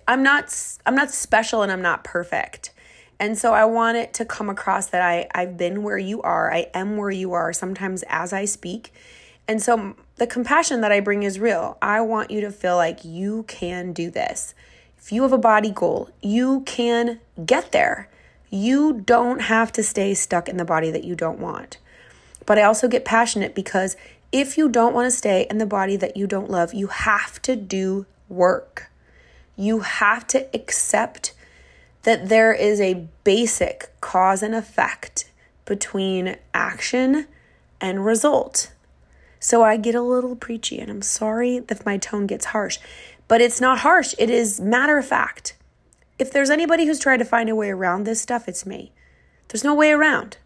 I'm 0.07 0.23
not 0.23 0.55
I'm 0.85 0.95
not 0.95 1.11
special 1.11 1.61
and 1.61 1.71
I'm 1.71 1.81
not 1.81 2.03
perfect. 2.03 2.71
And 3.19 3.37
so 3.37 3.53
I 3.53 3.65
want 3.65 3.97
it 3.97 4.13
to 4.15 4.25
come 4.25 4.49
across 4.49 4.87
that 4.87 5.01
I 5.01 5.27
I've 5.33 5.57
been 5.57 5.83
where 5.83 5.97
you 5.97 6.21
are. 6.21 6.53
I 6.53 6.67
am 6.73 6.97
where 6.97 7.11
you 7.11 7.33
are 7.33 7.51
sometimes 7.53 8.03
as 8.07 8.33
I 8.33 8.45
speak. 8.45 8.93
And 9.47 9.61
so 9.61 9.95
the 10.17 10.27
compassion 10.27 10.81
that 10.81 10.91
I 10.91 10.99
bring 10.99 11.23
is 11.23 11.39
real. 11.39 11.77
I 11.81 12.01
want 12.01 12.31
you 12.31 12.41
to 12.41 12.51
feel 12.51 12.75
like 12.75 13.05
you 13.05 13.43
can 13.47 13.93
do 13.93 14.11
this. 14.11 14.53
If 14.97 15.11
you 15.11 15.23
have 15.23 15.33
a 15.33 15.37
body 15.37 15.71
goal, 15.71 16.09
you 16.21 16.61
can 16.65 17.19
get 17.45 17.71
there. 17.71 18.09
You 18.49 18.93
don't 18.93 19.41
have 19.41 19.71
to 19.73 19.83
stay 19.83 20.13
stuck 20.13 20.49
in 20.49 20.57
the 20.57 20.65
body 20.65 20.91
that 20.91 21.03
you 21.03 21.15
don't 21.15 21.39
want. 21.39 21.77
But 22.45 22.59
I 22.59 22.63
also 22.63 22.87
get 22.87 23.05
passionate 23.05 23.55
because 23.55 23.95
if 24.31 24.57
you 24.57 24.69
don't 24.69 24.93
want 24.93 25.05
to 25.05 25.17
stay 25.17 25.47
in 25.49 25.57
the 25.57 25.65
body 25.65 25.95
that 25.95 26.17
you 26.17 26.27
don't 26.27 26.49
love, 26.49 26.73
you 26.73 26.87
have 26.87 27.41
to 27.43 27.55
do 27.55 28.05
work 28.27 28.89
you 29.57 29.79
have 29.79 30.25
to 30.27 30.47
accept 30.55 31.33
that 32.07 32.29
there 32.29 32.53
is 32.53 32.79
a 32.79 33.05
basic 33.25 33.91
cause 33.99 34.41
and 34.41 34.55
effect 34.55 35.29
between 35.65 36.37
action 36.53 37.27
and 37.81 38.05
result. 38.05 38.71
So 39.41 39.61
I 39.61 39.75
get 39.75 39.93
a 39.93 40.01
little 40.01 40.37
preachy, 40.37 40.79
and 40.79 40.89
I'm 40.89 41.01
sorry 41.01 41.65
if 41.69 41.85
my 41.85 41.97
tone 41.97 42.25
gets 42.25 42.45
harsh, 42.45 42.79
but 43.27 43.41
it's 43.41 43.59
not 43.59 43.79
harsh. 43.79 44.15
It 44.17 44.29
is 44.29 44.57
matter 44.61 44.97
of 44.97 45.05
fact. 45.05 45.57
If 46.17 46.31
there's 46.31 46.49
anybody 46.49 46.85
who's 46.85 46.97
tried 46.97 47.17
to 47.17 47.25
find 47.25 47.49
a 47.49 47.55
way 47.57 47.71
around 47.71 48.05
this 48.05 48.21
stuff, 48.21 48.47
it's 48.47 48.65
me. 48.65 48.93
There's 49.49 49.65
no 49.65 49.75
way 49.75 49.91
around. 49.91 50.37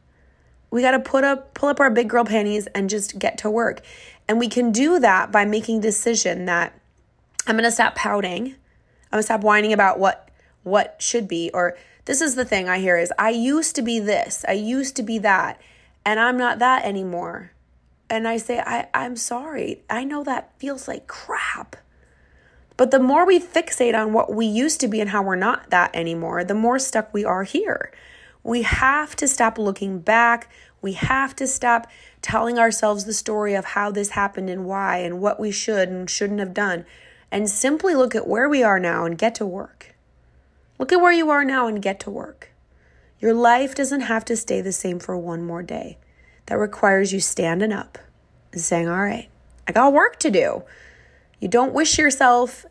We 0.71 0.81
got 0.81 0.91
to 0.91 0.99
put 0.99 1.23
up 1.23 1.53
pull 1.53 1.69
up 1.69 1.79
our 1.79 1.91
big 1.91 2.09
girl 2.09 2.25
panties 2.25 2.65
and 2.73 2.89
just 2.89 3.19
get 3.19 3.37
to 3.37 3.51
work. 3.51 3.81
And 4.27 4.39
we 4.39 4.47
can 4.47 4.71
do 4.71 4.97
that 4.97 5.31
by 5.31 5.45
making 5.45 5.81
decision 5.81 6.45
that 6.45 6.73
I'm 7.45 7.53
going 7.53 7.65
to 7.65 7.71
stop 7.71 7.93
pouting. 7.93 8.55
I'm 9.11 9.17
gonna 9.17 9.23
stop 9.23 9.41
whining 9.41 9.73
about 9.73 9.99
what 9.99 10.30
what 10.63 10.95
should 10.99 11.27
be 11.27 11.49
or 11.53 11.77
this 12.05 12.21
is 12.21 12.35
the 12.35 12.45
thing 12.45 12.67
I 12.67 12.79
hear 12.79 12.97
is 12.97 13.13
I 13.17 13.29
used 13.29 13.75
to 13.75 13.81
be 13.81 13.99
this, 13.99 14.43
I 14.47 14.53
used 14.53 14.95
to 14.95 15.03
be 15.03 15.19
that, 15.19 15.61
and 16.05 16.19
I'm 16.19 16.37
not 16.37 16.59
that 16.59 16.83
anymore. 16.83 17.51
And 18.09 18.27
I 18.27 18.37
say, 18.37 18.59
I, 18.59 18.89
I'm 18.93 19.15
sorry. 19.15 19.83
I 19.89 20.03
know 20.03 20.23
that 20.23 20.51
feels 20.59 20.87
like 20.87 21.07
crap. 21.07 21.77
But 22.75 22.91
the 22.91 22.99
more 22.99 23.25
we 23.25 23.39
fixate 23.39 23.97
on 23.97 24.11
what 24.11 24.33
we 24.33 24.45
used 24.45 24.79
to 24.81 24.87
be 24.87 24.99
and 24.99 25.11
how 25.11 25.21
we're 25.21 25.35
not 25.35 25.69
that 25.69 25.95
anymore, 25.95 26.43
the 26.43 26.53
more 26.53 26.79
stuck 26.79 27.13
we 27.13 27.23
are 27.23 27.43
here. 27.43 27.91
We 28.43 28.63
have 28.63 29.15
to 29.17 29.27
stop 29.27 29.57
looking 29.57 29.99
back. 29.99 30.51
We 30.81 30.93
have 30.93 31.35
to 31.37 31.47
stop 31.47 31.87
telling 32.21 32.57
ourselves 32.57 33.05
the 33.05 33.13
story 33.13 33.53
of 33.53 33.65
how 33.65 33.91
this 33.91 34.09
happened 34.09 34.49
and 34.49 34.65
why 34.65 34.97
and 34.97 35.21
what 35.21 35.39
we 35.39 35.51
should 35.51 35.89
and 35.89 36.09
shouldn't 36.09 36.39
have 36.39 36.53
done 36.53 36.85
and 37.31 37.49
simply 37.49 37.95
look 37.95 38.15
at 38.15 38.27
where 38.27 38.49
we 38.49 38.63
are 38.63 38.79
now 38.79 39.05
and 39.05 39.17
get 39.17 39.35
to 39.35 39.45
work. 39.45 39.90
Look 40.81 40.91
at 40.91 40.99
where 40.99 41.11
you 41.11 41.29
are 41.29 41.45
now 41.45 41.67
and 41.67 41.79
get 41.79 41.99
to 41.99 42.09
work. 42.09 42.49
Your 43.19 43.35
life 43.35 43.75
doesn't 43.75 44.01
have 44.01 44.25
to 44.25 44.35
stay 44.35 44.61
the 44.61 44.71
same 44.71 44.97
for 44.97 45.15
one 45.15 45.43
more 45.43 45.61
day. 45.61 45.99
That 46.47 46.57
requires 46.57 47.13
you 47.13 47.19
standing 47.19 47.71
up 47.71 47.99
and 48.51 48.59
saying, 48.59 48.89
All 48.89 48.99
right, 48.99 49.29
I 49.67 49.73
got 49.73 49.93
work 49.93 50.17
to 50.21 50.31
do. 50.31 50.63
You 51.39 51.47
don't 51.49 51.73
wish 51.73 51.99
yourself 51.99 52.65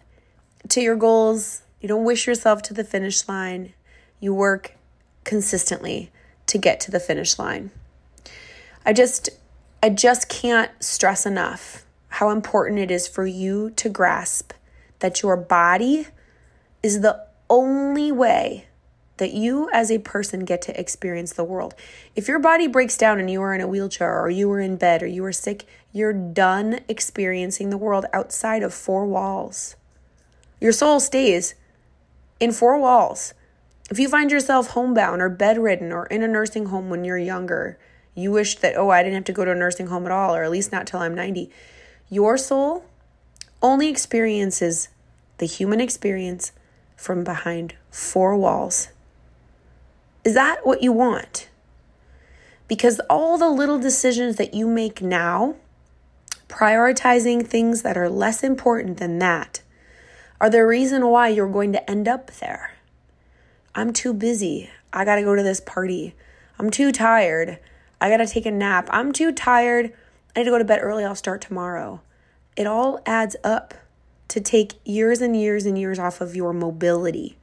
to 0.70 0.80
your 0.80 0.96
goals, 0.96 1.62
you 1.80 1.88
don't 1.88 2.02
wish 2.02 2.26
yourself 2.26 2.62
to 2.62 2.74
the 2.74 2.82
finish 2.82 3.28
line. 3.28 3.74
You 4.18 4.34
work 4.34 4.74
consistently 5.22 6.10
to 6.46 6.58
get 6.58 6.80
to 6.80 6.90
the 6.90 6.98
finish 6.98 7.38
line. 7.38 7.70
I 8.84 8.92
just 8.92 9.30
I 9.84 9.88
just 9.88 10.28
can't 10.28 10.72
stress 10.82 11.26
enough 11.26 11.86
how 12.08 12.30
important 12.30 12.80
it 12.80 12.90
is 12.90 13.06
for 13.06 13.24
you 13.24 13.70
to 13.76 13.88
grasp 13.88 14.52
that 14.98 15.22
your 15.22 15.36
body 15.36 16.08
is 16.82 17.02
the 17.02 17.29
only 17.50 18.10
way 18.10 18.66
that 19.18 19.34
you 19.34 19.68
as 19.70 19.90
a 19.90 19.98
person 19.98 20.46
get 20.46 20.62
to 20.62 20.80
experience 20.80 21.34
the 21.34 21.44
world. 21.44 21.74
If 22.16 22.26
your 22.26 22.38
body 22.38 22.66
breaks 22.66 22.96
down 22.96 23.20
and 23.20 23.30
you 23.30 23.42
are 23.42 23.54
in 23.54 23.60
a 23.60 23.68
wheelchair 23.68 24.18
or 24.18 24.30
you 24.30 24.50
are 24.50 24.60
in 24.60 24.76
bed 24.76 25.02
or 25.02 25.06
you 25.06 25.22
are 25.26 25.32
sick, 25.32 25.66
you're 25.92 26.14
done 26.14 26.80
experiencing 26.88 27.68
the 27.68 27.76
world 27.76 28.06
outside 28.14 28.62
of 28.62 28.72
four 28.72 29.04
walls. 29.04 29.76
Your 30.58 30.72
soul 30.72 31.00
stays 31.00 31.54
in 32.38 32.52
four 32.52 32.78
walls 32.78 33.34
If 33.90 33.98
you 33.98 34.08
find 34.08 34.30
yourself 34.30 34.68
homebound 34.68 35.20
or 35.20 35.28
bedridden 35.28 35.92
or 35.92 36.06
in 36.06 36.22
a 36.22 36.28
nursing 36.28 36.66
home 36.66 36.88
when 36.88 37.04
you're 37.04 37.18
younger, 37.18 37.78
you 38.14 38.30
wish 38.30 38.56
that, 38.56 38.76
oh, 38.76 38.88
I 38.88 39.02
didn't 39.02 39.16
have 39.16 39.24
to 39.24 39.32
go 39.32 39.44
to 39.44 39.50
a 39.50 39.54
nursing 39.54 39.88
home 39.88 40.06
at 40.06 40.12
all, 40.12 40.34
or 40.34 40.44
at 40.44 40.50
least 40.50 40.72
not 40.72 40.86
till 40.86 41.00
I'm 41.00 41.14
90. 41.14 41.50
Your 42.08 42.38
soul 42.38 42.84
only 43.60 43.88
experiences 43.88 44.88
the 45.38 45.46
human 45.46 45.80
experience 45.80 46.52
from 47.00 47.24
behind 47.24 47.74
four 47.90 48.36
walls. 48.36 48.88
Is 50.22 50.34
that 50.34 50.66
what 50.66 50.82
you 50.82 50.92
want? 50.92 51.48
Because 52.68 53.00
all 53.08 53.38
the 53.38 53.48
little 53.48 53.78
decisions 53.78 54.36
that 54.36 54.52
you 54.52 54.68
make 54.68 55.00
now, 55.00 55.56
prioritizing 56.46 57.46
things 57.46 57.80
that 57.80 57.96
are 57.96 58.10
less 58.10 58.44
important 58.44 58.98
than 58.98 59.18
that, 59.18 59.62
are 60.42 60.50
the 60.50 60.66
reason 60.66 61.06
why 61.06 61.28
you're 61.28 61.48
going 61.50 61.72
to 61.72 61.90
end 61.90 62.06
up 62.06 62.30
there. 62.32 62.74
I'm 63.74 63.94
too 63.94 64.12
busy. 64.12 64.68
I 64.92 65.06
got 65.06 65.14
to 65.14 65.22
go 65.22 65.34
to 65.34 65.42
this 65.42 65.60
party. 65.60 66.14
I'm 66.58 66.70
too 66.70 66.92
tired. 66.92 67.58
I 67.98 68.10
got 68.10 68.18
to 68.18 68.26
take 68.26 68.44
a 68.44 68.50
nap. 68.50 68.90
I'm 68.92 69.12
too 69.12 69.32
tired. 69.32 69.94
I 70.36 70.40
need 70.40 70.44
to 70.44 70.50
go 70.50 70.58
to 70.58 70.64
bed 70.64 70.80
early. 70.82 71.06
I'll 71.06 71.14
start 71.14 71.40
tomorrow. 71.40 72.02
It 72.56 72.66
all 72.66 73.00
adds 73.06 73.36
up 73.42 73.72
to 74.30 74.40
take 74.40 74.74
years 74.84 75.20
and 75.20 75.36
years 75.36 75.66
and 75.66 75.78
years 75.78 75.98
off 75.98 76.20
of 76.20 76.34
your 76.34 76.52
mobility. 76.52 77.36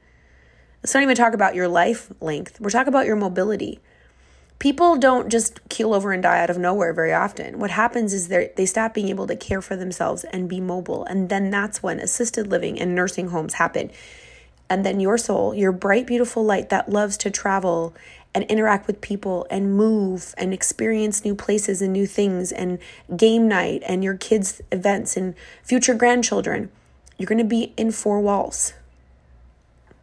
Let's 0.82 0.94
not 0.94 1.02
even 1.02 1.16
talk 1.16 1.34
about 1.34 1.54
your 1.54 1.68
life 1.68 2.10
length. 2.20 2.60
We're 2.60 2.70
talking 2.70 2.88
about 2.88 3.06
your 3.06 3.16
mobility. 3.16 3.80
People 4.58 4.96
don't 4.96 5.28
just 5.28 5.60
keel 5.68 5.94
over 5.94 6.12
and 6.12 6.22
die 6.22 6.40
out 6.40 6.50
of 6.50 6.58
nowhere 6.58 6.92
very 6.92 7.12
often. 7.12 7.58
What 7.58 7.70
happens 7.70 8.12
is 8.12 8.28
they 8.28 8.50
they 8.56 8.66
stop 8.66 8.94
being 8.94 9.08
able 9.08 9.26
to 9.26 9.36
care 9.36 9.60
for 9.60 9.76
themselves 9.76 10.24
and 10.24 10.48
be 10.48 10.60
mobile. 10.60 11.04
And 11.04 11.28
then 11.28 11.50
that's 11.50 11.82
when 11.82 12.00
assisted 12.00 12.48
living 12.48 12.80
and 12.80 12.94
nursing 12.94 13.28
homes 13.28 13.54
happen. 13.54 13.90
And 14.70 14.84
then 14.84 14.98
your 14.98 15.18
soul, 15.18 15.54
your 15.54 15.72
bright, 15.72 16.06
beautiful 16.06 16.44
light 16.44 16.70
that 16.70 16.88
loves 16.88 17.16
to 17.18 17.30
travel 17.30 17.94
and 18.34 18.44
interact 18.44 18.86
with 18.86 19.00
people 19.00 19.46
and 19.50 19.76
move 19.76 20.34
and 20.36 20.52
experience 20.52 21.24
new 21.24 21.34
places 21.34 21.82
and 21.82 21.92
new 21.92 22.06
things 22.06 22.52
and 22.52 22.78
game 23.16 23.48
night 23.48 23.82
and 23.86 24.04
your 24.04 24.16
kids' 24.16 24.60
events 24.70 25.16
and 25.16 25.34
future 25.62 25.94
grandchildren, 25.94 26.70
you're 27.16 27.26
going 27.26 27.38
to 27.38 27.44
be 27.44 27.72
in 27.76 27.90
four 27.90 28.20
walls. 28.20 28.74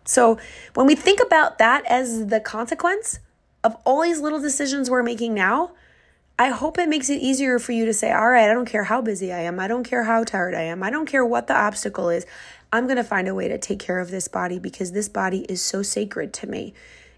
So 0.05 0.37
when 0.73 0.85
we 0.85 0.95
think 0.95 1.19
about 1.19 1.57
that 1.57 1.85
as 1.85 2.27
the 2.27 2.39
consequence 2.39 3.19
of 3.63 3.75
all 3.85 4.01
these 4.01 4.19
little 4.19 4.41
decisions 4.41 4.89
we're 4.89 5.03
making 5.03 5.33
now, 5.33 5.71
I 6.37 6.49
hope 6.49 6.77
it 6.77 6.89
makes 6.89 7.09
it 7.09 7.21
easier 7.21 7.59
for 7.59 7.71
you 7.71 7.85
to 7.85 7.93
say, 7.93 8.11
all 8.11 8.29
right, 8.29 8.49
I 8.49 8.53
don't 8.53 8.67
care 8.67 8.83
how 8.83 9.01
busy 9.01 9.31
I 9.31 9.39
am. 9.39 9.59
I 9.59 9.67
don't 9.67 9.85
care 9.85 10.03
how 10.03 10.23
tired 10.25 10.53
I 10.53 10.63
am. 10.63 10.83
I 10.83 10.89
don't 10.89 11.05
care 11.05 11.25
what 11.25 11.47
the 11.47 11.55
obstacle 11.55 12.09
is. 12.09 12.25
I'm 12.73 12.85
going 12.85 12.97
to 12.97 13.03
find 13.03 13.29
a 13.29 13.33
way 13.33 13.47
to 13.47 13.57
take 13.57 13.79
care 13.79 13.99
of 13.99 14.11
this 14.11 14.27
body 14.27 14.59
because 14.59 14.91
this 14.91 15.07
body 15.07 15.45
is 15.47 15.61
so 15.61 15.81
sacred 15.81 16.33
to 16.33 16.47
me. 16.47 16.73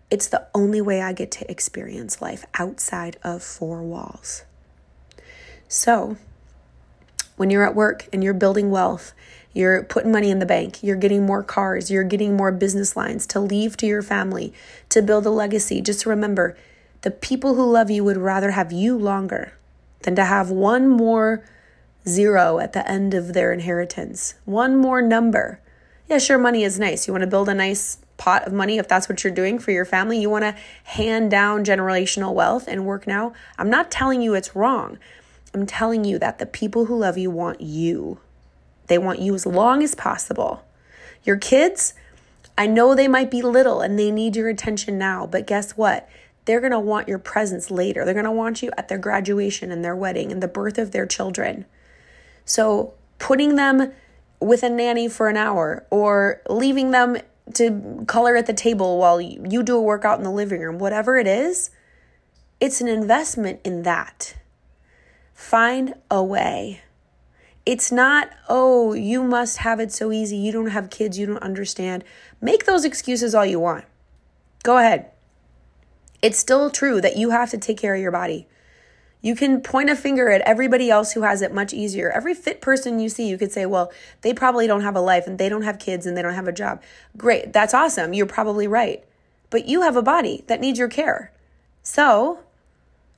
It's 0.09 0.27
the 0.27 0.47
only 0.55 0.79
way 0.79 1.01
I 1.01 1.11
get 1.11 1.31
to 1.31 1.51
experience 1.51 2.21
life 2.21 2.45
outside 2.57 3.17
of 3.23 3.43
four 3.43 3.83
walls. 3.83 4.43
So, 5.67 6.15
when 7.35 7.49
you're 7.49 7.65
at 7.65 7.75
work 7.75 8.07
and 8.13 8.23
you're 8.23 8.33
building 8.33 8.71
wealth, 8.71 9.13
you're 9.53 9.83
putting 9.83 10.11
money 10.11 10.29
in 10.29 10.39
the 10.39 10.45
bank, 10.45 10.81
you're 10.81 10.95
getting 10.95 11.25
more 11.25 11.43
cars, 11.43 11.91
you're 11.91 12.03
getting 12.03 12.37
more 12.37 12.51
business 12.51 12.95
lines 12.95 13.25
to 13.27 13.39
leave 13.39 13.75
to 13.77 13.85
your 13.85 14.01
family, 14.01 14.53
to 14.89 15.01
build 15.01 15.25
a 15.25 15.29
legacy, 15.29 15.81
just 15.81 16.05
remember 16.05 16.57
the 17.01 17.11
people 17.11 17.55
who 17.55 17.71
love 17.71 17.91
you 17.91 18.03
would 18.03 18.17
rather 18.17 18.51
have 18.51 18.71
you 18.71 18.97
longer 18.97 19.53
than 20.03 20.15
to 20.15 20.25
have 20.25 20.49
one 20.49 20.87
more 20.87 21.43
zero 22.07 22.59
at 22.59 22.73
the 22.73 22.89
end 22.89 23.13
of 23.13 23.33
their 23.33 23.51
inheritance, 23.51 24.35
one 24.45 24.77
more 24.77 25.01
number. 25.01 25.59
Yeah, 26.09 26.19
sure, 26.19 26.37
money 26.37 26.63
is 26.63 26.79
nice. 26.79 27.07
You 27.07 27.13
want 27.13 27.23
to 27.23 27.27
build 27.27 27.49
a 27.49 27.53
nice 27.53 27.97
pot 28.17 28.45
of 28.45 28.53
money, 28.53 28.77
if 28.77 28.87
that's 28.87 29.07
what 29.07 29.23
you're 29.23 29.33
doing 29.33 29.59
for 29.59 29.71
your 29.71 29.85
family, 29.85 30.19
you 30.19 30.29
want 30.29 30.43
to 30.43 30.55
hand 30.83 31.31
down 31.31 31.63
generational 31.63 32.33
wealth 32.33 32.67
and 32.67 32.85
work 32.85 33.07
now, 33.07 33.33
I'm 33.57 33.69
not 33.69 33.91
telling 33.91 34.21
you 34.21 34.33
it's 34.33 34.55
wrong. 34.55 34.97
I'm 35.53 35.65
telling 35.65 36.03
you 36.03 36.19
that 36.19 36.39
the 36.39 36.45
people 36.45 36.85
who 36.85 36.97
love 36.97 37.17
you 37.17 37.31
want 37.31 37.61
you. 37.61 38.19
They 38.87 38.97
want 38.97 39.19
you 39.19 39.33
as 39.35 39.45
long 39.45 39.83
as 39.83 39.95
possible. 39.95 40.63
Your 41.23 41.37
kids, 41.37 41.93
I 42.57 42.67
know 42.67 42.95
they 42.95 43.07
might 43.07 43.31
be 43.31 43.41
little 43.41 43.81
and 43.81 43.97
they 43.97 44.11
need 44.11 44.35
your 44.35 44.49
attention 44.49 44.97
now, 44.97 45.27
but 45.27 45.47
guess 45.47 45.71
what? 45.71 46.09
They're 46.45 46.61
going 46.61 46.71
to 46.71 46.79
want 46.79 47.07
your 47.07 47.19
presence 47.19 47.69
later. 47.69 48.05
They're 48.05 48.13
going 48.13 48.25
to 48.25 48.31
want 48.31 48.63
you 48.63 48.71
at 48.77 48.87
their 48.87 48.97
graduation 48.97 49.71
and 49.71 49.83
their 49.83 49.95
wedding 49.95 50.31
and 50.31 50.41
the 50.41 50.47
birth 50.47 50.77
of 50.77 50.91
their 50.91 51.05
children. 51.05 51.65
So, 52.45 52.93
putting 53.19 53.55
them 53.55 53.91
with 54.39 54.63
a 54.63 54.69
nanny 54.69 55.09
for 55.09 55.27
an 55.27 55.35
hour 55.35 55.85
or 55.89 56.41
leaving 56.47 56.91
them 56.91 57.17
to 57.55 58.03
color 58.07 58.35
at 58.35 58.45
the 58.45 58.53
table 58.53 58.97
while 58.97 59.19
you 59.21 59.63
do 59.63 59.77
a 59.77 59.81
workout 59.81 60.17
in 60.17 60.23
the 60.23 60.31
living 60.31 60.61
room, 60.61 60.79
whatever 60.79 61.17
it 61.17 61.27
is, 61.27 61.71
it's 62.59 62.81
an 62.81 62.87
investment 62.87 63.59
in 63.63 63.83
that. 63.83 64.35
Find 65.33 65.93
a 66.09 66.23
way. 66.23 66.81
It's 67.65 67.91
not, 67.91 68.29
oh, 68.47 68.93
you 68.93 69.23
must 69.23 69.57
have 69.57 69.79
it 69.79 69.91
so 69.91 70.11
easy. 70.11 70.37
You 70.37 70.51
don't 70.51 70.69
have 70.69 70.89
kids. 70.89 71.19
You 71.19 71.25
don't 71.25 71.43
understand. 71.43 72.03
Make 72.41 72.65
those 72.65 72.85
excuses 72.85 73.35
all 73.35 73.45
you 73.45 73.59
want. 73.59 73.85
Go 74.63 74.77
ahead. 74.77 75.11
It's 76.21 76.39
still 76.39 76.69
true 76.69 77.01
that 77.01 77.17
you 77.17 77.29
have 77.29 77.51
to 77.51 77.57
take 77.57 77.77
care 77.77 77.93
of 77.93 78.01
your 78.01 78.11
body. 78.11 78.47
You 79.21 79.35
can 79.35 79.61
point 79.61 79.89
a 79.89 79.95
finger 79.95 80.29
at 80.29 80.41
everybody 80.41 80.89
else 80.89 81.13
who 81.13 81.21
has 81.23 81.41
it 81.41 81.53
much 81.53 81.73
easier. 81.73 82.11
Every 82.11 82.33
fit 82.33 82.61
person 82.61 82.99
you 82.99 83.09
see, 83.09 83.27
you 83.27 83.37
could 83.37 83.51
say, 83.51 83.65
well, 83.65 83.91
they 84.21 84.33
probably 84.33 84.67
don't 84.67 84.81
have 84.81 84.95
a 84.95 85.01
life 85.01 85.25
and 85.25 85.37
they 85.37 85.49
don't 85.49 85.63
have 85.63 85.79
kids 85.79 86.05
and 86.05 86.15
they 86.15 86.21
don't 86.21 86.35
have 86.35 86.47
a 86.47 86.53
job. 86.53 86.81
Great, 87.17 87.51
that's 87.51 87.73
awesome. 87.73 88.13
You're 88.13 88.27
probably 88.27 88.67
right. 88.67 89.03
But 89.49 89.67
you 89.67 89.81
have 89.81 89.95
a 89.95 90.01
body 90.01 90.43
that 90.47 90.59
needs 90.59 90.77
your 90.77 90.87
care. 90.87 91.31
So, 91.81 92.39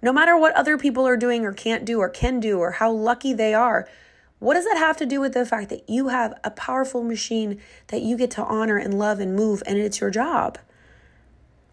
no 0.02 0.14
matter 0.14 0.38
what 0.38 0.56
other 0.56 0.78
people 0.78 1.06
are 1.06 1.18
doing 1.18 1.46
or 1.46 1.52
can't 1.52 1.84
do 1.84 2.00
or 2.00 2.08
can 2.08 2.40
do 2.40 2.60
or 2.60 2.72
how 2.72 2.92
lucky 2.92 3.34
they 3.34 3.54
are, 3.54 3.88
what 4.40 4.54
does 4.54 4.66
that 4.66 4.78
have 4.78 4.96
to 4.98 5.06
do 5.06 5.20
with 5.20 5.34
the 5.34 5.46
fact 5.46 5.70
that 5.70 5.90
you 5.90 6.08
have 6.08 6.34
a 6.46 6.52
powerful 6.52 7.04
machine 7.04 7.60
that 7.88 8.02
you 8.02 8.16
get 8.16 8.32
to 8.32 8.44
honor 8.44 8.78
and 8.78 8.98
love 8.98 9.20
and 9.20 9.36
move 9.36 9.62
and 9.66 9.78
it's 9.78 10.00
your 10.00 10.10
job? 10.10 10.58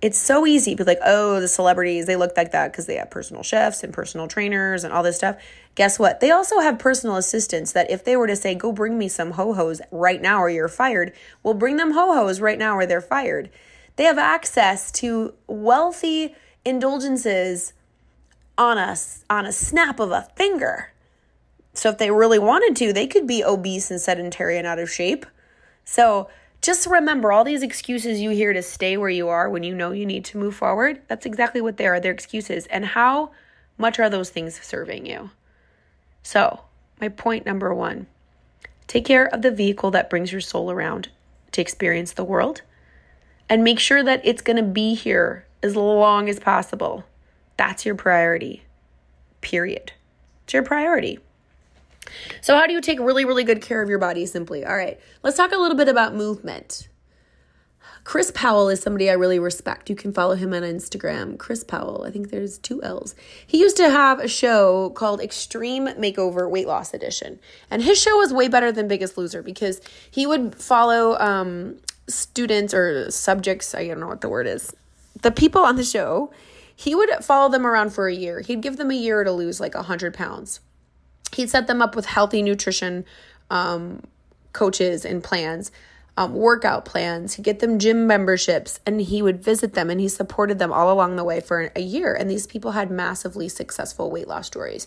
It's 0.02 0.18
so 0.18 0.46
easy 0.46 0.74
to 0.74 0.84
be 0.84 0.86
like, 0.86 1.00
oh, 1.04 1.40
the 1.40 1.48
celebrities, 1.48 2.06
they 2.06 2.16
look 2.16 2.36
like 2.36 2.52
that 2.52 2.70
because 2.70 2.86
they 2.86 2.96
have 2.96 3.10
personal 3.10 3.42
chefs 3.42 3.82
and 3.82 3.92
personal 3.94 4.28
trainers 4.28 4.84
and 4.84 4.92
all 4.92 5.02
this 5.02 5.16
stuff. 5.16 5.36
Guess 5.74 5.98
what? 5.98 6.20
They 6.20 6.30
also 6.30 6.60
have 6.60 6.78
personal 6.78 7.16
assistants 7.16 7.72
that 7.72 7.90
if 7.90 8.04
they 8.04 8.16
were 8.16 8.26
to 8.26 8.36
say, 8.36 8.54
go 8.54 8.72
bring 8.72 8.98
me 8.98 9.08
some 9.08 9.32
ho 9.32 9.54
hos 9.54 9.80
right 9.90 10.20
now 10.20 10.42
or 10.42 10.50
you're 10.50 10.68
fired, 10.68 11.12
will 11.42 11.54
bring 11.54 11.76
them 11.76 11.92
ho 11.92 12.12
hos 12.12 12.40
right 12.40 12.58
now 12.58 12.76
or 12.76 12.84
they're 12.84 13.00
fired. 13.00 13.50
They 13.96 14.04
have 14.04 14.18
access 14.18 14.92
to 14.92 15.32
wealthy 15.46 16.34
indulgences 16.64 17.72
on 18.58 18.76
a, 18.76 18.96
on 19.30 19.46
a 19.46 19.52
snap 19.52 19.98
of 19.98 20.10
a 20.10 20.28
finger. 20.36 20.92
So 21.72 21.90
if 21.90 21.98
they 21.98 22.10
really 22.10 22.38
wanted 22.38 22.76
to, 22.76 22.92
they 22.92 23.06
could 23.06 23.26
be 23.26 23.42
obese 23.42 23.90
and 23.90 24.00
sedentary 24.00 24.58
and 24.58 24.66
out 24.66 24.78
of 24.78 24.90
shape. 24.90 25.24
So, 25.84 26.28
just 26.66 26.84
remember 26.88 27.30
all 27.30 27.44
these 27.44 27.62
excuses 27.62 28.20
you 28.20 28.30
hear 28.30 28.52
to 28.52 28.60
stay 28.60 28.96
where 28.96 29.08
you 29.08 29.28
are 29.28 29.48
when 29.48 29.62
you 29.62 29.72
know 29.72 29.92
you 29.92 30.04
need 30.04 30.24
to 30.24 30.36
move 30.36 30.56
forward. 30.56 31.00
That's 31.06 31.24
exactly 31.24 31.60
what 31.60 31.76
they 31.76 31.86
are. 31.86 32.00
They're 32.00 32.10
excuses. 32.10 32.66
And 32.66 32.84
how 32.84 33.30
much 33.78 34.00
are 34.00 34.10
those 34.10 34.30
things 34.30 34.60
serving 34.60 35.06
you? 35.06 35.30
So, 36.24 36.62
my 37.00 37.08
point 37.08 37.46
number 37.46 37.72
one 37.72 38.08
take 38.88 39.04
care 39.04 39.26
of 39.26 39.42
the 39.42 39.52
vehicle 39.52 39.92
that 39.92 40.10
brings 40.10 40.32
your 40.32 40.40
soul 40.40 40.72
around 40.72 41.08
to 41.52 41.60
experience 41.60 42.12
the 42.12 42.24
world 42.24 42.62
and 43.48 43.62
make 43.62 43.78
sure 43.78 44.02
that 44.02 44.20
it's 44.24 44.42
going 44.42 44.56
to 44.56 44.62
be 44.64 44.94
here 44.94 45.46
as 45.62 45.76
long 45.76 46.28
as 46.28 46.40
possible. 46.40 47.04
That's 47.56 47.86
your 47.86 47.94
priority. 47.94 48.64
Period. 49.40 49.92
It's 50.42 50.54
your 50.54 50.64
priority. 50.64 51.20
So, 52.40 52.56
how 52.56 52.66
do 52.66 52.72
you 52.72 52.80
take 52.80 53.00
really, 53.00 53.24
really 53.24 53.44
good 53.44 53.62
care 53.62 53.82
of 53.82 53.88
your 53.88 53.98
body 53.98 54.26
simply? 54.26 54.64
All 54.64 54.76
right, 54.76 54.98
let's 55.22 55.36
talk 55.36 55.52
a 55.52 55.58
little 55.58 55.76
bit 55.76 55.88
about 55.88 56.14
movement. 56.14 56.88
Chris 58.06 58.30
Powell 58.32 58.68
is 58.68 58.80
somebody 58.80 59.10
I 59.10 59.14
really 59.14 59.40
respect. 59.40 59.90
You 59.90 59.96
can 59.96 60.12
follow 60.12 60.36
him 60.36 60.54
on 60.54 60.62
Instagram. 60.62 61.36
Chris 61.38 61.64
Powell, 61.64 62.04
I 62.06 62.12
think 62.12 62.30
there's 62.30 62.56
two 62.56 62.80
L's. 62.84 63.16
He 63.44 63.58
used 63.58 63.76
to 63.78 63.90
have 63.90 64.20
a 64.20 64.28
show 64.28 64.90
called 64.90 65.20
Extreme 65.20 65.88
Makeover 65.88 66.48
Weight 66.48 66.68
Loss 66.68 66.94
Edition. 66.94 67.40
And 67.68 67.82
his 67.82 68.00
show 68.00 68.16
was 68.16 68.32
way 68.32 68.46
better 68.46 68.70
than 68.70 68.86
Biggest 68.86 69.18
Loser 69.18 69.42
because 69.42 69.80
he 70.08 70.24
would 70.24 70.54
follow 70.54 71.18
um, 71.18 71.78
students 72.06 72.72
or 72.72 73.10
subjects, 73.10 73.74
I 73.74 73.88
don't 73.88 73.98
know 73.98 74.06
what 74.06 74.20
the 74.20 74.28
word 74.28 74.46
is, 74.46 74.72
the 75.22 75.32
people 75.32 75.62
on 75.62 75.74
the 75.74 75.84
show. 75.84 76.32
He 76.76 76.94
would 76.94 77.10
follow 77.24 77.50
them 77.50 77.66
around 77.66 77.90
for 77.90 78.06
a 78.06 78.14
year. 78.14 78.40
He'd 78.40 78.60
give 78.60 78.76
them 78.76 78.92
a 78.92 78.94
year 78.94 79.24
to 79.24 79.32
lose 79.32 79.58
like 79.58 79.74
100 79.74 80.14
pounds 80.14 80.60
he'd 81.34 81.50
set 81.50 81.66
them 81.66 81.82
up 81.82 81.96
with 81.96 82.06
healthy 82.06 82.42
nutrition 82.42 83.04
um, 83.50 84.02
coaches 84.52 85.04
and 85.04 85.22
plans. 85.22 85.70
um, 86.16 86.34
workout 86.34 86.84
plans, 86.86 87.34
he'd 87.34 87.42
get 87.42 87.58
them 87.58 87.78
gym 87.78 88.06
memberships, 88.06 88.80
and 88.86 89.00
he 89.00 89.20
would 89.20 89.42
visit 89.42 89.74
them 89.74 89.90
and 89.90 90.00
he 90.00 90.08
supported 90.08 90.58
them 90.58 90.72
all 90.72 90.90
along 90.90 91.16
the 91.16 91.24
way 91.24 91.40
for 91.40 91.70
a 91.76 91.80
year. 91.80 92.14
And 92.14 92.30
these 92.30 92.46
people 92.46 92.72
had 92.72 92.90
massively 92.90 93.48
successful 93.48 94.10
weight 94.10 94.26
loss 94.26 94.46
stories. 94.46 94.86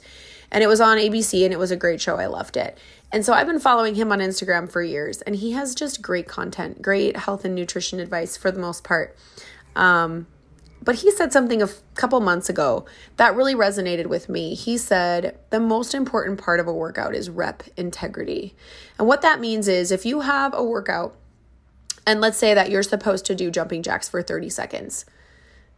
And 0.52 0.64
it 0.64 0.68
was 0.68 0.82
on 0.82 0.98
ABC 0.98 1.44
and 1.44 1.54
it 1.54 1.60
was 1.60 1.70
a 1.70 1.76
great 1.76 2.02
show. 2.02 2.16
I 2.16 2.26
loved 2.26 2.58
it. 2.58 2.78
And 3.12 3.24
so 3.24 3.34
I've 3.34 3.46
been 3.46 3.60
following 3.60 3.96
him 3.96 4.12
on 4.12 4.20
Instagram 4.20 4.70
for 4.72 4.82
years, 4.82 5.22
and 5.22 5.36
he 5.36 5.52
has 5.52 5.76
just 5.76 6.02
great 6.02 6.28
content, 6.28 6.82
great 6.82 7.16
health 7.16 7.46
and 7.46 7.54
nutrition 7.54 8.00
advice 8.00 8.36
for 8.36 8.52
the 8.52 8.60
most 8.60 8.84
part. 8.84 9.16
Um, 9.76 10.26
but 10.82 10.96
he 10.96 11.12
said 11.12 11.34
something 11.34 11.62
a 11.62 11.70
couple 11.96 12.20
months 12.22 12.50
ago 12.50 12.86
that 13.18 13.36
really 13.36 13.54
resonated 13.54 14.08
with 14.08 14.30
me. 14.30 14.56
He 14.56 14.78
said, 14.78 15.38
The 15.50 15.60
most 15.60 15.94
important 15.94 16.42
part 16.42 16.60
of 16.60 16.68
a 16.68 16.74
workout 16.74 17.14
is 17.14 17.30
rep 17.30 17.64
integrity. 17.76 18.56
And 18.98 19.08
what 19.08 19.22
that 19.22 19.40
means 19.40 19.68
is 19.68 19.92
if 19.92 20.06
you 20.06 20.22
have 20.22 20.54
a 20.54 20.64
workout, 20.64 21.16
and 22.08 22.22
let's 22.22 22.38
say 22.38 22.54
that 22.54 22.72
you're 22.72 22.84
supposed 22.84 23.26
to 23.26 23.36
do 23.36 23.52
jumping 23.52 23.84
jacks 23.84 24.08
for 24.08 24.22
30 24.22 24.50
seconds, 24.50 25.06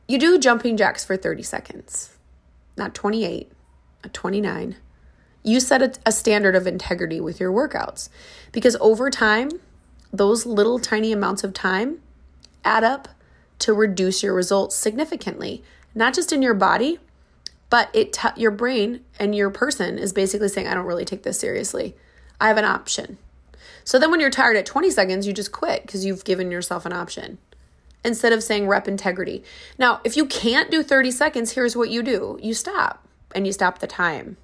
you 0.08 0.20
do 0.20 0.38
jumping 0.38 0.78
jacks 0.78 1.04
for 1.04 1.18
30 1.18 1.44
seconds, 1.44 2.16
not 2.78 2.94
28, 2.94 3.52
not 4.04 4.14
29. 4.14 4.76
You 5.44 5.60
set 5.60 5.82
a, 5.82 5.94
a 6.06 6.12
standard 6.12 6.56
of 6.56 6.68
integrity 6.68 7.20
with 7.20 7.40
your 7.40 7.52
workouts 7.52 8.10
because 8.52 8.78
over 8.80 9.10
time, 9.10 9.50
those 10.14 10.46
little 10.46 10.78
tiny 10.78 11.12
amounts 11.12 11.44
of 11.44 11.54
time 11.54 12.00
add 12.64 12.84
up 12.84 13.08
to 13.62 13.74
reduce 13.74 14.24
your 14.24 14.34
results 14.34 14.76
significantly, 14.76 15.64
not 15.96 16.14
just 16.14 16.34
in 16.34 16.42
your 16.42 16.54
body, 16.54 17.00
but 17.70 17.90
it 17.94 18.14
t- 18.14 18.30
your 18.36 18.52
brain 18.52 19.02
and 19.20 19.34
your 19.34 19.50
person 19.50 19.98
is 19.98 20.14
basically 20.14 20.50
saying 20.50 20.68
I 20.68 20.74
don't 20.74 20.86
really 20.86 21.06
take 21.06 21.24
this 21.24 21.40
seriously. 21.40 21.96
I 22.40 22.48
have 22.48 22.58
an 22.58 22.66
option. 22.66 23.18
So 23.84 23.98
then 23.98 24.12
when 24.12 24.20
you're 24.20 24.30
tired 24.30 24.58
at 24.58 24.66
20 24.66 24.90
seconds, 24.92 25.26
you 25.26 25.34
just 25.34 25.52
quit 25.52 25.84
because 25.84 26.06
you've 26.06 26.26
given 26.26 26.52
yourself 26.52 26.86
an 26.86 26.94
option 26.94 27.38
instead 28.04 28.34
of 28.34 28.44
saying 28.44 28.68
rep 28.68 28.88
integrity. 28.88 29.44
Now, 29.78 30.02
if 30.04 30.18
you 30.18 30.26
can't 30.26 30.72
do 30.72 30.84
30 30.84 31.12
seconds, 31.12 31.52
here's 31.52 31.76
what 31.76 31.90
you 31.90 32.04
do. 32.04 32.40
You 32.42 32.54
stop 32.54 33.08
and 33.34 33.46
you 33.46 33.54
stop 33.54 33.80
the 33.80 33.88
time. 33.88 34.38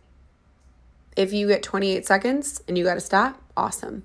If 1.16 1.34
you 1.34 1.48
get 1.48 1.64
28 1.64 2.06
seconds 2.06 2.62
and 2.68 2.78
you 2.78 2.84
got 2.84 2.96
to 2.96 3.02
stop, 3.02 3.42
awesome. 3.56 4.04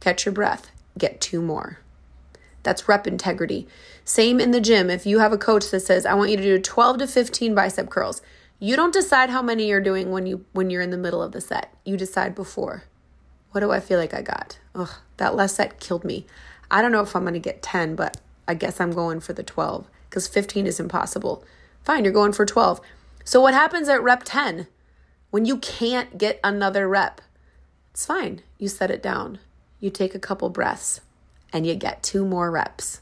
Catch 0.00 0.26
your 0.26 0.32
breath, 0.32 0.70
get 0.98 1.20
two 1.20 1.40
more. 1.40 1.78
That's 2.64 2.88
rep 2.88 3.06
integrity. 3.06 3.68
Same 4.04 4.40
in 4.40 4.50
the 4.50 4.60
gym. 4.60 4.90
If 4.90 5.06
you 5.06 5.20
have 5.20 5.32
a 5.32 5.38
coach 5.38 5.70
that 5.70 5.80
says, 5.80 6.04
"I 6.04 6.14
want 6.14 6.30
you 6.30 6.36
to 6.36 6.42
do 6.42 6.58
12 6.58 6.98
to 6.98 7.06
15 7.06 7.54
bicep 7.54 7.88
curls." 7.90 8.20
You 8.58 8.76
don't 8.76 8.92
decide 8.92 9.30
how 9.30 9.42
many 9.42 9.68
you're 9.68 9.80
doing 9.80 10.10
when 10.10 10.26
you 10.26 10.44
when 10.52 10.70
you're 10.70 10.82
in 10.82 10.90
the 10.90 10.96
middle 10.96 11.22
of 11.22 11.32
the 11.32 11.40
set. 11.40 11.72
You 11.84 11.96
decide 11.96 12.34
before. 12.34 12.84
What 13.52 13.60
do 13.60 13.70
I 13.70 13.78
feel 13.78 14.00
like 14.00 14.14
I 14.14 14.22
got? 14.22 14.58
Ugh, 14.74 14.90
that 15.18 15.36
last 15.36 15.56
set 15.56 15.78
killed 15.78 16.04
me. 16.04 16.26
I 16.70 16.82
don't 16.82 16.90
know 16.90 17.02
if 17.02 17.14
I'm 17.14 17.22
going 17.22 17.34
to 17.34 17.40
get 17.40 17.62
10, 17.62 17.94
but 17.94 18.16
I 18.48 18.54
guess 18.54 18.80
I'm 18.80 18.90
going 18.90 19.20
for 19.20 19.32
the 19.32 19.42
12 19.42 19.86
cuz 20.10 20.26
15 20.26 20.66
is 20.66 20.80
impossible. 20.80 21.44
Fine, 21.82 22.04
you're 22.04 22.12
going 22.12 22.32
for 22.32 22.46
12. 22.46 22.80
So 23.24 23.40
what 23.40 23.54
happens 23.54 23.88
at 23.88 24.02
rep 24.02 24.22
10 24.24 24.66
when 25.30 25.44
you 25.44 25.58
can't 25.58 26.18
get 26.18 26.40
another 26.42 26.88
rep? 26.88 27.20
It's 27.92 28.06
fine. 28.06 28.40
You 28.58 28.68
set 28.68 28.90
it 28.90 29.02
down. 29.02 29.38
You 29.78 29.90
take 29.90 30.14
a 30.14 30.18
couple 30.18 30.48
breaths 30.48 31.00
and 31.54 31.64
you 31.64 31.76
get 31.76 32.02
two 32.02 32.26
more 32.26 32.50
reps. 32.50 33.00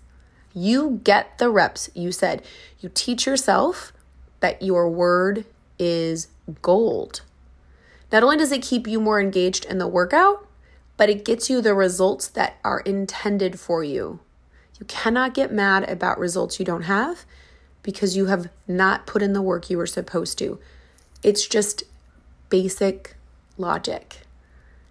You 0.55 1.01
get 1.03 1.39
the 1.39 1.49
reps. 1.49 1.91
You 1.95 2.13
said 2.13 2.43
you 2.79 2.91
teach 2.93 3.27
yourself 3.27 3.95
that 4.41 4.61
your 4.61 4.89
word 4.91 5.47
is 5.79 6.29
gold. 6.61 7.23
Not 8.13 8.23
only 8.23 8.37
does 8.37 8.53
it 8.53 8.63
keep 8.63 8.87
you 8.87 9.01
more 9.01 9.21
engaged 9.21 9.65
in 9.65 9.79
the 9.79 9.89
workout, 9.89 10.47
but 10.99 11.09
it 11.09 11.25
gets 11.25 11.49
you 11.49 11.63
the 11.63 11.75
results 11.75 12.29
that 12.29 12.59
are 12.63 12.81
intended 12.81 13.59
for 13.59 13.83
you. 13.83 14.21
You 14.79 14.85
cannot 14.85 15.33
get 15.33 15.51
mad 15.51 15.89
about 15.89 16.19
results 16.19 16.59
you 16.59 16.67
don't 16.67 16.83
have 16.83 17.25
because 17.83 18.17
you 18.17 18.27
have 18.27 18.51
not 18.69 19.07
put 19.07 19.23
in 19.23 19.33
the 19.33 19.41
work 19.41 19.71
you 19.71 19.79
were 19.79 19.87
supposed 19.87 20.37
to. 20.39 20.61
It's 21.23 21.47
just 21.47 21.85
basic 22.51 23.17
logic. 23.57 24.19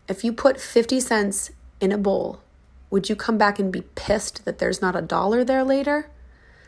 If 0.07 0.23
you 0.23 0.33
put 0.33 0.59
50 0.59 0.99
cents 0.99 1.51
in 1.79 1.91
a 1.91 1.97
bowl 1.97 2.41
would 2.91 3.09
you 3.09 3.15
come 3.15 3.37
back 3.37 3.57
and 3.57 3.71
be 3.71 3.81
pissed 3.95 4.45
that 4.45 4.59
there's 4.59 4.81
not 4.81 4.95
a 4.95 5.01
dollar 5.01 5.43
there 5.43 5.63
later? 5.63 6.09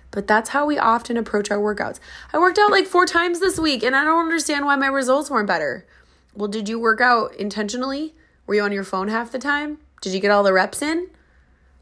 But 0.10 0.28
that's 0.28 0.50
how 0.50 0.66
we 0.66 0.78
often 0.78 1.18
approach 1.18 1.52
our 1.52 1.58
workouts. 1.58 2.00
I 2.32 2.40
worked 2.40 2.58
out 2.58 2.72
like 2.72 2.88
four 2.88 3.06
times 3.06 3.40
this 3.40 3.60
week 3.60 3.84
and 3.84 3.96
I 3.96 4.04
don't 4.04 4.26
understand 4.26 4.66
why 4.66 4.76
my 4.76 4.88
results 4.88 5.30
weren't 5.30 5.48
better. 5.48 5.86
Well, 6.34 6.48
did 6.48 6.70
you 6.70 6.80
work 6.80 7.02
out 7.02 7.36
intentionally? 7.36 8.16
Were 8.48 8.56
you 8.56 8.62
on 8.62 8.72
your 8.72 8.84
phone 8.84 9.10
half 9.10 9.32
the 9.32 9.40
time? 9.40 9.80
Did 10.02 10.14
you 10.14 10.20
get 10.20 10.32
all 10.32 10.44
the 10.44 10.54
reps 10.54 10.82
in? 10.82 11.10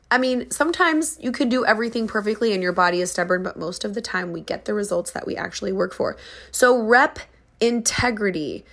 I 0.10 0.18
mean, 0.18 0.52
sometimes 0.52 1.18
you 1.22 1.32
can 1.32 1.48
do 1.48 1.66
everything 1.66 2.08
perfectly 2.08 2.54
and 2.54 2.62
your 2.62 2.74
body 2.74 3.00
is 3.00 3.12
stubborn, 3.12 3.44
but 3.44 3.58
most 3.58 3.86
of 3.86 3.94
the 3.94 4.02
time 4.02 4.34
we 4.34 4.42
get 4.42 4.66
the 4.66 4.74
results 4.74 5.12
that 5.12 5.26
we 5.26 5.38
actually 5.38 5.72
work 5.72 5.94
for. 5.94 6.18
So, 6.52 6.82
rep 6.82 7.20
integrity, 7.62 8.66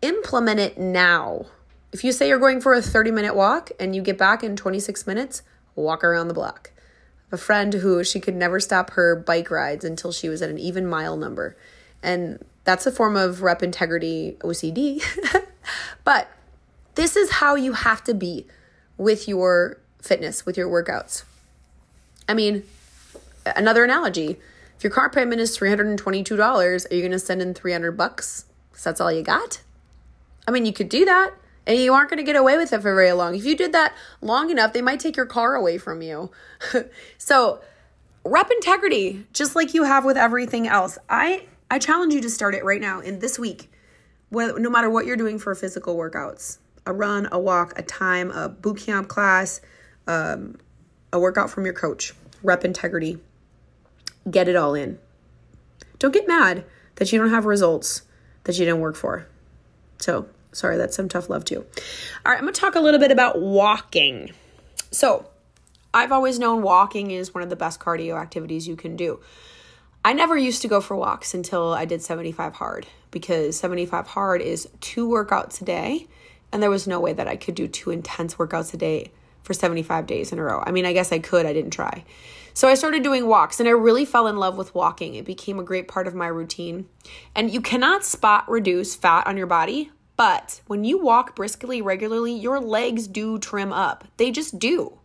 implement 0.00 0.58
it 0.58 0.78
now. 0.78 1.46
If 1.92 2.04
you 2.04 2.12
say 2.12 2.28
you're 2.28 2.38
going 2.38 2.60
for 2.60 2.74
a 2.74 2.82
30 2.82 3.10
minute 3.10 3.34
walk 3.34 3.70
and 3.78 3.94
you 3.94 4.02
get 4.02 4.18
back 4.18 4.42
in 4.42 4.56
26 4.56 5.06
minutes, 5.06 5.42
walk 5.74 6.02
around 6.02 6.28
the 6.28 6.34
block. 6.34 6.72
A 7.30 7.36
friend 7.36 7.72
who 7.74 8.04
she 8.04 8.20
could 8.20 8.36
never 8.36 8.60
stop 8.60 8.90
her 8.90 9.16
bike 9.16 9.50
rides 9.50 9.84
until 9.84 10.12
she 10.12 10.28
was 10.28 10.42
at 10.42 10.50
an 10.50 10.58
even 10.58 10.86
mile 10.86 11.16
number. 11.16 11.56
And 12.02 12.44
that's 12.64 12.86
a 12.86 12.92
form 12.92 13.16
of 13.16 13.42
rep 13.42 13.62
integrity 13.62 14.36
OCD. 14.40 15.02
but 16.04 16.28
this 16.94 17.16
is 17.16 17.30
how 17.30 17.54
you 17.54 17.72
have 17.72 18.04
to 18.04 18.14
be 18.14 18.46
with 18.98 19.28
your 19.28 19.78
fitness, 20.00 20.44
with 20.44 20.56
your 20.56 20.68
workouts. 20.68 21.24
I 22.28 22.34
mean, 22.34 22.64
another 23.44 23.84
analogy 23.84 24.38
if 24.82 24.84
your 24.84 24.90
car 24.90 25.08
payment 25.10 25.40
is 25.40 25.56
$322, 25.56 26.90
are 26.90 26.92
you 26.92 27.02
going 27.02 27.12
to 27.12 27.18
send 27.20 27.40
in 27.40 27.54
300 27.54 27.92
bucks? 27.92 28.46
Because 28.68 28.82
that's 28.82 29.00
all 29.00 29.12
you 29.12 29.22
got? 29.22 29.60
I 30.48 30.50
mean, 30.50 30.66
you 30.66 30.72
could 30.72 30.88
do 30.88 31.04
that. 31.04 31.34
And 31.66 31.78
you 31.78 31.92
aren't 31.92 32.10
going 32.10 32.18
to 32.18 32.24
get 32.24 32.36
away 32.36 32.56
with 32.56 32.72
it 32.72 32.82
for 32.82 32.94
very 32.94 33.12
long. 33.12 33.36
If 33.36 33.44
you 33.44 33.56
did 33.56 33.72
that 33.72 33.94
long 34.20 34.50
enough, 34.50 34.72
they 34.72 34.82
might 34.82 34.98
take 34.98 35.16
your 35.16 35.26
car 35.26 35.54
away 35.54 35.78
from 35.78 36.02
you. 36.02 36.30
so, 37.18 37.60
rep 38.24 38.50
integrity, 38.50 39.26
just 39.32 39.54
like 39.54 39.74
you 39.74 39.84
have 39.84 40.04
with 40.04 40.16
everything 40.16 40.66
else. 40.66 40.98
I 41.08 41.46
I 41.70 41.78
challenge 41.78 42.12
you 42.12 42.20
to 42.20 42.30
start 42.30 42.54
it 42.54 42.64
right 42.64 42.80
now 42.80 43.00
in 43.00 43.20
this 43.20 43.38
week. 43.38 43.70
no 44.30 44.70
matter 44.70 44.90
what 44.90 45.06
you're 45.06 45.16
doing 45.16 45.38
for 45.38 45.54
physical 45.54 45.96
workouts, 45.96 46.58
a 46.84 46.92
run, 46.92 47.28
a 47.32 47.38
walk, 47.38 47.78
a 47.78 47.82
time, 47.82 48.30
a 48.30 48.48
boot 48.48 48.78
camp 48.78 49.08
class, 49.08 49.60
um, 50.06 50.58
a 51.12 51.18
workout 51.18 51.50
from 51.50 51.64
your 51.64 51.74
coach, 51.74 52.12
rep 52.42 52.64
integrity. 52.64 53.18
Get 54.30 54.48
it 54.48 54.56
all 54.56 54.74
in. 54.74 54.98
Don't 55.98 56.12
get 56.12 56.28
mad 56.28 56.64
that 56.96 57.12
you 57.12 57.18
don't 57.18 57.30
have 57.30 57.44
results 57.44 58.02
that 58.44 58.58
you 58.58 58.64
didn't 58.64 58.80
work 58.80 58.96
for. 58.96 59.26
So, 59.98 60.26
Sorry, 60.52 60.76
that's 60.76 60.96
some 60.96 61.08
tough 61.08 61.30
love 61.30 61.44
too. 61.44 61.64
All 62.24 62.32
right, 62.32 62.36
I'm 62.36 62.42
going 62.42 62.52
to 62.52 62.60
talk 62.60 62.74
a 62.74 62.80
little 62.80 63.00
bit 63.00 63.10
about 63.10 63.40
walking. 63.40 64.30
So, 64.90 65.28
I've 65.94 66.12
always 66.12 66.38
known 66.38 66.62
walking 66.62 67.10
is 67.10 67.34
one 67.34 67.42
of 67.42 67.50
the 67.50 67.56
best 67.56 67.80
cardio 67.80 68.20
activities 68.20 68.68
you 68.68 68.76
can 68.76 68.96
do. 68.96 69.20
I 70.04 70.14
never 70.14 70.36
used 70.36 70.62
to 70.62 70.68
go 70.68 70.80
for 70.80 70.96
walks 70.96 71.32
until 71.34 71.72
I 71.72 71.84
did 71.84 72.02
75 72.02 72.54
hard 72.54 72.86
because 73.10 73.58
75 73.58 74.06
hard 74.06 74.40
is 74.40 74.68
two 74.80 75.06
workouts 75.06 75.60
a 75.60 75.64
day, 75.64 76.08
and 76.50 76.62
there 76.62 76.70
was 76.70 76.86
no 76.86 76.98
way 76.98 77.12
that 77.12 77.28
I 77.28 77.36
could 77.36 77.54
do 77.54 77.68
two 77.68 77.90
intense 77.90 78.34
workouts 78.34 78.74
a 78.74 78.76
day 78.76 79.12
for 79.42 79.54
75 79.54 80.06
days 80.06 80.32
in 80.32 80.38
a 80.38 80.42
row. 80.42 80.62
I 80.64 80.70
mean, 80.70 80.86
I 80.86 80.92
guess 80.92 81.12
I 81.12 81.18
could, 81.18 81.46
I 81.46 81.52
didn't 81.52 81.72
try. 81.72 82.04
So 82.54 82.68
I 82.68 82.74
started 82.74 83.02
doing 83.02 83.26
walks 83.26 83.60
and 83.60 83.68
I 83.68 83.72
really 83.72 84.04
fell 84.04 84.26
in 84.26 84.36
love 84.36 84.56
with 84.56 84.74
walking. 84.74 85.14
It 85.14 85.24
became 85.24 85.58
a 85.58 85.64
great 85.64 85.88
part 85.88 86.06
of 86.06 86.14
my 86.14 86.26
routine. 86.26 86.86
And 87.34 87.50
you 87.52 87.60
cannot 87.60 88.04
spot 88.04 88.48
reduce 88.48 88.94
fat 88.94 89.26
on 89.26 89.36
your 89.36 89.46
body 89.46 89.90
but 90.22 90.60
when 90.68 90.84
you 90.84 90.98
walk 90.98 91.34
briskly 91.34 91.82
regularly, 91.82 92.32
your 92.32 92.60
legs 92.60 93.08
do 93.08 93.40
trim 93.40 93.72
up. 93.72 94.04
They 94.18 94.30
just 94.30 94.56
do. 94.56 95.00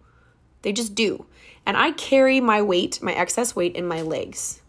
They 0.62 0.71
just 0.71 0.93
do. 0.93 1.25
And 1.65 1.75
I 1.75 1.89
carry 1.89 2.39
my 2.39 2.62
weight, 2.62 3.01
my 3.01 3.13
excess 3.13 3.56
weight, 3.56 3.75
in 3.75 3.88
my 3.88 4.03
legs. 4.03 4.62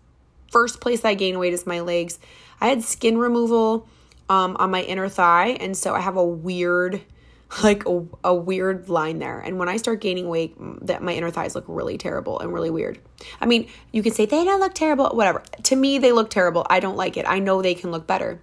First 0.50 0.80
place 0.80 1.04
I 1.04 1.12
gain 1.12 1.38
weight 1.38 1.52
is 1.52 1.66
my 1.66 1.80
legs. 1.80 2.18
I 2.62 2.68
had 2.68 2.82
skin 2.82 3.18
removal 3.18 3.86
um, 4.30 4.56
on 4.58 4.70
my 4.70 4.80
inner 4.80 5.10
thigh, 5.10 5.48
and 5.60 5.76
so 5.76 5.94
I 5.94 6.00
have 6.00 6.16
a 6.16 6.24
weird, 6.24 7.02
like 7.62 7.84
a, 7.84 8.06
a 8.24 8.34
weird 8.34 8.88
line 8.88 9.18
there. 9.18 9.40
And 9.40 9.58
when 9.58 9.68
I 9.68 9.76
start 9.76 10.00
gaining 10.00 10.30
weight, 10.30 10.56
that 10.86 11.02
my 11.02 11.12
inner 11.12 11.30
thighs 11.30 11.54
look 11.54 11.66
really 11.68 11.98
terrible 11.98 12.40
and 12.40 12.54
really 12.54 12.70
weird. 12.70 12.98
I 13.38 13.44
mean, 13.44 13.68
you 13.92 14.02
can 14.02 14.14
say 14.14 14.24
they 14.24 14.44
don't 14.46 14.60
look 14.60 14.72
terrible, 14.72 15.10
whatever. 15.10 15.42
To 15.64 15.76
me, 15.76 15.98
they 15.98 16.12
look 16.12 16.30
terrible. 16.30 16.66
I 16.70 16.80
don't 16.80 16.96
like 16.96 17.18
it. 17.18 17.26
I 17.28 17.38
know 17.38 17.60
they 17.60 17.74
can 17.74 17.90
look 17.90 18.06
better. 18.06 18.40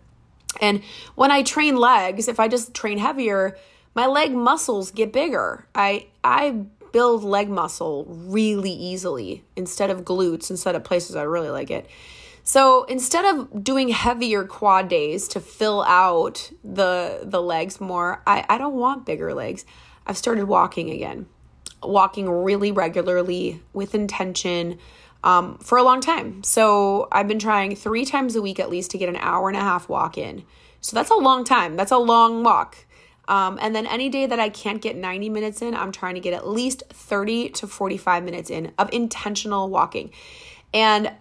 And 0.62 0.84
when 1.15 1.32
I 1.32 1.44
train 1.44 1.76
legs, 1.76 2.28
if 2.28 2.39
I 2.39 2.48
just 2.48 2.74
train 2.74 2.98
heavier, 2.98 3.58
my 3.94 4.08
leg 4.08 4.34
muscles 4.34 4.91
get 4.91 5.12
bigger. 5.13 5.68
I 5.76 6.08
I 6.24 6.65
build 6.91 7.24
leg 7.24 7.50
muscle 7.50 8.06
really 8.08 8.72
easily 8.72 9.44
instead 9.56 9.89
of 9.89 10.04
glutes, 10.04 10.50
instead 10.50 10.76
of 10.76 10.84
places 10.84 11.15
I 11.15 11.24
really 11.24 11.50
like 11.50 11.70
it. 11.70 11.88
So 12.44 12.84
instead 12.84 13.26
of 13.26 13.63
doing 13.63 13.89
heavier 13.89 14.44
quad 14.46 14.88
days 14.88 15.28
to 15.30 15.39
fill 15.39 15.84
out 15.84 16.52
the 16.63 17.22
the 17.24 17.41
legs 17.41 17.82
more, 17.82 18.22
I, 18.28 18.46
I 18.48 18.58
don't 18.58 18.76
want 18.76 19.06
bigger 19.06 19.34
legs. 19.34 19.65
I've 20.06 20.18
started 20.18 20.46
walking 20.46 20.89
again. 20.91 21.26
walking 21.84 22.30
really 22.30 22.72
regularly 22.72 23.62
with 23.74 23.96
intention 23.96 24.78
um, 25.26 25.58
for 25.58 25.78
a 25.78 25.84
long 25.84 26.00
time. 26.00 26.44
So 26.44 27.10
I've 27.12 27.28
been 27.28 27.40
trying 27.40 27.76
three 27.76 28.06
times 28.06 28.36
a 28.36 28.42
week 28.42 28.60
at 28.60 28.70
least 28.70 28.92
to 28.92 28.98
get 28.98 29.10
an 29.10 29.18
hour 29.18 29.50
and 29.50 29.58
a 29.58 29.62
half 29.62 29.90
walk 29.90 30.18
in. 30.18 30.46
So 30.80 30.96
that's 30.96 31.10
a 31.10 31.16
long 31.16 31.44
time. 31.44 31.76
That's 31.76 31.92
a 31.92 31.98
long 31.98 32.44
walk. 32.44 32.86
Um, 33.28 33.58
and 33.60 33.76
then 33.76 33.88
any 33.88 34.08
day 34.08 34.28
that 34.28 34.40
I 34.40 34.50
can't 34.50 34.80
get 34.84 34.96
90 34.96 35.30
minutes 35.30 35.64
in, 35.64 35.74
I'm 35.74 35.92
trying 35.92 36.14
to 36.14 36.22
get 36.22 36.34
at 36.34 36.48
least 36.48 36.84
30 36.90 37.50
to 37.50 37.68
45 37.68 38.24
minutes 38.24 38.52
in 38.52 38.72
of 38.78 38.88
intentional 38.94 39.68
walking. 39.68 40.12
And 40.72 41.12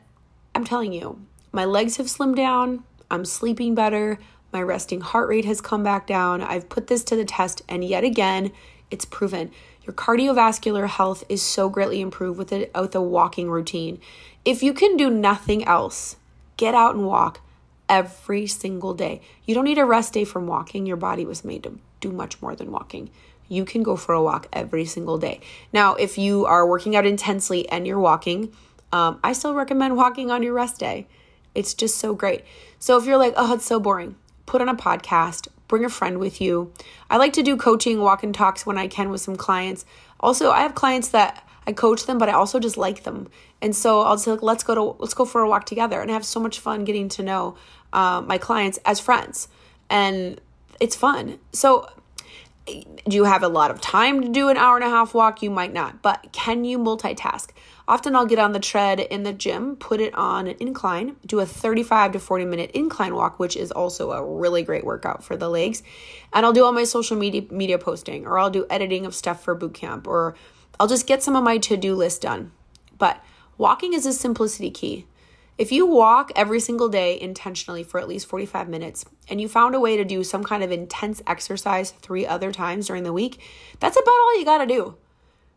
I'm 0.55 0.64
telling 0.64 0.93
you, 0.93 1.25
my 1.51 1.64
legs 1.64 1.97
have 1.97 2.07
slimmed 2.07 2.37
down. 2.37 2.85
I'm 3.11 3.25
sleeping 3.25 3.75
better. 3.75 4.19
My 4.53 4.61
resting 4.61 5.01
heart 5.01 5.31
rate 5.31 5.47
has 5.47 5.62
come 5.62 5.83
back 5.83 6.07
down. 6.07 6.43
I've 6.43 6.69
put 6.69 6.88
this 6.88 7.03
to 7.05 7.17
the 7.17 7.25
test, 7.25 7.62
and 7.69 7.83
yet 7.83 8.05
again, 8.05 8.53
it's 8.90 9.07
proven. 9.07 9.51
Your 9.87 9.94
cardiovascular 9.94 10.88
health 10.88 11.25
is 11.29 11.42
so 11.42 11.68
greatly 11.68 12.01
improved 12.01 12.38
with 12.38 12.53
a, 12.53 12.70
with 12.75 12.94
a 12.94 13.03
walking 13.03 13.51
routine. 13.51 14.01
If 14.44 14.62
you 14.62 14.73
can 14.73 14.97
do 14.97 15.11
nothing 15.11 15.64
else, 15.64 16.16
get 16.57 16.75
out 16.75 16.94
and 16.94 17.07
walk 17.07 17.40
every 17.88 18.47
single 18.47 18.94
day. 18.94 19.20
You 19.44 19.55
don't 19.55 19.64
need 19.64 19.79
a 19.79 19.85
rest 19.85 20.14
day 20.14 20.25
from 20.25 20.47
walking. 20.47 20.87
Your 20.87 20.97
body 20.97 21.27
was 21.27 21.44
made 21.44 21.64
to 21.64 21.79
do 22.01 22.11
much 22.11 22.40
more 22.40 22.57
than 22.57 22.70
walking. 22.70 23.11
You 23.49 23.64
can 23.64 23.83
go 23.83 23.97
for 23.97 24.14
a 24.14 24.23
walk 24.23 24.47
every 24.53 24.87
single 24.87 25.18
day. 25.18 25.40
Now, 25.73 25.94
if 25.94 26.16
you 26.16 26.47
are 26.47 26.66
working 26.66 26.97
out 26.97 27.05
intensely 27.05 27.68
and 27.68 27.87
you're 27.87 28.01
walking, 28.01 28.53
um, 28.90 29.20
I 29.23 29.35
still 29.35 29.55
recommend 29.55 29.97
walking 29.99 30.31
on 30.31 30.42
your 30.42 30.55
rest 30.55 30.79
day. 30.81 31.07
It's 31.55 31.75
just 31.75 31.99
so 31.99 32.14
great. 32.14 32.42
So 32.79 32.97
if 32.97 33.05
you're 33.05 33.18
like, 33.18 33.35
oh, 33.37 33.55
it's 33.55 33.66
so 33.66 33.79
boring, 33.79 34.16
put 34.47 34.61
on 34.61 34.68
a 34.68 34.75
podcast, 34.75 35.49
bring 35.68 35.85
a 35.85 35.88
friend 35.88 36.18
with 36.18 36.40
you. 36.40 36.72
I 37.11 37.16
like 37.16 37.33
to 37.35 37.42
do 37.42 37.57
coaching, 37.57 38.00
walk 38.00 38.22
and 38.22 38.35
talks 38.35 38.66
when 38.66 38.79
I 38.79 38.87
can 38.87 39.11
with 39.11 39.20
some 39.20 39.37
clients. 39.37 39.85
Also, 40.20 40.50
I 40.50 40.61
have 40.61 40.74
clients 40.74 41.09
that 41.09 41.46
I 41.66 41.72
coach 41.72 42.07
them, 42.07 42.18
but 42.18 42.29
I 42.29 42.33
also 42.33 42.61
just 42.61 42.77
like 42.77 43.05
them. 43.05 43.29
And 43.62 43.74
so 43.74 44.03
I'll 44.03 44.18
say, 44.18 44.33
like, 44.33 44.42
let's 44.42 44.64
go 44.64 44.74
to 44.74 44.96
let's 45.00 45.14
go 45.14 45.24
for 45.24 45.40
a 45.40 45.48
walk 45.48 45.64
together, 45.64 46.00
and 46.00 46.11
I 46.11 46.14
have 46.14 46.24
so 46.24 46.40
much 46.40 46.61
fun 46.61 46.85
getting 46.85 47.09
to 47.11 47.22
know 47.22 47.57
uh, 47.92 48.22
my 48.27 48.38
clients 48.38 48.79
as 48.85 49.00
friends, 49.00 49.48
and 49.88 50.40
it's 50.81 50.96
fun. 50.96 51.38
So, 51.53 51.88
do 52.66 53.16
you 53.16 53.24
have 53.24 53.42
a 53.42 53.48
lot 53.48 53.70
of 53.70 53.81
time 53.81 54.20
to 54.22 54.29
do 54.29 54.48
an 54.48 54.57
hour 54.57 54.77
and 54.77 54.85
a 54.85 54.90
half 54.90 55.14
walk? 55.14 55.42
You 55.42 55.50
might 55.50 55.72
not, 55.72 56.03
but 56.03 56.29
can 56.33 56.64
you 56.64 56.79
multitask? 56.79 57.50
Often 57.87 58.16
I'll 58.16 58.25
get 58.25 58.38
on 58.38 58.53
the 58.53 58.61
tread 58.61 58.99
in 58.99 59.25
the 59.25 59.33
gym, 59.33 59.77
put 59.77 60.01
it 60.01 60.14
on 60.14 60.47
an 60.47 60.57
incline, 60.59 61.16
do 61.27 61.40
a 61.40 61.47
35 61.47 62.12
to 62.12 62.18
40 62.18 62.47
minute 62.47 62.70
incline 62.73 63.14
walk, 63.14 63.38
which 63.38 63.57
is 63.57 63.70
also 63.70 64.12
a 64.12 64.25
really 64.25 64.62
great 64.62 64.85
workout 64.85 65.23
for 65.23 65.37
the 65.37 65.51
legs. 65.51 65.83
And 66.33 66.47
I'll 66.47 66.55
do 66.55 66.64
all 66.64 66.73
my 66.73 66.85
social 66.85 67.16
media 67.16 67.42
media 67.51 67.79
posting 67.79 68.27
or 68.27 68.38
I'll 68.38 68.51
do 68.51 68.66
editing 68.70 69.05
of 69.05 69.14
stuff 69.14 69.44
for 69.44 69.55
boot 69.55 69.75
camp 69.75 70.07
or 70.07 70.35
I'll 70.81 70.88
just 70.88 71.07
get 71.07 71.23
some 71.23 71.37
of 71.37 71.44
my 71.44 71.59
to-do 71.59 71.94
list 71.94 72.23
done. 72.23 72.53
But 72.97 73.23
walking 73.59 73.92
is 73.92 74.07
a 74.07 74.12
simplicity 74.14 74.70
key. 74.70 75.07
If 75.57 75.70
you 75.70 75.87
walk 75.87 76.33
every 76.35 76.59
single 76.61 76.88
day 76.88 77.20
intentionally 77.20 77.85
for 77.85 78.01
at 78.01 78.09
least 78.09 78.27
45 78.27 78.68
minutes 78.68 79.05
and 79.29 79.40
you 79.40 79.49
found 79.49 79.75
a 79.75 79.81
way 79.81 79.97
to 79.97 80.05
do 80.05 80.25
some 80.25 80.42
kind 80.42 80.64
of 80.64 80.73
intense 80.73 81.23
exercise 81.27 81.90
three 81.90 82.27
other 82.27 82.51
times 82.51 82.87
during 82.87 83.05
the 83.05 83.12
week, 83.12 83.40
that's 83.79 83.97
about 83.97 84.09
all 84.09 84.38
you 84.38 84.44
got 84.44 84.59
to 84.59 84.66
do. 84.66 84.97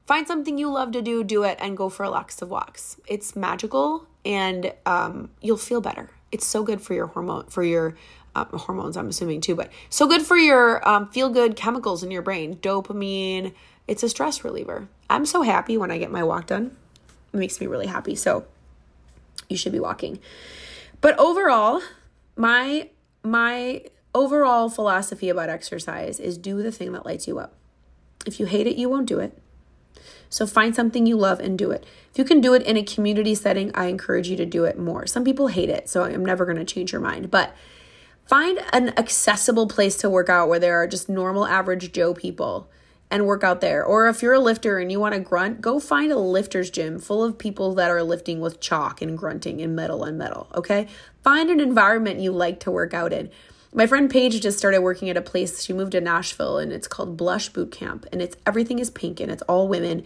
Find 0.08 0.26
something 0.26 0.58
you 0.58 0.70
love 0.72 0.94
to 0.94 1.02
do, 1.02 1.22
do 1.22 1.44
it, 1.44 1.58
and 1.60 1.76
go 1.76 1.90
for 1.90 2.04
a 2.04 2.10
lots 2.10 2.42
of 2.42 2.50
walks. 2.50 2.96
It's 3.08 3.36
magical, 3.36 4.08
and 4.24 4.74
um, 4.86 5.32
you'll 5.42 5.58
feel 5.58 5.82
better. 5.82 6.10
It's 6.32 6.46
so 6.46 6.64
good 6.64 6.82
for 6.82 6.94
your 6.94 7.08
hormone, 7.08 7.48
for 7.48 7.62
your 7.62 7.96
uh, 8.34 8.46
hormones. 8.46 8.96
I'm 8.96 9.10
assuming 9.10 9.42
too, 9.42 9.54
but 9.54 9.70
so 9.90 10.08
good 10.08 10.22
for 10.22 10.38
your 10.38 10.88
um, 10.88 11.10
feel 11.10 11.30
good 11.30 11.58
chemicals 11.58 12.04
in 12.04 12.12
your 12.12 12.22
brain, 12.22 12.56
dopamine. 12.56 13.54
It's 13.86 14.02
a 14.02 14.08
stress 14.08 14.46
reliever. 14.46 14.88
I'm 15.10 15.26
so 15.26 15.42
happy 15.42 15.78
when 15.78 15.92
I 15.92 15.98
get 15.98 16.10
my 16.10 16.24
walk 16.24 16.48
done. 16.48 16.78
It 17.34 17.38
makes 17.38 17.60
me 17.60 17.68
really 17.68 17.88
happy. 17.88 18.16
So 18.16 18.46
you 19.50 19.58
should 19.58 19.74
be 19.74 19.80
walking. 19.80 20.20
But 21.02 21.20
overall, 21.20 21.82
my 22.38 22.90
my 23.24 23.84
overall 24.16 24.70
philosophy 24.70 25.28
about 25.28 25.50
exercise 25.50 26.18
is 26.18 26.38
do 26.38 26.64
the 26.64 26.72
thing 26.72 26.94
that 26.94 27.06
lights 27.06 27.28
you 27.28 27.40
up. 27.40 27.56
If 28.26 28.40
you 28.40 28.46
hate 28.46 28.68
it, 28.68 28.78
you 28.78 28.88
won't 28.88 29.06
do 29.06 29.20
it. 29.20 29.38
So 30.30 30.46
find 30.46 30.76
something 30.76 31.06
you 31.06 31.16
love 31.16 31.40
and 31.40 31.58
do 31.58 31.72
it. 31.72 31.86
If 32.12 32.18
you 32.18 32.26
can 32.26 32.42
do 32.42 32.54
it 32.54 32.64
in 32.64 32.78
a 32.78 32.84
community 32.84 33.36
setting, 33.36 33.72
I 33.74 33.86
encourage 33.86 34.28
you 34.28 34.38
to 34.38 34.46
do 34.46 34.66
it 34.66 34.78
more. 34.78 35.08
Some 35.08 35.24
people 35.24 35.48
hate 35.48 35.70
it, 35.70 35.90
so 35.90 36.04
I'm 36.04 36.26
never 36.26 36.46
going 36.46 36.58
to 36.58 36.66
change 36.66 36.92
your 36.92 37.02
mind, 37.02 37.32
but 37.32 37.56
find 38.26 38.60
an 38.74 38.90
accessible 38.98 39.68
place 39.68 39.98
to 39.98 40.10
work 40.10 40.30
out 40.30 40.50
where 40.50 40.60
there 40.60 40.82
are 40.82 40.88
just 40.88 41.10
normal 41.10 41.46
average 41.46 41.92
Joe 41.92 42.14
people 42.14 42.70
and 43.10 43.26
work 43.26 43.44
out 43.44 43.62
there. 43.62 43.86
Or 43.86 44.08
if 44.08 44.22
you're 44.22 44.34
a 44.34 44.40
lifter 44.40 44.80
and 44.80 44.92
you 44.92 45.00
want 45.00 45.14
to 45.14 45.22
grunt, 45.22 45.62
go 45.62 45.80
find 45.80 46.12
a 46.12 46.20
lifter's 46.20 46.70
gym 46.70 47.00
full 47.00 47.24
of 47.24 47.38
people 47.38 47.74
that 47.76 47.90
are 47.90 48.04
lifting 48.04 48.42
with 48.42 48.60
chalk 48.60 49.02
and 49.02 49.18
grunting 49.18 49.62
and 49.62 49.76
metal 49.76 50.04
and 50.04 50.18
metal, 50.18 50.48
okay? 50.54 50.88
Find 51.24 51.50
an 51.50 51.60
environment 51.60 52.20
you 52.20 52.32
like 52.32 52.60
to 52.62 52.72
work 52.72 52.94
out 52.94 53.14
in. 53.14 53.30
My 53.78 53.86
friend 53.86 54.10
Paige 54.10 54.42
just 54.42 54.58
started 54.58 54.82
working 54.82 55.08
at 55.08 55.18
a 55.18 55.22
place. 55.22 55.64
She 55.64 55.72
moved 55.72 55.92
to 55.92 56.02
Nashville 56.02 56.58
and 56.58 56.74
it's 56.74 56.88
called 56.88 57.16
Blush 57.16 57.50
Boot 57.50 57.72
Camp 57.72 58.08
and 58.12 58.24
it's 58.24 58.36
everything 58.44 58.80
is 58.80 58.90
pink 58.90 59.20
and 59.20 59.32
it's 59.32 59.44
all 59.44 59.68
women. 59.68 60.04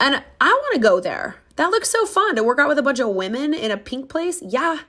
And 0.00 0.24
I 0.40 0.48
want 0.48 0.74
to 0.74 0.80
go 0.80 0.98
there. 0.98 1.36
That 1.54 1.70
looks 1.70 1.88
so 1.88 2.06
fun 2.06 2.34
to 2.34 2.42
work 2.42 2.58
out 2.58 2.66
with 2.66 2.76
a 2.76 2.82
bunch 2.82 2.98
of 2.98 3.10
women 3.10 3.54
in 3.54 3.70
a 3.70 3.76
pink 3.76 4.08
place. 4.08 4.42
Yeah. 4.42 4.80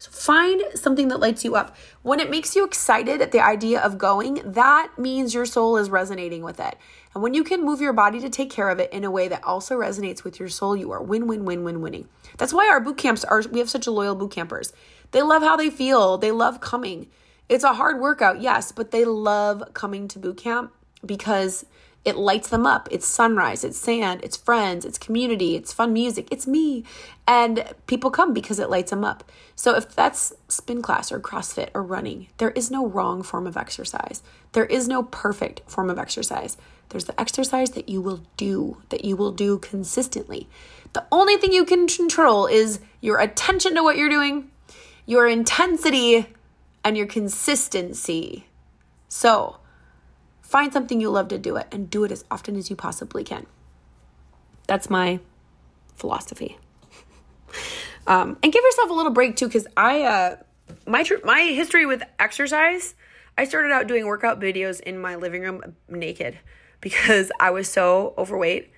So 0.00 0.10
find 0.10 0.60
something 0.74 1.06
that 1.08 1.20
lights 1.20 1.44
you 1.44 1.54
up. 1.54 1.76
When 2.02 2.18
it 2.18 2.28
makes 2.28 2.56
you 2.56 2.64
excited 2.64 3.22
at 3.22 3.30
the 3.30 3.38
idea 3.38 3.80
of 3.80 3.98
going, 3.98 4.42
that 4.44 4.90
means 4.98 5.32
your 5.32 5.46
soul 5.46 5.76
is 5.76 5.90
resonating 5.90 6.42
with 6.42 6.58
it. 6.58 6.76
And 7.14 7.22
when 7.22 7.34
you 7.34 7.44
can 7.44 7.64
move 7.64 7.80
your 7.80 7.92
body 7.92 8.18
to 8.18 8.30
take 8.30 8.50
care 8.50 8.70
of 8.70 8.80
it 8.80 8.92
in 8.92 9.04
a 9.04 9.12
way 9.12 9.28
that 9.28 9.44
also 9.44 9.78
resonates 9.78 10.24
with 10.24 10.40
your 10.40 10.48
soul, 10.48 10.76
you 10.76 10.90
are 10.90 11.00
win 11.00 11.28
win 11.28 11.44
win 11.44 11.62
win 11.62 11.82
winning. 11.82 12.08
That's 12.36 12.52
why 12.52 12.68
our 12.68 12.80
boot 12.80 12.98
camps 12.98 13.22
are 13.22 13.44
we 13.52 13.60
have 13.60 13.70
such 13.70 13.86
loyal 13.86 14.16
boot 14.16 14.32
campers. 14.32 14.72
They 15.12 15.22
love 15.22 15.42
how 15.42 15.54
they 15.54 15.70
feel. 15.70 16.18
They 16.18 16.32
love 16.32 16.60
coming. 16.60 17.06
It's 17.50 17.64
a 17.64 17.74
hard 17.74 17.98
workout, 17.98 18.40
yes, 18.40 18.70
but 18.70 18.92
they 18.92 19.04
love 19.04 19.74
coming 19.74 20.06
to 20.06 20.20
boot 20.20 20.36
camp 20.36 20.72
because 21.04 21.66
it 22.04 22.16
lights 22.16 22.48
them 22.48 22.64
up. 22.64 22.88
It's 22.92 23.08
sunrise, 23.08 23.64
it's 23.64 23.76
sand, 23.76 24.20
it's 24.22 24.36
friends, 24.36 24.84
it's 24.84 24.98
community, 24.98 25.56
it's 25.56 25.72
fun 25.72 25.92
music, 25.92 26.28
it's 26.30 26.46
me. 26.46 26.84
And 27.26 27.64
people 27.88 28.12
come 28.12 28.32
because 28.32 28.60
it 28.60 28.70
lights 28.70 28.90
them 28.90 29.04
up. 29.04 29.24
So 29.56 29.74
if 29.74 29.96
that's 29.96 30.32
spin 30.46 30.80
class 30.80 31.10
or 31.10 31.18
CrossFit 31.18 31.70
or 31.74 31.82
running, 31.82 32.28
there 32.38 32.52
is 32.52 32.70
no 32.70 32.86
wrong 32.86 33.20
form 33.24 33.48
of 33.48 33.56
exercise. 33.56 34.22
There 34.52 34.66
is 34.66 34.86
no 34.86 35.02
perfect 35.02 35.68
form 35.68 35.90
of 35.90 35.98
exercise. 35.98 36.56
There's 36.90 37.06
the 37.06 37.20
exercise 37.20 37.72
that 37.72 37.88
you 37.88 38.00
will 38.00 38.22
do, 38.36 38.76
that 38.90 39.04
you 39.04 39.16
will 39.16 39.32
do 39.32 39.58
consistently. 39.58 40.48
The 40.92 41.04
only 41.10 41.36
thing 41.36 41.52
you 41.52 41.64
can 41.64 41.88
control 41.88 42.46
is 42.46 42.78
your 43.00 43.18
attention 43.18 43.74
to 43.74 43.82
what 43.82 43.96
you're 43.96 44.08
doing, 44.08 44.52
your 45.04 45.26
intensity 45.26 46.28
and 46.84 46.96
your 46.96 47.06
consistency. 47.06 48.46
So, 49.08 49.58
find 50.42 50.72
something 50.72 51.00
you 51.00 51.10
love 51.10 51.28
to 51.28 51.38
do 51.38 51.56
it 51.56 51.66
and 51.72 51.90
do 51.90 52.04
it 52.04 52.12
as 52.12 52.24
often 52.30 52.56
as 52.56 52.70
you 52.70 52.76
possibly 52.76 53.24
can. 53.24 53.46
That's 54.66 54.88
my 54.88 55.20
philosophy. 55.96 56.58
um, 58.06 58.38
and 58.42 58.52
give 58.52 58.62
yourself 58.62 58.90
a 58.90 58.92
little 58.92 59.12
break 59.12 59.36
too, 59.36 59.46
because 59.46 59.66
I, 59.76 60.02
uh, 60.02 60.36
my 60.86 61.02
tr- 61.02 61.24
my 61.24 61.40
history 61.40 61.86
with 61.86 62.02
exercise, 62.18 62.94
I 63.36 63.44
started 63.44 63.72
out 63.72 63.86
doing 63.86 64.06
workout 64.06 64.40
videos 64.40 64.80
in 64.80 64.98
my 64.98 65.16
living 65.16 65.42
room 65.42 65.62
naked 65.88 66.38
because 66.80 67.30
I 67.40 67.50
was 67.50 67.68
so 67.68 68.14
overweight. 68.16 68.70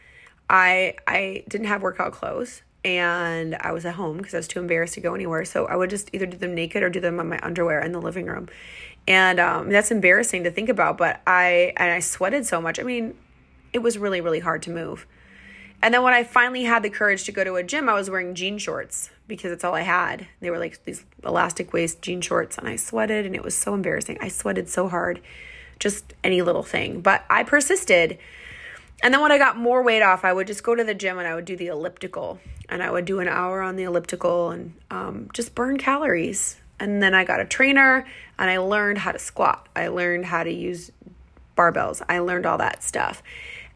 I 0.48 0.94
I 1.06 1.44
didn't 1.48 1.68
have 1.68 1.82
workout 1.82 2.12
clothes 2.12 2.62
and 2.84 3.56
I 3.60 3.72
was 3.72 3.84
at 3.84 3.94
home 3.94 4.18
because 4.18 4.34
I 4.34 4.38
was 4.38 4.48
too 4.48 4.60
embarrassed 4.60 4.94
to 4.94 5.00
go 5.00 5.14
anywhere. 5.14 5.44
So 5.44 5.66
I 5.66 5.76
would 5.76 5.90
just 5.90 6.10
either 6.12 6.26
do 6.26 6.36
them 6.36 6.54
naked 6.54 6.82
or 6.82 6.90
do 6.90 7.00
them 7.00 7.20
on 7.20 7.28
my 7.28 7.38
underwear 7.42 7.80
in 7.80 7.92
the 7.92 8.00
living 8.00 8.26
room. 8.26 8.48
And 9.06 9.40
um, 9.40 9.68
that's 9.70 9.90
embarrassing 9.90 10.44
to 10.44 10.50
think 10.50 10.68
about, 10.68 10.96
but 10.96 11.20
I 11.26 11.72
and 11.76 11.92
I 11.92 12.00
sweated 12.00 12.46
so 12.46 12.60
much. 12.60 12.78
I 12.78 12.82
mean, 12.82 13.14
it 13.72 13.80
was 13.80 13.98
really 13.98 14.20
really 14.20 14.40
hard 14.40 14.62
to 14.62 14.70
move. 14.70 15.06
And 15.84 15.92
then 15.92 16.04
when 16.04 16.14
I 16.14 16.22
finally 16.22 16.62
had 16.62 16.84
the 16.84 16.90
courage 16.90 17.24
to 17.24 17.32
go 17.32 17.42
to 17.42 17.56
a 17.56 17.62
gym, 17.64 17.88
I 17.88 17.94
was 17.94 18.08
wearing 18.08 18.36
jean 18.36 18.56
shorts 18.58 19.10
because 19.26 19.50
that's 19.50 19.64
all 19.64 19.74
I 19.74 19.80
had. 19.80 20.28
They 20.40 20.48
were 20.50 20.58
like 20.58 20.84
these 20.84 21.04
elastic 21.24 21.72
waist 21.72 22.00
jean 22.02 22.20
shorts, 22.20 22.56
and 22.56 22.68
I 22.68 22.76
sweated, 22.76 23.26
and 23.26 23.34
it 23.34 23.42
was 23.42 23.56
so 23.56 23.74
embarrassing. 23.74 24.18
I 24.20 24.28
sweated 24.28 24.68
so 24.68 24.88
hard, 24.88 25.20
just 25.80 26.14
any 26.22 26.40
little 26.40 26.62
thing. 26.62 27.00
But 27.00 27.24
I 27.28 27.42
persisted. 27.42 28.18
And 29.02 29.12
then 29.12 29.20
when 29.20 29.32
I 29.32 29.38
got 29.38 29.56
more 29.56 29.82
weight 29.82 30.02
off, 30.02 30.24
I 30.24 30.32
would 30.32 30.46
just 30.46 30.62
go 30.62 30.74
to 30.74 30.84
the 30.84 30.94
gym 30.94 31.18
and 31.18 31.26
I 31.26 31.34
would 31.34 31.44
do 31.44 31.56
the 31.56 31.66
elliptical 31.66 32.38
and 32.68 32.82
I 32.82 32.90
would 32.90 33.04
do 33.04 33.18
an 33.18 33.28
hour 33.28 33.60
on 33.60 33.74
the 33.76 33.82
elliptical 33.82 34.50
and 34.50 34.74
um, 34.90 35.28
just 35.32 35.54
burn 35.54 35.76
calories. 35.76 36.56
And 36.78 37.02
then 37.02 37.12
I 37.12 37.24
got 37.24 37.40
a 37.40 37.44
trainer 37.44 38.06
and 38.38 38.50
I 38.50 38.58
learned 38.58 38.98
how 38.98 39.12
to 39.12 39.18
squat. 39.18 39.68
I 39.74 39.88
learned 39.88 40.26
how 40.26 40.44
to 40.44 40.52
use 40.52 40.92
barbells. 41.56 42.00
I 42.08 42.20
learned 42.20 42.46
all 42.46 42.58
that 42.58 42.82
stuff. 42.82 43.22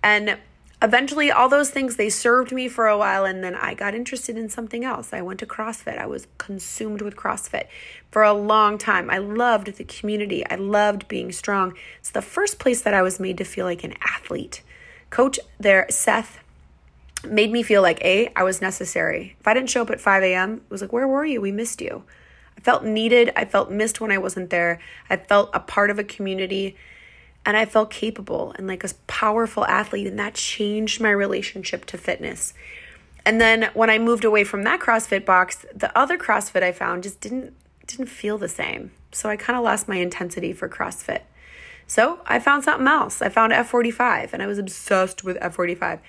And 0.03 0.39
eventually 0.83 1.31
all 1.31 1.49
those 1.49 1.71
things 1.71 1.97
they 1.97 2.11
served 2.11 2.53
me 2.53 2.69
for 2.69 2.87
a 2.87 2.99
while 2.99 3.25
and 3.25 3.43
then 3.43 3.55
I 3.55 3.75
got 3.75 3.95
interested 3.95 4.37
in 4.37 4.49
something 4.49 4.85
else. 4.85 5.13
I 5.13 5.23
went 5.23 5.41
to 5.41 5.47
CrossFit. 5.47 5.99
I 5.99 6.07
was 6.07 6.29
consumed 6.39 7.03
with 7.03 7.17
CrossFit 7.17 7.67
for 8.11 8.23
a 8.23 8.33
long 8.33 8.79
time. 8.79 9.11
I 9.11 9.19
loved 9.19 9.77
the 9.77 9.85
community. 9.85 10.47
I 10.47 10.55
loved 10.55 11.09
being 11.09 11.33
strong. 11.33 11.75
It's 11.99 12.11
the 12.11 12.23
first 12.23 12.59
place 12.59 12.83
that 12.83 12.95
I 12.95 13.03
was 13.03 13.19
made 13.19 13.39
to 13.39 13.45
feel 13.45 13.67
like 13.67 13.83
an 13.85 13.95
athlete 14.01 14.63
Coach 15.11 15.39
there, 15.59 15.87
Seth, 15.91 16.41
made 17.25 17.51
me 17.51 17.63
feel 17.63 17.83
like 17.83 18.03
A, 18.05 18.31
I 18.37 18.43
was 18.43 18.61
necessary. 18.61 19.37
If 19.41 19.49
I 19.49 19.55
didn't 19.55 19.71
show 19.71 19.83
up 19.83 19.91
at 19.91 20.01
5 20.01 20.23
a.m., 20.23 20.55
it 20.57 20.71
was 20.71 20.83
like, 20.83 20.93
where 20.93 21.09
were 21.09 21.25
you? 21.25 21.41
We 21.41 21.53
missed 21.53 21.81
you. 21.81 22.05
I 22.57 22.61
felt 22.61 22.85
needed. 22.85 23.33
I 23.37 23.45
felt 23.45 23.71
missed 23.71 24.01
when 24.01 24.13
I 24.13 24.19
wasn't 24.19 24.51
there. 24.51 24.79
I 25.11 25.17
felt 25.17 25.51
a 25.53 25.61
part 25.61 25.91
of 25.91 25.99
a 25.99 26.05
community 26.05 26.77
and 27.45 27.57
I 27.57 27.65
felt 27.65 27.91
capable 27.91 28.53
and 28.57 28.67
like 28.67 28.83
a 28.83 28.89
powerful 29.07 29.65
athlete. 29.67 30.07
And 30.07 30.19
that 30.19 30.35
changed 30.35 31.01
my 31.01 31.11
relationship 31.11 31.85
to 31.87 31.99
fitness. 31.99 32.55
And 33.25 33.41
then 33.41 33.71
when 33.75 33.91
I 33.91 33.99
moved 33.99 34.25
away 34.25 34.45
from 34.45 34.65
that 34.65 34.81
CrossFit 34.81 35.25
box, 35.25 35.65
the 35.75 35.97
other 35.97 36.19
CrossFit 36.19 36.63
I 36.63 36.73
found 36.73 37.03
just 37.03 37.21
didn't 37.21 37.55
didn't 37.87 38.07
feel 38.07 38.37
the 38.37 38.49
same. 38.49 38.91
So 39.13 39.29
I 39.29 39.37
kind 39.37 39.57
of 39.57 39.65
lost 39.65 39.87
my 39.87 39.97
intensity 39.97 40.53
for 40.53 40.69
CrossFit. 40.69 41.21
So 41.87 42.21
I 42.27 42.39
found 42.39 42.65
something 42.65 42.89
else. 42.89 43.23
I 43.23 43.29
found 43.29 43.53
F45 43.53 44.33
and 44.33 44.43
I 44.43 44.47
was 44.47 44.59
obsessed 44.59 45.25
with 45.25 45.37
F45. 45.39 46.01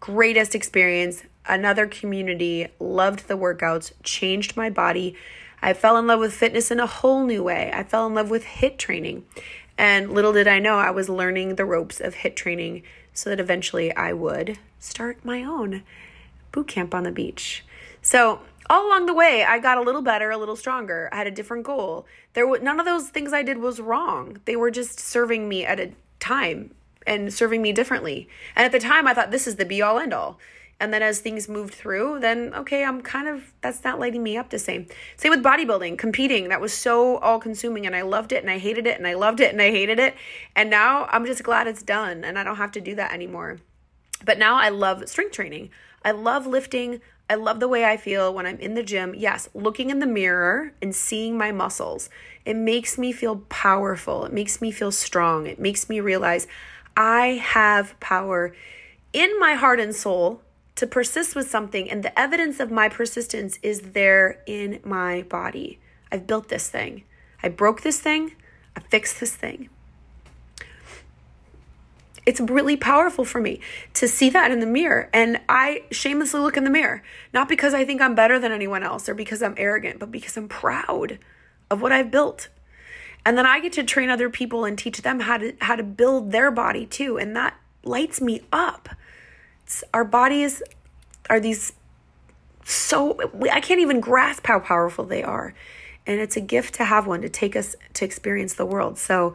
Greatest 0.00 0.54
experience, 0.54 1.22
another 1.46 1.86
community, 1.86 2.68
loved 2.78 3.26
the 3.26 3.36
workouts, 3.36 3.92
changed 4.02 4.56
my 4.56 4.70
body. 4.70 5.16
I 5.60 5.72
fell 5.72 5.96
in 5.96 6.06
love 6.06 6.20
with 6.20 6.34
fitness 6.34 6.70
in 6.70 6.78
a 6.78 6.86
whole 6.86 7.24
new 7.24 7.42
way. 7.42 7.70
I 7.74 7.82
fell 7.82 8.06
in 8.06 8.14
love 8.14 8.30
with 8.30 8.44
HIIT 8.44 8.78
training. 8.78 9.24
And 9.76 10.12
little 10.12 10.32
did 10.32 10.46
I 10.46 10.60
know 10.60 10.76
I 10.76 10.90
was 10.90 11.08
learning 11.08 11.56
the 11.56 11.64
ropes 11.64 12.00
of 12.00 12.16
HIIT 12.16 12.36
training 12.36 12.82
so 13.12 13.30
that 13.30 13.40
eventually 13.40 13.94
I 13.96 14.12
would 14.12 14.58
start 14.78 15.24
my 15.24 15.42
own 15.42 15.82
boot 16.52 16.68
camp 16.68 16.94
on 16.94 17.02
the 17.02 17.10
beach. 17.10 17.64
So 18.02 18.40
all 18.70 18.86
along 18.86 19.06
the 19.06 19.14
way, 19.14 19.44
I 19.44 19.58
got 19.58 19.78
a 19.78 19.82
little 19.82 20.02
better, 20.02 20.30
a 20.30 20.38
little 20.38 20.56
stronger. 20.56 21.08
I 21.12 21.16
had 21.16 21.26
a 21.26 21.30
different 21.30 21.64
goal. 21.64 22.06
There 22.32 22.46
was 22.46 22.62
none 22.62 22.80
of 22.80 22.86
those 22.86 23.08
things 23.08 23.32
I 23.32 23.42
did 23.42 23.58
was 23.58 23.80
wrong. 23.80 24.38
They 24.44 24.56
were 24.56 24.70
just 24.70 24.98
serving 24.98 25.48
me 25.48 25.64
at 25.64 25.80
a 25.80 25.92
time 26.20 26.74
and 27.06 27.32
serving 27.32 27.60
me 27.60 27.72
differently. 27.72 28.28
And 28.56 28.64
at 28.64 28.72
the 28.72 28.78
time, 28.78 29.06
I 29.06 29.14
thought 29.14 29.30
this 29.30 29.46
is 29.46 29.56
the 29.56 29.64
be 29.64 29.82
all 29.82 29.98
end 29.98 30.14
all. 30.14 30.38
And 30.80 30.92
then 30.92 31.02
as 31.02 31.20
things 31.20 31.48
moved 31.48 31.72
through, 31.72 32.20
then 32.20 32.52
okay, 32.54 32.84
I'm 32.84 33.00
kind 33.00 33.28
of 33.28 33.52
that's 33.60 33.84
not 33.84 34.00
lighting 34.00 34.22
me 34.22 34.36
up 34.36 34.50
the 34.50 34.58
same. 34.58 34.86
Same 35.16 35.30
with 35.30 35.42
bodybuilding, 35.42 35.98
competing. 35.98 36.48
That 36.48 36.60
was 36.60 36.72
so 36.72 37.18
all 37.18 37.38
consuming 37.38 37.86
and 37.86 37.94
I 37.94 38.02
loved 38.02 38.32
it 38.32 38.42
and 38.42 38.50
I 38.50 38.58
hated 38.58 38.86
it 38.86 38.98
and 38.98 39.06
I 39.06 39.14
loved 39.14 39.40
it 39.40 39.52
and 39.52 39.62
I 39.62 39.70
hated 39.70 40.00
it. 40.00 40.14
And 40.56 40.70
now 40.70 41.06
I'm 41.10 41.26
just 41.26 41.44
glad 41.44 41.68
it's 41.68 41.82
done 41.82 42.24
and 42.24 42.38
I 42.38 42.44
don't 42.44 42.56
have 42.56 42.72
to 42.72 42.80
do 42.80 42.94
that 42.96 43.12
anymore. 43.12 43.60
But 44.24 44.38
now 44.38 44.56
I 44.56 44.68
love 44.68 45.08
strength 45.08 45.32
training. 45.32 45.70
I 46.04 46.10
love 46.10 46.46
lifting. 46.46 47.00
I 47.28 47.36
love 47.36 47.58
the 47.58 47.68
way 47.68 47.84
I 47.84 47.96
feel 47.96 48.34
when 48.34 48.44
I'm 48.44 48.58
in 48.58 48.74
the 48.74 48.82
gym. 48.82 49.14
Yes, 49.16 49.48
looking 49.54 49.90
in 49.90 49.98
the 49.98 50.06
mirror 50.06 50.74
and 50.82 50.94
seeing 50.94 51.38
my 51.38 51.52
muscles. 51.52 52.10
It 52.44 52.54
makes 52.54 52.98
me 52.98 53.12
feel 53.12 53.36
powerful. 53.48 54.26
It 54.26 54.32
makes 54.32 54.60
me 54.60 54.70
feel 54.70 54.92
strong. 54.92 55.46
It 55.46 55.58
makes 55.58 55.88
me 55.88 56.00
realize 56.00 56.46
I 56.96 57.40
have 57.42 57.98
power 57.98 58.54
in 59.12 59.38
my 59.40 59.54
heart 59.54 59.80
and 59.80 59.94
soul 59.94 60.42
to 60.76 60.86
persist 60.86 61.36
with 61.36 61.48
something, 61.48 61.88
and 61.88 62.02
the 62.02 62.18
evidence 62.18 62.58
of 62.60 62.70
my 62.70 62.88
persistence 62.88 63.58
is 63.62 63.80
there 63.92 64.42
in 64.46 64.80
my 64.84 65.22
body. 65.22 65.78
I've 66.10 66.26
built 66.26 66.48
this 66.48 66.68
thing. 66.68 67.04
I 67.42 67.48
broke 67.48 67.82
this 67.82 68.00
thing. 68.00 68.32
I 68.76 68.80
fixed 68.80 69.20
this 69.20 69.34
thing 69.34 69.70
it's 72.26 72.40
really 72.40 72.76
powerful 72.76 73.24
for 73.24 73.40
me 73.40 73.60
to 73.94 74.08
see 74.08 74.30
that 74.30 74.50
in 74.50 74.60
the 74.60 74.66
mirror. 74.66 75.10
And 75.12 75.40
I 75.48 75.82
shamelessly 75.90 76.40
look 76.40 76.56
in 76.56 76.64
the 76.64 76.70
mirror, 76.70 77.02
not 77.32 77.48
because 77.48 77.74
I 77.74 77.84
think 77.84 78.00
I'm 78.00 78.14
better 78.14 78.38
than 78.38 78.52
anyone 78.52 78.82
else 78.82 79.08
or 79.08 79.14
because 79.14 79.42
I'm 79.42 79.54
arrogant, 79.56 79.98
but 79.98 80.10
because 80.10 80.36
I'm 80.36 80.48
proud 80.48 81.18
of 81.70 81.82
what 81.82 81.92
I've 81.92 82.10
built. 82.10 82.48
And 83.26 83.38
then 83.38 83.46
I 83.46 83.60
get 83.60 83.72
to 83.74 83.82
train 83.82 84.10
other 84.10 84.30
people 84.30 84.64
and 84.64 84.78
teach 84.78 85.02
them 85.02 85.20
how 85.20 85.38
to 85.38 85.54
how 85.60 85.76
to 85.76 85.82
build 85.82 86.30
their 86.30 86.50
body 86.50 86.84
too, 86.86 87.16
and 87.16 87.34
that 87.36 87.58
lights 87.82 88.20
me 88.20 88.42
up. 88.52 88.90
It's, 89.64 89.82
our 89.94 90.04
bodies 90.04 90.62
are 91.30 91.40
these 91.40 91.72
so 92.64 93.18
I 93.50 93.60
can't 93.60 93.80
even 93.80 94.00
grasp 94.00 94.46
how 94.46 94.58
powerful 94.58 95.04
they 95.04 95.22
are. 95.22 95.54
And 96.06 96.20
it's 96.20 96.36
a 96.36 96.40
gift 96.40 96.74
to 96.74 96.84
have 96.84 97.06
one 97.06 97.22
to 97.22 97.28
take 97.28 97.56
us 97.56 97.76
to 97.94 98.04
experience 98.04 98.54
the 98.54 98.66
world. 98.66 98.98
So 98.98 99.34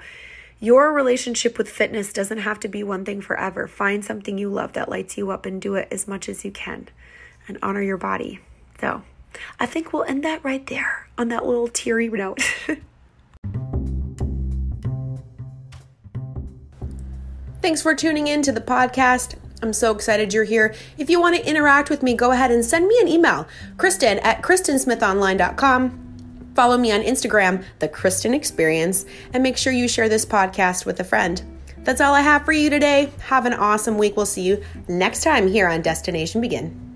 your 0.59 0.91
relationship 0.91 1.57
with 1.57 1.69
fitness 1.69 2.11
doesn't 2.11 2.39
have 2.39 2.59
to 2.59 2.67
be 2.67 2.83
one 2.83 3.05
thing 3.05 3.21
forever. 3.21 3.67
Find 3.67 4.03
something 4.03 4.37
you 4.37 4.49
love 4.49 4.73
that 4.73 4.89
lights 4.89 5.17
you 5.17 5.31
up 5.31 5.45
and 5.45 5.61
do 5.61 5.75
it 5.75 5.87
as 5.89 6.07
much 6.07 6.27
as 6.27 6.43
you 6.43 6.51
can 6.51 6.89
and 7.47 7.57
honor 7.61 7.81
your 7.81 7.97
body. 7.97 8.41
So, 8.81 9.03
I 9.59 9.65
think 9.65 9.93
we'll 9.93 10.03
end 10.03 10.23
that 10.23 10.43
right 10.43 10.65
there 10.67 11.07
on 11.17 11.29
that 11.29 11.45
little 11.45 11.69
teary 11.69 12.09
note. 12.09 12.41
Thanks 17.61 17.81
for 17.81 17.95
tuning 17.95 18.27
in 18.27 18.41
to 18.41 18.51
the 18.51 18.61
podcast. 18.61 19.35
I'm 19.61 19.73
so 19.73 19.91
excited 19.91 20.33
you're 20.33 20.45
here. 20.45 20.73
If 20.97 21.09
you 21.09 21.19
want 21.19 21.35
to 21.35 21.45
interact 21.47 21.89
with 21.89 22.01
me, 22.01 22.15
go 22.15 22.31
ahead 22.31 22.51
and 22.51 22.63
send 22.63 22.87
me 22.87 22.97
an 23.01 23.07
email, 23.09 23.47
Kristen 23.77 24.19
at 24.19 24.41
KristenSmithOnline.com 24.41 26.08
Follow 26.55 26.77
me 26.77 26.91
on 26.91 27.01
Instagram, 27.01 27.63
The 27.79 27.87
Kristen 27.87 28.33
Experience, 28.33 29.05
and 29.33 29.43
make 29.43 29.57
sure 29.57 29.71
you 29.71 29.87
share 29.87 30.09
this 30.09 30.25
podcast 30.25 30.85
with 30.85 30.99
a 30.99 31.03
friend. 31.03 31.41
That's 31.79 32.01
all 32.01 32.13
I 32.13 32.21
have 32.21 32.45
for 32.45 32.51
you 32.51 32.69
today. 32.69 33.11
Have 33.21 33.45
an 33.45 33.53
awesome 33.53 33.97
week. 33.97 34.17
We'll 34.17 34.25
see 34.25 34.41
you 34.41 34.63
next 34.87 35.23
time 35.23 35.47
here 35.47 35.67
on 35.67 35.81
Destination 35.81 36.41
Begin. 36.41 36.88